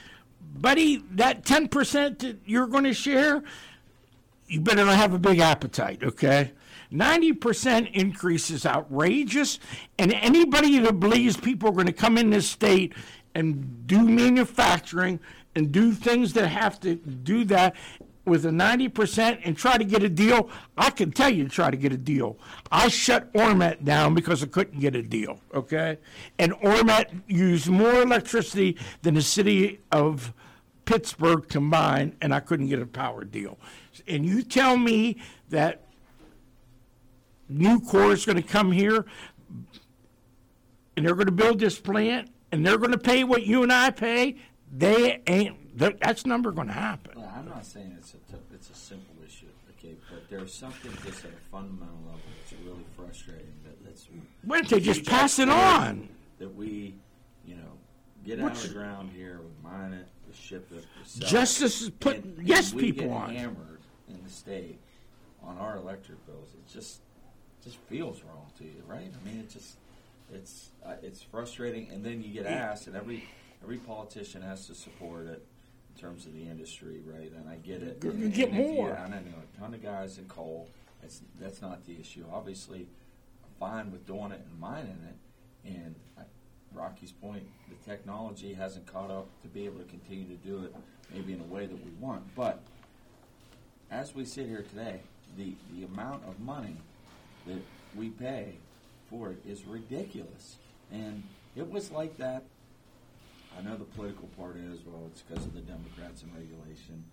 Buddy, 0.54 1.04
that 1.12 1.44
10% 1.44 2.18
that 2.20 2.38
you're 2.46 2.66
going 2.66 2.84
to 2.84 2.94
share, 2.94 3.42
you 4.46 4.60
better 4.60 4.84
not 4.84 4.96
have 4.96 5.12
a 5.12 5.18
big 5.18 5.40
appetite, 5.40 6.02
okay? 6.02 6.52
90% 6.92 7.92
increase 7.92 8.50
is 8.50 8.64
outrageous, 8.64 9.58
and 9.98 10.12
anybody 10.12 10.78
that 10.78 11.00
believes 11.00 11.36
people 11.36 11.70
are 11.70 11.72
going 11.72 11.86
to 11.86 11.92
come 11.92 12.16
in 12.16 12.30
this 12.30 12.48
state 12.48 12.94
and 13.34 13.86
do 13.86 14.06
manufacturing 14.06 15.18
and 15.56 15.72
do 15.72 15.92
things 15.92 16.34
that 16.34 16.46
have 16.46 16.78
to 16.80 16.94
do 16.94 17.44
that 17.46 17.74
with 18.24 18.46
a 18.46 18.50
90% 18.50 19.40
and 19.44 19.56
try 19.56 19.76
to 19.76 19.84
get 19.84 20.02
a 20.02 20.08
deal, 20.08 20.48
I 20.78 20.90
can 20.90 21.10
tell 21.10 21.30
you 21.30 21.44
to 21.44 21.50
try 21.50 21.70
to 21.70 21.76
get 21.76 21.92
a 21.92 21.96
deal. 21.96 22.38
I 22.70 22.88
shut 22.88 23.32
Ormet 23.34 23.84
down 23.84 24.14
because 24.14 24.42
I 24.42 24.46
couldn't 24.46 24.80
get 24.80 24.94
a 24.94 25.02
deal, 25.02 25.40
okay? 25.52 25.98
And 26.38 26.52
Ormet 26.54 27.22
used 27.26 27.68
more 27.68 28.02
electricity 28.02 28.78
than 29.02 29.14
the 29.14 29.22
city 29.22 29.80
of 29.92 30.32
Pittsburgh 30.84 31.48
combined, 31.48 32.16
and 32.20 32.34
I 32.34 32.40
couldn't 32.40 32.68
get 32.68 32.80
a 32.80 32.86
power 32.86 33.24
deal. 33.24 33.58
And 34.06 34.24
you 34.26 34.42
tell 34.42 34.76
me 34.76 35.18
that 35.50 35.84
Nucor 37.50 38.12
is 38.12 38.24
going 38.24 38.36
to 38.36 38.42
come 38.42 38.72
here 38.72 39.04
and 40.96 41.04
they're 41.06 41.14
going 41.14 41.26
to 41.26 41.32
build 41.32 41.60
this 41.60 41.78
plant 41.78 42.30
and 42.52 42.64
they're 42.66 42.78
going 42.78 42.92
to 42.92 42.98
pay 42.98 43.24
what 43.24 43.44
you 43.44 43.62
and 43.62 43.72
I 43.72 43.90
pay, 43.90 44.36
they 44.72 45.22
ain't, 45.26 45.78
that's 45.78 46.24
never 46.26 46.52
going 46.52 46.68
to 46.68 46.74
happen. 46.74 47.12
Well, 47.16 47.32
I'm 47.36 47.48
not 47.48 47.66
saying 47.66 47.94
it's 47.98 48.14
a 48.14 48.18
t- 48.32 48.42
it's 48.52 48.70
a 48.70 48.74
simple 48.74 49.14
issue, 49.26 49.46
okay, 49.70 49.94
but 50.10 50.28
there's 50.30 50.54
something 50.54 50.92
just 51.04 51.24
at 51.24 51.32
a 51.32 51.50
fundamental 51.50 51.98
level 52.06 52.20
that's 52.40 52.60
really 52.64 52.84
frustrating. 52.96 53.52
That 53.64 53.84
that's 53.84 54.06
Why 54.42 54.58
don't 54.58 54.68
they 54.68 54.80
just 54.80 55.04
pass 55.04 55.38
it 55.38 55.48
on? 55.48 56.08
that 56.38 56.54
we, 56.54 56.94
you 57.46 57.54
know, 57.54 57.72
get 58.24 58.40
out 58.40 58.52
of 58.52 58.62
the 58.62 58.68
ground 58.68 59.10
here, 59.14 59.40
we 59.40 59.68
mine 59.68 59.92
it, 59.92 60.06
we 60.34 60.46
ship 60.46 60.66
it, 60.72 60.84
we 60.98 61.04
sell 61.04 61.28
Justice 61.28 61.80
it, 61.82 61.84
is 61.84 61.90
put 61.90 62.16
and- 62.16 62.46
yes 62.46 62.70
and 62.72 62.80
we 62.80 62.92
people 62.92 63.08
get 63.08 63.16
on. 63.16 63.34
hammered 63.34 63.80
in 64.08 64.22
the 64.22 64.30
state 64.30 64.78
on 65.42 65.56
our 65.58 65.76
electric 65.76 66.24
bills. 66.26 66.48
It 66.54 66.72
just 66.72 67.00
just 67.62 67.76
feels 67.88 68.22
wrong 68.22 68.46
to 68.58 68.64
you, 68.64 68.82
right? 68.86 69.10
I 69.20 69.28
mean, 69.28 69.40
it 69.40 69.50
just 69.50 69.76
it's 70.32 70.70
uh, 70.84 70.94
it's 71.02 71.22
frustrating, 71.22 71.88
and 71.90 72.04
then 72.04 72.22
you 72.22 72.32
get 72.32 72.46
asked, 72.46 72.86
and 72.86 72.96
every 72.96 73.24
every 73.62 73.78
politician 73.78 74.42
has 74.42 74.66
to 74.66 74.74
support 74.74 75.26
it 75.26 75.44
in 75.94 76.00
terms 76.00 76.26
of 76.26 76.34
the 76.34 76.42
industry, 76.42 77.00
right? 77.06 77.30
And 77.32 77.48
I 77.48 77.56
get 77.56 77.82
it. 77.82 78.02
You 78.02 78.28
get 78.28 78.48
if 78.50 78.54
you- 78.54 78.60
more. 78.74 78.96
I 78.98 79.08
know 79.08 79.16
a 79.18 79.58
ton 79.58 79.74
of 79.74 79.82
guys 79.82 80.18
in 80.18 80.24
coal. 80.26 80.68
That's 81.00 81.20
that's 81.40 81.62
not 81.62 81.84
the 81.86 81.98
issue. 82.00 82.24
Obviously, 82.32 82.88
I'm 83.44 83.50
fine 83.60 83.92
with 83.92 84.06
doing 84.06 84.32
it 84.32 84.40
and 84.50 84.58
mining 84.60 84.98
it. 85.08 85.16
And 85.68 85.94
I, 86.18 86.22
Rocky's 86.74 87.12
point, 87.12 87.44
the 87.68 87.90
technology 87.90 88.54
hasn't 88.54 88.86
caught 88.86 89.10
up 89.10 89.26
to 89.42 89.48
be 89.48 89.64
able 89.64 89.78
to 89.78 89.84
continue 89.84 90.26
to 90.26 90.46
do 90.46 90.64
it 90.64 90.74
maybe 91.12 91.32
in 91.32 91.40
a 91.40 91.54
way 91.54 91.66
that 91.66 91.84
we 91.84 91.90
want. 92.00 92.22
But 92.34 92.60
as 93.90 94.14
we 94.14 94.24
sit 94.24 94.46
here 94.46 94.64
today, 94.68 95.00
the, 95.36 95.54
the 95.72 95.84
amount 95.84 96.24
of 96.24 96.38
money 96.40 96.76
that 97.46 97.62
we 97.94 98.10
pay 98.10 98.54
for 99.08 99.30
it 99.30 99.38
is 99.46 99.64
ridiculous. 99.64 100.56
And 100.92 101.22
it 101.56 101.70
was 101.70 101.90
like 101.90 102.16
that. 102.18 102.44
I 103.56 103.62
know 103.62 103.76
the 103.76 103.84
political 103.84 104.28
part 104.36 104.56
is, 104.56 104.80
well, 104.84 105.02
it's 105.10 105.22
because 105.22 105.46
of 105.46 105.54
the 105.54 105.60
Democrats 105.60 106.22
and 106.22 106.32
regulation, 106.34 107.04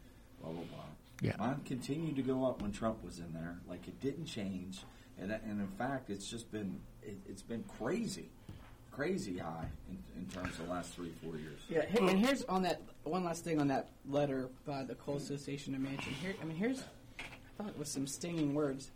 blah, 0.41 0.51
blah, 0.51 0.63
blah. 0.63 0.85
Yeah. 1.21 1.35
Mine 1.37 1.61
continued 1.65 2.15
to 2.15 2.23
go 2.23 2.45
up 2.45 2.61
when 2.63 2.71
Trump 2.71 3.03
was 3.03 3.19
in 3.19 3.31
there. 3.33 3.59
Like 3.69 3.87
it 3.87 3.99
didn't 4.01 4.25
change. 4.25 4.79
And, 5.19 5.31
and 5.31 5.61
in 5.61 5.67
fact, 5.77 6.09
it's 6.09 6.27
just 6.27 6.51
been, 6.51 6.79
it, 7.03 7.17
it's 7.29 7.43
been 7.43 7.63
crazy, 7.77 8.29
crazy 8.91 9.37
high 9.37 9.67
in, 9.89 9.97
in 10.17 10.25
terms 10.29 10.59
of 10.59 10.67
the 10.67 10.71
last 10.71 10.93
three, 10.93 11.11
four 11.23 11.35
years. 11.37 11.59
Yeah, 11.69 11.85
and 12.07 12.19
here's 12.19 12.43
on 12.43 12.63
that 12.63 12.81
one 13.03 13.23
last 13.23 13.43
thing 13.43 13.59
on 13.59 13.67
that 13.69 13.89
letter 14.09 14.49
by 14.65 14.83
the 14.83 14.95
Coal 14.95 15.17
Association 15.17 15.73
of 15.73 15.81
Manchin. 15.81 16.13
Here, 16.21 16.35
I 16.41 16.45
mean, 16.45 16.57
here's 16.57 16.83
I 17.19 17.23
thought 17.57 17.69
it 17.69 17.79
was 17.79 17.89
some 17.89 18.07
stinging 18.07 18.53
words 18.53 18.91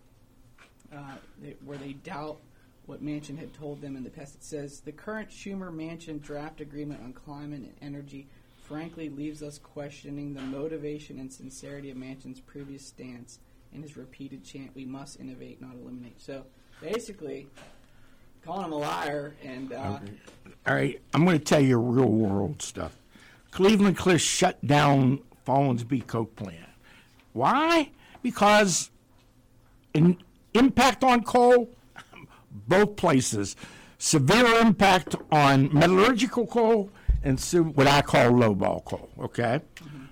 uh, 0.94 1.16
where 1.64 1.78
they 1.78 1.94
doubt 1.94 2.38
what 2.86 3.04
Manchin 3.04 3.38
had 3.38 3.54
told 3.54 3.82
them 3.82 3.96
in 3.96 4.04
the 4.04 4.10
past. 4.10 4.36
It 4.36 4.44
says 4.44 4.82
the 4.82 4.92
current 4.92 5.30
Schumer 5.30 5.72
Manchin 5.74 6.22
draft 6.22 6.62
agreement 6.62 7.02
on 7.04 7.14
climate 7.14 7.62
and 7.62 7.74
energy 7.82 8.28
frankly 8.64 9.10
leaves 9.10 9.44
us 9.44 9.58
questioning 9.60 10.34
the 10.34 10.42
motivation 10.42 11.20
and 11.20 11.32
sincerity 11.32 11.92
of 11.92 11.98
Manchin's 11.98 12.40
previous 12.40 12.86
stance 12.86 13.40
and 13.74 13.84
his 13.84 13.98
repeated 13.98 14.44
chant, 14.44 14.74
"We 14.76 14.86
must 14.86 15.20
innovate, 15.20 15.62
not 15.62 15.76
eliminate." 15.76 16.22
So 16.22 16.46
basically, 16.82 17.48
calling 18.46 18.66
him 18.66 18.72
a 18.74 18.78
liar 18.78 19.34
and. 19.44 19.74
Uh, 19.74 20.00
All 20.68 20.76
right, 20.76 21.02
I'm 21.14 21.26
going 21.26 21.38
to 21.38 21.44
tell 21.44 21.60
you 21.60 21.78
real 21.78 22.10
world 22.10 22.62
stuff. 22.62 22.96
Cleveland 23.52 23.98
Cliffs 23.98 24.24
shut 24.24 24.66
down 24.66 25.20
Follansbee 25.46 26.06
Coke 26.06 26.36
plant. 26.36 26.60
Why? 27.34 27.92
Because 28.22 28.92
in 29.94 30.18
impact 30.54 31.04
on 31.04 31.24
coal, 31.24 31.70
both 32.52 32.96
places, 32.96 33.56
severe 33.98 34.46
impact 34.60 35.16
on 35.32 35.74
metallurgical 35.74 36.48
coal 36.48 36.90
and 37.24 37.40
what 37.76 37.88
I 37.88 38.02
call 38.02 38.32
lowball 38.32 38.86
coal. 38.86 39.10
Okay, 39.20 39.62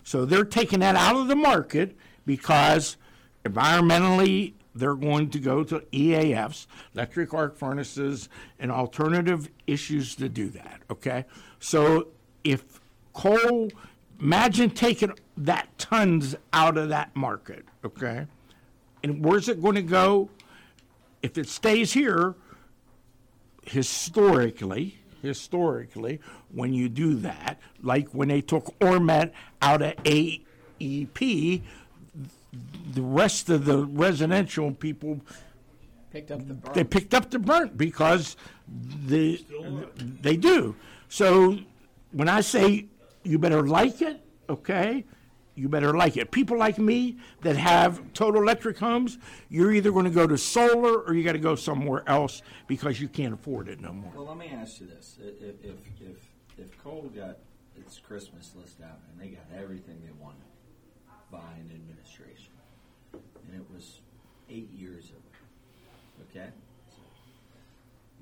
so 0.03 0.25
they're 0.25 0.45
taking 0.45 0.79
that 0.79 0.95
out 0.95 1.15
of 1.15 1.27
the 1.27 1.35
market 1.35 1.95
because 2.25 2.97
environmentally 3.45 4.53
they're 4.75 4.95
going 4.95 5.29
to 5.29 5.39
go 5.39 5.63
to 5.63 5.79
EAFs, 5.91 6.67
electric 6.93 7.33
arc 7.33 7.57
furnaces, 7.57 8.29
and 8.59 8.71
alternative 8.71 9.49
issues 9.67 10.15
to 10.15 10.29
do 10.29 10.49
that. 10.49 10.81
Okay, 10.89 11.25
so 11.59 12.07
if 12.43 12.79
coal, 13.13 13.69
imagine 14.19 14.69
taking 14.69 15.13
that 15.37 15.77
tons 15.77 16.35
out 16.51 16.77
of 16.77 16.89
that 16.89 17.15
market. 17.15 17.65
Okay, 17.85 18.25
and 19.03 19.23
where's 19.23 19.49
it 19.49 19.61
going 19.61 19.75
to 19.75 19.81
go? 19.81 20.29
If 21.21 21.37
it 21.37 21.47
stays 21.47 21.93
here, 21.93 22.35
historically, 23.63 24.97
historically, 25.21 26.19
when 26.51 26.73
you 26.73 26.89
do 26.89 27.15
that, 27.15 27.59
like 27.81 28.09
when 28.09 28.27
they 28.27 28.41
took 28.41 28.77
Ormet 28.79 29.31
out 29.61 29.81
of 29.81 29.95
AEP, 30.03 31.61
the 32.93 33.01
rest 33.01 33.49
of 33.49 33.65
the 33.65 33.85
residential 33.85 34.71
people 34.71 35.21
Picked 36.11 36.29
up 36.29 36.47
the 36.47 36.53
burn. 36.53 36.73
they 36.75 36.83
picked 36.83 37.13
up 37.15 37.31
the 37.31 37.39
burnt 37.39 37.75
because 37.75 38.37
the 38.67 39.43
they 40.21 40.37
do. 40.37 40.75
So 41.09 41.57
when 42.11 42.29
I 42.29 42.41
say 42.41 42.85
you 43.23 43.39
better 43.39 43.65
like 43.67 44.01
it, 44.03 44.23
okay, 44.47 45.05
you 45.55 45.69
better 45.69 45.93
like 45.95 46.15
it. 46.17 46.29
People 46.29 46.57
like 46.57 46.77
me 46.77 47.17
that 47.41 47.55
have 47.57 48.01
total 48.13 48.43
electric 48.43 48.77
homes, 48.77 49.17
you're 49.49 49.71
either 49.71 49.91
going 49.91 50.05
to 50.05 50.11
go 50.11 50.27
to 50.27 50.37
solar 50.37 50.99
or 50.99 51.15
you 51.15 51.23
got 51.23 51.31
to 51.33 51.39
go 51.39 51.55
somewhere 51.55 52.03
else 52.05 52.43
because 52.67 53.01
you 53.01 53.07
can't 53.07 53.33
afford 53.33 53.67
it 53.67 53.81
no 53.81 53.91
more. 53.91 54.11
Well, 54.15 54.25
let 54.27 54.37
me 54.37 54.51
ask 54.53 54.81
you 54.81 54.87
this: 54.87 55.17
if 55.19 55.63
if 55.63 55.75
if, 55.99 56.17
if 56.59 56.83
coal 56.83 57.11
got 57.15 57.39
its 57.75 57.97
Christmas 57.97 58.53
list 58.55 58.81
out 58.81 58.99
and 59.09 59.19
they 59.19 59.33
got 59.35 59.45
everything 59.55 59.99
they 60.03 60.11
wanted 60.23 60.43
by 61.33 61.57
an 61.57 61.71
administration, 61.73 62.53
and 63.11 63.55
it 63.55 63.65
was 63.73 64.01
eight 64.49 64.69
years 64.71 65.05
of 65.05 65.17
it, 65.17 66.29
okay? 66.29 66.49
So 66.91 67.01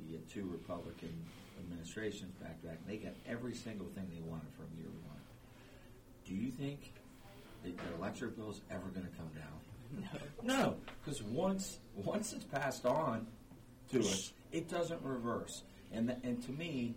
you 0.07 0.18
get 0.18 0.30
two 0.30 0.47
Republican 0.49 1.14
administrations 1.59 2.34
back 2.41 2.62
to 2.62 2.68
back, 2.68 2.78
and 2.86 2.88
they 2.88 3.03
got 3.03 3.14
every 3.28 3.53
single 3.53 3.88
thing 3.88 4.07
they 4.09 4.22
wanted 4.22 4.47
from 4.55 4.66
year 4.78 4.88
one. 5.05 5.20
Do 6.26 6.34
you 6.34 6.51
think 6.51 6.93
that 7.64 7.78
their 7.78 7.93
electric 7.97 8.38
bill 8.38 8.51
is 8.51 8.62
ever 8.72 8.88
going 8.93 9.05
to 9.05 9.18
come 9.18 9.30
down? 9.36 10.07
No, 10.41 10.78
because 11.03 11.22
once 11.22 11.80
once 11.95 12.32
it's 12.32 12.45
passed 12.45 12.86
on 12.86 13.28
to 13.91 13.99
us, 13.99 14.32
it 14.53 14.70
doesn't 14.70 15.01
reverse. 15.03 15.64
And 15.91 16.07
th- 16.07 16.20
and 16.24 16.41
to 16.45 16.51
me, 16.53 16.95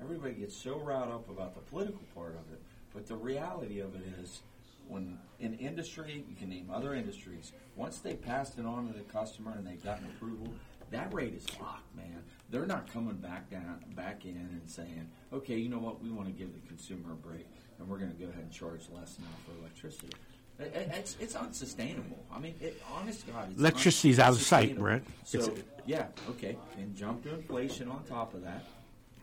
everybody 0.00 0.34
gets 0.34 0.56
so 0.56 0.78
riled 0.78 1.10
up 1.10 1.28
about 1.28 1.56
the 1.56 1.60
political 1.62 2.02
part 2.14 2.36
of 2.36 2.52
it, 2.52 2.62
but 2.94 3.08
the 3.08 3.16
reality 3.16 3.80
of 3.80 3.96
it 3.96 4.02
is, 4.22 4.42
when 4.90 5.18
in 5.38 5.54
industry, 5.54 6.24
you 6.28 6.34
can 6.36 6.48
name 6.50 6.68
other 6.72 6.94
industries. 6.94 7.52
Once 7.76 7.98
they 7.98 8.14
passed 8.14 8.58
it 8.58 8.66
on 8.66 8.88
to 8.88 8.92
the 8.92 9.04
customer 9.04 9.52
and 9.56 9.66
they've 9.66 9.82
gotten 9.82 10.04
approval, 10.16 10.48
that 10.90 11.12
rate 11.14 11.34
is 11.34 11.46
locked, 11.60 11.94
man. 11.96 12.22
They're 12.50 12.66
not 12.66 12.92
coming 12.92 13.14
back 13.16 13.48
down, 13.48 13.84
back 13.94 14.24
in 14.24 14.36
and 14.36 14.62
saying, 14.68 15.08
okay, 15.32 15.56
you 15.56 15.68
know 15.68 15.78
what, 15.78 16.02
we 16.02 16.10
want 16.10 16.26
to 16.26 16.32
give 16.32 16.52
the 16.52 16.66
consumer 16.68 17.12
a 17.12 17.14
break, 17.14 17.46
and 17.78 17.88
we're 17.88 17.98
going 17.98 18.10
to 18.10 18.16
go 18.18 18.28
ahead 18.28 18.42
and 18.42 18.52
charge 18.52 18.82
less 18.94 19.16
now 19.20 19.26
for 19.46 19.58
electricity. 19.60 20.10
It- 20.58 20.74
it- 20.74 20.90
It's, 20.94 21.16
it's 21.20 21.36
unsustainable. 21.36 22.18
I 22.32 22.38
mean, 22.40 22.54
it, 22.60 22.82
honest 22.92 23.26
God, 23.26 23.56
Electricity's 23.56 24.18
out 24.18 24.32
of 24.32 24.42
sight. 24.42 24.76
Brett. 24.76 25.02
So, 25.24 25.38
It's- 25.38 25.62
yeah, 25.86 26.08
okay, 26.28 26.56
and 26.76 26.94
jump 26.94 27.22
to 27.22 27.34
inflation 27.34 27.88
on 27.88 28.02
top 28.04 28.34
of 28.34 28.42
that, 28.42 28.64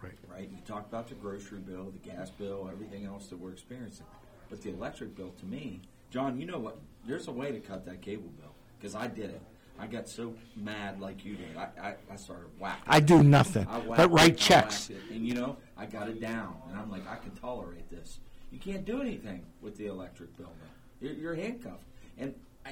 Right. 0.02 0.14
right? 0.32 0.50
You 0.50 0.58
talked 0.66 0.88
about 0.88 1.10
the 1.10 1.16
grocery 1.16 1.60
bill, 1.60 1.92
the 1.92 2.10
gas 2.10 2.30
bill, 2.32 2.70
everything 2.72 3.06
else 3.06 3.28
that 3.28 3.38
we're 3.38 3.52
experiencing. 3.52 4.06
But 4.50 4.62
the 4.62 4.70
electric 4.70 5.16
bill, 5.16 5.32
to 5.40 5.46
me, 5.46 5.82
John, 6.10 6.40
you 6.40 6.46
know 6.46 6.60
what? 6.60 6.78
There's 7.06 7.28
a 7.28 7.32
way 7.32 7.52
to 7.52 7.60
cut 7.60 7.86
that 7.86 8.02
cable 8.02 8.30
bill 8.40 8.54
because 8.80 8.96
I 8.96 9.08
did 9.08 9.30
it. 9.30 9.42
I 9.80 9.86
got 9.86 10.10
so 10.10 10.34
mad 10.56 11.00
like 11.00 11.24
you 11.24 11.36
did. 11.36 11.56
I, 11.56 11.68
I, 11.82 11.96
I 12.12 12.16
started 12.16 12.48
whacking. 12.60 12.84
I 12.88 13.00
do 13.00 13.22
nothing 13.22 13.68
I 13.70 13.80
but 13.80 14.12
write 14.12 14.34
I 14.34 14.36
checks. 14.36 14.90
and 15.12 15.28
you 15.28 15.36
know, 15.36 15.58
I 15.78 15.86
got 15.86 16.10
it 16.10 16.20
down, 16.20 16.56
and 16.70 16.78
I'm 16.78 16.90
like, 16.90 17.08
I 17.08 17.18
can 17.18 17.32
tolerate 17.32 17.90
this. 17.92 18.20
You 18.52 18.60
can't 18.60 18.86
do 18.86 19.02
anything 19.02 19.46
with 19.62 19.78
the 19.78 19.88
electric 19.88 20.36
bill. 20.36 20.52
Though. 20.60 21.08
You're, 21.08 21.16
you're 21.16 21.36
handcuffed, 21.36 21.84
and 22.18 22.34
I, 22.66 22.72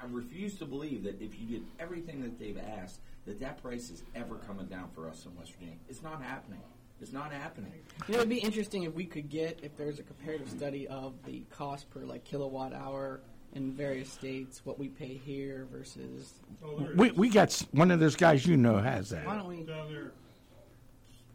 I 0.00 0.06
refuse 0.08 0.58
to 0.58 0.64
believe 0.64 1.02
that 1.04 1.20
if 1.20 1.38
you 1.38 1.46
did 1.46 1.66
everything 1.78 2.22
that 2.22 2.38
they've 2.38 2.58
asked, 2.58 3.00
that 3.26 3.38
that 3.40 3.62
price 3.62 3.90
is 3.90 4.02
ever 4.14 4.36
coming 4.36 4.66
down 4.66 4.88
for 4.94 5.08
us 5.08 5.26
in 5.26 5.36
West 5.36 5.52
Virginia. 5.52 5.76
It's 5.88 6.02
not 6.02 6.22
happening. 6.22 6.60
It's 7.00 7.12
not 7.12 7.32
happening. 7.32 7.72
You 8.08 8.12
know, 8.14 8.18
it'd 8.20 8.28
be 8.28 8.38
interesting 8.38 8.82
if 8.82 8.94
we 8.94 9.04
could 9.06 9.28
get 9.30 9.60
if 9.62 9.76
there's 9.76 9.98
a 9.98 10.02
comparative 10.02 10.50
study 10.50 10.86
of 10.88 11.14
the 11.24 11.40
cost 11.50 11.88
per 11.90 12.00
like 12.00 12.24
kilowatt 12.24 12.74
hour 12.74 13.20
in 13.54 13.72
various 13.72 14.12
states, 14.12 14.60
what 14.64 14.78
we 14.78 14.88
pay 14.88 15.14
here 15.14 15.66
versus. 15.72 16.34
Oh, 16.64 16.88
We, 16.94 17.10
we 17.12 17.28
got 17.30 17.48
s- 17.48 17.66
one 17.72 17.90
of 17.90 17.98
those 18.00 18.16
guys 18.16 18.46
you 18.46 18.56
know 18.56 18.76
has 18.78 19.08
that. 19.10 19.26
Why 19.26 19.36
don't 19.36 19.48
we? 19.48 19.62
down 19.62 19.90
there, 19.92 20.12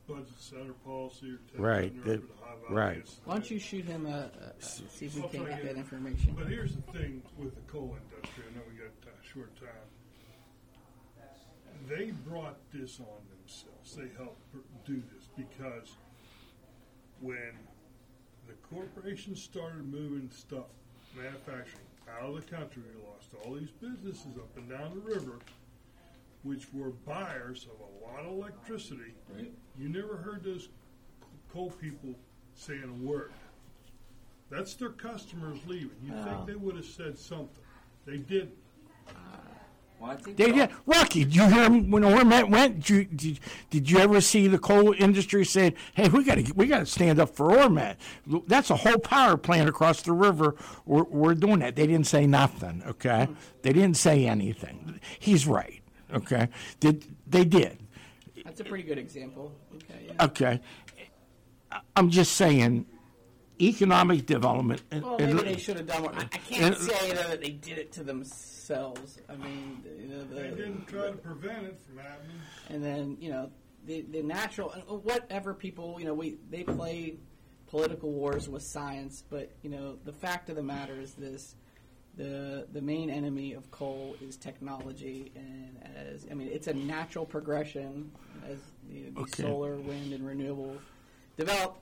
budget 0.08 0.28
center 0.40 0.74
policy 0.86 1.32
or 1.32 1.38
tech 1.52 1.60
Right, 1.60 1.92
center 1.94 2.04
that- 2.18 2.22
the 2.28 2.44
high 2.46 2.54
value 2.62 2.76
right. 2.76 3.04
gas. 3.06 3.20
Why 3.26 3.34
don't 3.34 3.52
you 3.52 3.60
shoot 3.60 3.86
him 3.86 4.06
a, 4.06 4.10
a, 4.10 4.14
a 4.60 4.64
see 4.64 5.08
if 5.08 5.16
we 5.16 5.22
can 5.24 5.44
get 5.46 5.50
that 5.50 5.64
get- 5.64 5.76
information? 5.78 6.36
But 6.38 6.48
here's 6.48 6.76
the 6.76 6.82
thing 6.94 7.22
with 7.38 7.54
the 7.56 7.62
coal 7.72 7.98
industry. 8.16 8.44
I 8.50 8.56
know 8.56 8.62
we 8.72 8.78
got 8.78 8.92
a 9.08 9.28
short 9.34 9.54
time. 9.60 9.70
They 11.90 12.12
brought 12.12 12.58
this 12.74 13.00
on 13.00 13.06
themselves. 13.38 13.96
They 13.96 14.10
helped 14.18 14.42
do 14.86 15.02
this 15.14 15.25
because 15.38 15.96
when 17.22 17.58
the 18.48 18.54
corporations 18.70 19.42
started 19.42 19.86
moving 19.92 20.30
stuff, 20.32 20.66
manufacturing 21.16 21.86
out 22.20 22.30
of 22.30 22.36
the 22.36 22.56
country, 22.56 22.84
we 22.84 23.02
lost 23.10 23.30
all 23.44 23.56
these 23.56 23.72
businesses 23.82 24.38
up 24.38 24.50
and 24.58 24.70
down 24.70 24.94
the 24.96 25.14
river, 25.14 25.40
which 26.44 26.68
were 26.74 26.92
buyers 27.06 27.68
of 27.72 27.80
a 27.80 28.06
lot 28.06 28.26
of 28.26 28.38
electricity. 28.38 29.14
Right? 29.34 29.52
You 29.78 29.90
never 29.90 30.18
heard 30.18 30.44
those 30.44 30.70
coal 31.52 31.72
people 31.72 32.14
saying 32.54 32.84
a 32.84 33.06
word. 33.06 33.32
That's 34.50 34.76
their 34.76 34.90
customers 34.90 35.58
leaving. 35.66 35.98
You 36.04 36.12
think 36.12 36.28
ah. 36.28 36.46
they 36.46 36.56
would 36.56 36.76
have 36.76 36.86
said 36.86 37.18
something? 37.18 37.64
They 38.06 38.18
didn't. 38.18 38.54
Well, 40.00 40.12
I 40.12 40.16
think 40.16 40.38
They 40.38 40.52
did. 40.52 40.70
Rocky, 40.86 41.24
did 41.24 41.36
you 41.36 41.48
hear 41.48 41.64
him 41.64 41.90
when 41.90 42.04
Ormet 42.04 42.50
went? 42.50 42.82
Did 42.82 42.90
you, 42.90 43.06
did, 43.06 43.40
did 43.70 43.92
you 43.92 44.00
ever 44.00 44.20
see 44.22 44.48
the 44.48 44.60
coal 44.60 44.94
industry 44.98 45.46
saying, 45.46 45.74
"Hey, 45.94 46.10
we 46.10 46.24
got 46.24 46.36
to 46.36 46.54
we 46.54 46.68
got 46.68 46.80
to 46.80 46.86
stand 46.86 47.20
up 47.20 47.36
for 47.36 47.50
Ormet"? 47.52 47.96
That's 48.48 48.70
a 48.70 48.76
whole 48.76 48.98
power 48.98 49.38
plant 49.38 49.70
across 49.70 50.02
the 50.02 50.12
river. 50.12 50.56
We're, 50.86 51.04
we're 51.04 51.34
doing 51.34 51.60
that. 51.60 51.76
They 51.76 51.88
didn't 51.88 52.08
say 52.08 52.28
nothing. 52.28 52.84
Okay, 52.86 53.30
they 53.62 53.72
didn't 53.74 53.98
say 53.98 54.26
anything. 54.28 55.00
He's 55.20 55.48
right. 55.48 55.82
Okay, 56.14 56.50
did 56.80 57.06
they 57.28 57.46
did? 57.46 57.80
That's 58.44 58.60
a 58.60 58.64
pretty 58.64 58.84
good 58.84 58.98
example. 59.00 59.54
Okay. 59.76 60.08
Yeah. 60.08 60.26
Okay, 60.26 60.62
I'm 61.96 62.10
just 62.10 62.34
saying, 62.34 62.86
economic 63.62 64.26
development. 64.26 64.82
and- 64.92 65.04
Well, 65.04 65.18
and- 65.18 65.36
maybe 65.36 65.54
they 65.54 65.60
should 65.60 65.78
have 65.78 65.88
done 65.88 66.02
more. 66.04 66.14
I, 66.16 66.22
I 66.22 66.26
can't 66.38 66.76
and- 66.76 66.84
say 66.84 67.10
though 67.14 67.30
that 67.30 67.42
they 67.42 67.52
did 67.52 67.78
it 67.78 67.92
to 67.94 68.04
themselves. 68.04 69.20
I 69.30 69.36
mean, 69.36 69.84
you 70.00 70.08
know, 70.08 70.24
the, 70.24 70.36
They 70.36 70.50
didn't 70.50 70.86
try 70.88 71.08
to 71.12 71.14
prevent 71.18 71.66
it 71.68 71.80
from 71.88 71.98
happening. 71.98 72.38
and 72.70 72.84
then 72.84 73.18
you 73.20 73.30
know 73.30 73.52
the 73.86 74.02
the 74.12 74.24
natural 74.24 74.72
and 74.72 74.84
whatever 75.04 75.54
people 75.54 75.98
you 76.00 76.06
know 76.06 76.14
we 76.14 76.38
they 76.50 76.64
play 76.64 77.18
political 77.68 78.12
wars 78.12 78.48
with 78.50 78.64
science, 78.64 79.24
but 79.30 79.52
you 79.62 79.70
know 79.70 79.98
the 80.06 80.14
fact 80.14 80.50
of 80.50 80.56
the 80.56 80.64
matter 80.64 81.00
is 81.00 81.14
this: 81.14 81.56
the 82.18 82.68
the 82.74 82.82
main 82.82 83.10
enemy 83.10 83.54
of 83.54 83.70
coal 83.72 84.16
is 84.22 84.36
technology, 84.38 85.32
and 85.36 85.78
as 85.96 86.26
I 86.30 86.34
mean, 86.34 86.48
it's 86.52 86.68
a 86.68 86.74
natural 86.74 87.26
progression 87.26 88.12
as 88.48 88.58
the, 88.90 89.10
the 89.12 89.20
Okay. 89.22 89.44
solar, 89.44 89.76
wind, 89.76 90.14
and 90.14 90.26
renewable 90.26 90.76
develop. 91.38 91.78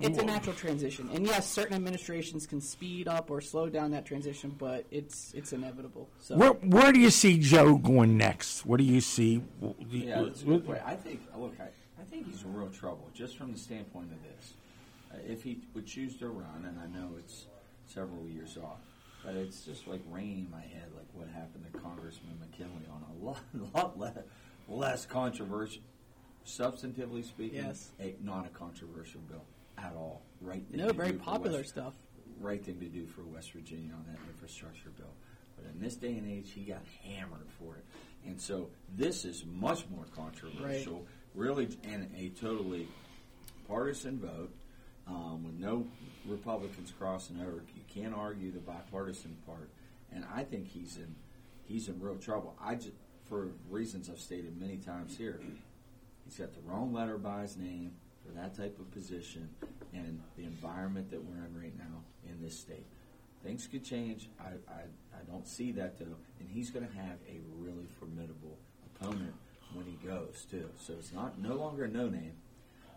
It's 0.00 0.18
a 0.18 0.24
natural 0.24 0.54
transition, 0.54 1.08
and 1.12 1.26
yes, 1.26 1.48
certain 1.50 1.74
administrations 1.74 2.46
can 2.46 2.60
speed 2.60 3.08
up 3.08 3.30
or 3.30 3.40
slow 3.40 3.68
down 3.68 3.90
that 3.92 4.04
transition, 4.06 4.54
but 4.58 4.84
it's 4.90 5.32
it's 5.34 5.52
inevitable. 5.52 6.08
So 6.20 6.36
Where, 6.36 6.52
where 6.52 6.92
do 6.92 7.00
you 7.00 7.10
see 7.10 7.38
Joe 7.38 7.76
going 7.76 8.16
next? 8.16 8.64
What 8.66 8.78
do 8.78 8.84
you 8.84 9.00
see? 9.00 9.42
Yeah, 9.90 10.22
that's 10.22 10.42
a 10.42 10.44
good 10.46 10.66
point. 10.66 10.80
I 10.84 10.94
think, 10.94 11.22
look, 11.36 11.54
I, 11.60 11.64
I 12.00 12.04
think 12.04 12.26
he's 12.26 12.42
in 12.42 12.54
real 12.54 12.68
trouble 12.70 13.08
just 13.14 13.36
from 13.36 13.52
the 13.52 13.58
standpoint 13.58 14.10
of 14.12 14.18
this. 14.22 14.54
Uh, 15.12 15.32
if 15.32 15.42
he 15.42 15.60
would 15.74 15.86
choose 15.86 16.16
to 16.18 16.28
run, 16.28 16.64
and 16.66 16.78
I 16.78 16.86
know 16.86 17.10
it's 17.18 17.46
several 17.86 18.26
years 18.28 18.56
off, 18.56 18.80
but 19.24 19.34
it's 19.34 19.64
just 19.64 19.86
like 19.88 20.00
ringing 20.10 20.40
in 20.40 20.50
my 20.50 20.60
head, 20.60 20.90
like 20.96 21.06
what 21.12 21.28
happened 21.28 21.64
to 21.72 21.78
Congressman 21.78 22.38
McKinley 22.40 22.86
on 22.92 23.04
a 23.10 23.24
lot, 23.24 23.40
lot 23.74 23.98
less, 23.98 24.18
less 24.68 25.06
controversial, 25.06 25.82
substantively 26.46 27.24
speaking, 27.24 27.64
Yes. 27.64 27.90
a, 28.00 28.14
not 28.22 28.46
a 28.46 28.50
controversial 28.50 29.20
bill 29.28 29.42
at 29.82 29.94
all. 29.96 30.22
Right? 30.40 30.64
thing 30.70 30.80
no, 30.80 30.92
very 30.92 31.12
popular 31.12 31.58
West- 31.58 31.70
stuff. 31.70 31.94
right 32.40 32.64
thing 32.64 32.78
to 32.80 32.86
do 32.86 33.06
for 33.06 33.22
West 33.22 33.52
Virginia 33.52 33.92
on 33.92 34.04
that 34.06 34.18
infrastructure 34.28 34.90
bill. 34.90 35.14
But 35.56 35.66
in 35.72 35.80
this 35.80 35.96
day 35.96 36.16
and 36.16 36.30
age, 36.30 36.52
he 36.52 36.62
got 36.62 36.82
hammered 37.02 37.48
for 37.58 37.76
it. 37.76 37.84
And 38.24 38.40
so 38.40 38.70
this 38.94 39.24
is 39.24 39.44
much 39.44 39.84
more 39.90 40.04
controversial, 40.14 41.06
really, 41.34 41.68
and 41.84 42.08
a 42.16 42.28
totally 42.28 42.86
partisan 43.66 44.18
vote 44.20 44.54
um, 45.08 45.42
with 45.44 45.54
no 45.54 45.86
Republicans 46.26 46.92
crossing 46.96 47.40
over. 47.40 47.64
You 47.74 47.82
can't 47.92 48.14
argue 48.14 48.52
the 48.52 48.60
bipartisan 48.60 49.36
part. 49.46 49.70
And 50.12 50.24
I 50.32 50.44
think 50.44 50.68
he's 50.68 50.96
in 50.96 51.14
he's 51.64 51.88
in 51.88 52.00
real 52.00 52.16
trouble. 52.16 52.56
I 52.62 52.76
just, 52.76 52.92
for 53.28 53.48
reasons 53.68 54.08
I've 54.08 54.20
stated 54.20 54.58
many 54.58 54.76
times 54.78 55.16
here, 55.16 55.40
he's 56.24 56.38
got 56.38 56.54
the 56.54 56.60
wrong 56.60 56.92
letter 56.92 57.18
by 57.18 57.42
his 57.42 57.56
name 57.56 57.92
for 58.28 58.40
that 58.40 58.56
type 58.56 58.78
of 58.78 58.90
position 58.92 59.48
and 59.92 60.20
the 60.36 60.44
environment 60.44 61.10
that 61.10 61.22
we're 61.22 61.44
in 61.44 61.60
right 61.60 61.76
now 61.78 62.02
in 62.28 62.42
this 62.42 62.58
state. 62.58 62.86
Things 63.44 63.66
could 63.70 63.84
change. 63.84 64.28
I, 64.40 64.50
I, 64.70 64.82
I 65.14 65.22
don't 65.30 65.46
see 65.46 65.72
that 65.72 65.98
though, 65.98 66.16
and 66.40 66.48
he's 66.48 66.70
going 66.70 66.86
to 66.86 66.94
have 66.94 67.18
a 67.28 67.38
really 67.56 67.86
formidable 67.98 68.58
opponent 68.94 69.34
when 69.74 69.86
he 69.86 70.06
goes 70.06 70.46
too. 70.50 70.68
So 70.78 70.94
it's 70.98 71.12
not 71.12 71.40
no 71.40 71.54
longer 71.54 71.84
a 71.84 71.88
no 71.88 72.08
name, 72.08 72.34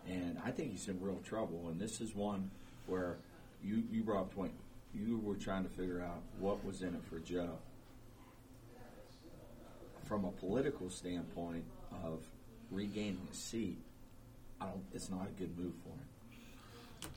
and 0.08 0.38
I 0.44 0.52
think 0.52 0.72
he's 0.72 0.88
in 0.88 1.00
real 1.00 1.20
trouble. 1.24 1.68
And 1.70 1.80
this 1.80 2.02
is 2.02 2.16
one 2.16 2.50
where 2.88 3.18
you 3.64 3.84
you 3.92 4.04
brought 4.04 4.22
up 4.22 4.36
point. 4.36 4.54
You 4.94 5.20
were 5.24 5.36
trying 5.36 5.64
to 5.64 5.70
figure 5.70 6.02
out 6.02 6.22
what 6.40 6.66
was 6.66 6.82
in 6.82 6.90
it 6.90 7.04
for 7.10 7.20
Joe. 7.20 7.60
From 10.06 10.26
a 10.26 10.32
political 10.32 10.90
standpoint 10.90 11.64
of 12.04 12.24
regaining 12.72 13.28
a 13.32 13.36
seat, 13.36 13.78
I 14.62 14.66
don't. 14.66 14.84
It's 14.94 15.10
not 15.10 15.28
a 15.28 15.32
good 15.40 15.58
move 15.58 15.74
for 15.84 15.90
him. 15.90 17.10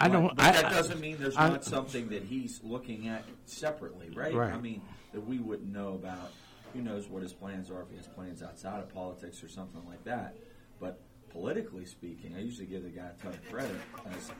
I 0.00 0.08
But- 0.08 0.12
don't. 0.12 0.36
But 0.36 0.44
I, 0.44 0.52
that 0.62 0.72
doesn't 0.72 1.00
mean 1.00 1.16
there's 1.18 1.36
I- 1.36 1.48
not 1.48 1.64
something 1.64 2.08
that 2.10 2.22
he's 2.24 2.60
looking 2.64 3.08
at 3.08 3.24
separately, 3.46 4.10
right? 4.10 4.34
Right. 4.34 4.52
I 4.52 4.58
mean, 4.58 4.82
that 5.12 5.20
we 5.26 5.38
wouldn't 5.38 5.72
know 5.72 5.94
about. 5.94 6.32
Who 6.74 6.82
knows 6.82 7.08
what 7.08 7.22
his 7.22 7.32
plans 7.32 7.70
are 7.70 7.80
if 7.82 7.88
he 7.90 7.96
has 7.96 8.06
plans 8.06 8.42
outside 8.42 8.80
of 8.80 8.92
politics 8.92 9.42
or 9.42 9.48
something 9.48 9.82
like 9.86 10.04
that. 10.04 10.36
But 10.80 11.00
politically 11.30 11.86
speaking, 11.86 12.34
I 12.36 12.40
usually 12.40 12.66
give 12.66 12.82
the 12.84 12.90
guy 12.90 13.06
a 13.18 13.22
ton 13.22 13.32
of 13.32 13.48
credit. 13.50 13.76
As 14.14 14.30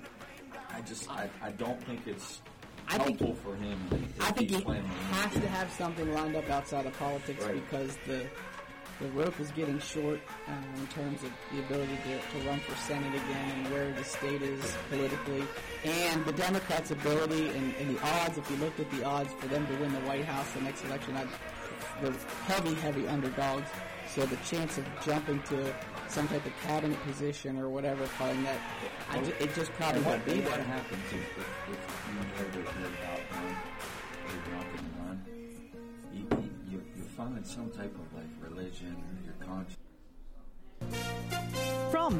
I 0.70 0.80
just, 0.82 1.10
I, 1.10 1.28
I 1.42 1.50
don't 1.52 1.82
think 1.84 2.06
it's 2.06 2.42
I 2.86 2.98
think- 2.98 3.18
helpful 3.18 3.34
for 3.52 3.56
him. 3.56 3.78
I 4.20 4.30
think 4.32 4.50
he 4.50 4.60
has 4.60 5.32
to 5.32 5.48
have 5.48 5.70
something 5.72 6.12
lined 6.12 6.36
up 6.36 6.48
outside 6.50 6.84
of 6.86 6.92
politics 6.98 7.42
Right. 7.44 7.54
because 7.54 7.96
the 8.06 8.26
the 9.00 9.08
rope 9.10 9.38
is 9.40 9.50
getting 9.52 9.78
short 9.78 10.20
uh, 10.48 10.52
in 10.80 10.86
terms 10.88 11.22
of 11.22 11.30
the 11.52 11.60
ability 11.60 11.96
to, 12.04 12.38
to 12.40 12.46
run 12.48 12.58
for 12.60 12.74
Senate 12.76 13.14
again 13.14 13.50
and 13.64 13.72
where 13.72 13.92
the 13.92 14.04
state 14.04 14.42
is 14.42 14.74
politically, 14.90 15.44
and 15.84 16.24
the 16.24 16.32
Democrats' 16.32 16.90
ability 16.90 17.48
and, 17.50 17.74
and 17.76 17.96
the 17.96 18.02
odds. 18.02 18.38
If 18.38 18.50
you 18.50 18.56
looked 18.56 18.80
at 18.80 18.90
the 18.90 19.04
odds 19.04 19.32
for 19.38 19.46
them 19.48 19.66
to 19.66 19.74
win 19.76 19.92
the 19.92 20.00
White 20.00 20.24
House 20.24 20.50
the 20.52 20.60
next 20.62 20.84
election, 20.84 21.16
I'd, 21.16 21.28
they're 22.02 22.12
heavy, 22.46 22.74
heavy 22.74 23.06
underdogs. 23.08 23.68
So 24.14 24.24
the 24.26 24.36
chance 24.38 24.78
of 24.78 24.84
jumping 25.04 25.42
to 25.42 25.74
some 26.08 26.26
type 26.28 26.44
of 26.46 26.52
cabinet 26.62 26.98
position 27.04 27.58
or 27.58 27.68
whatever, 27.68 28.06
probably 28.16 28.42
that, 28.44 28.58
I 29.10 29.20
ju- 29.22 29.34
it 29.38 29.54
just 29.54 29.70
probably 29.74 30.00
won't 30.02 30.24
be 30.24 30.40
what 30.40 30.58
happens 30.60 31.02
if, 31.12 31.14
if, 31.14 31.46
if 31.70 32.08
you 32.08 32.14
know 32.14 32.24
you're 32.54 32.62
about 32.88 34.64
find 37.18 37.44
some 37.44 37.68
type 37.70 37.92
of 37.96 38.14
like 38.14 38.30
religion 38.48 38.94
or 38.94 39.14
your 39.26 39.34
conscience. 39.44 39.76
From 41.90 42.16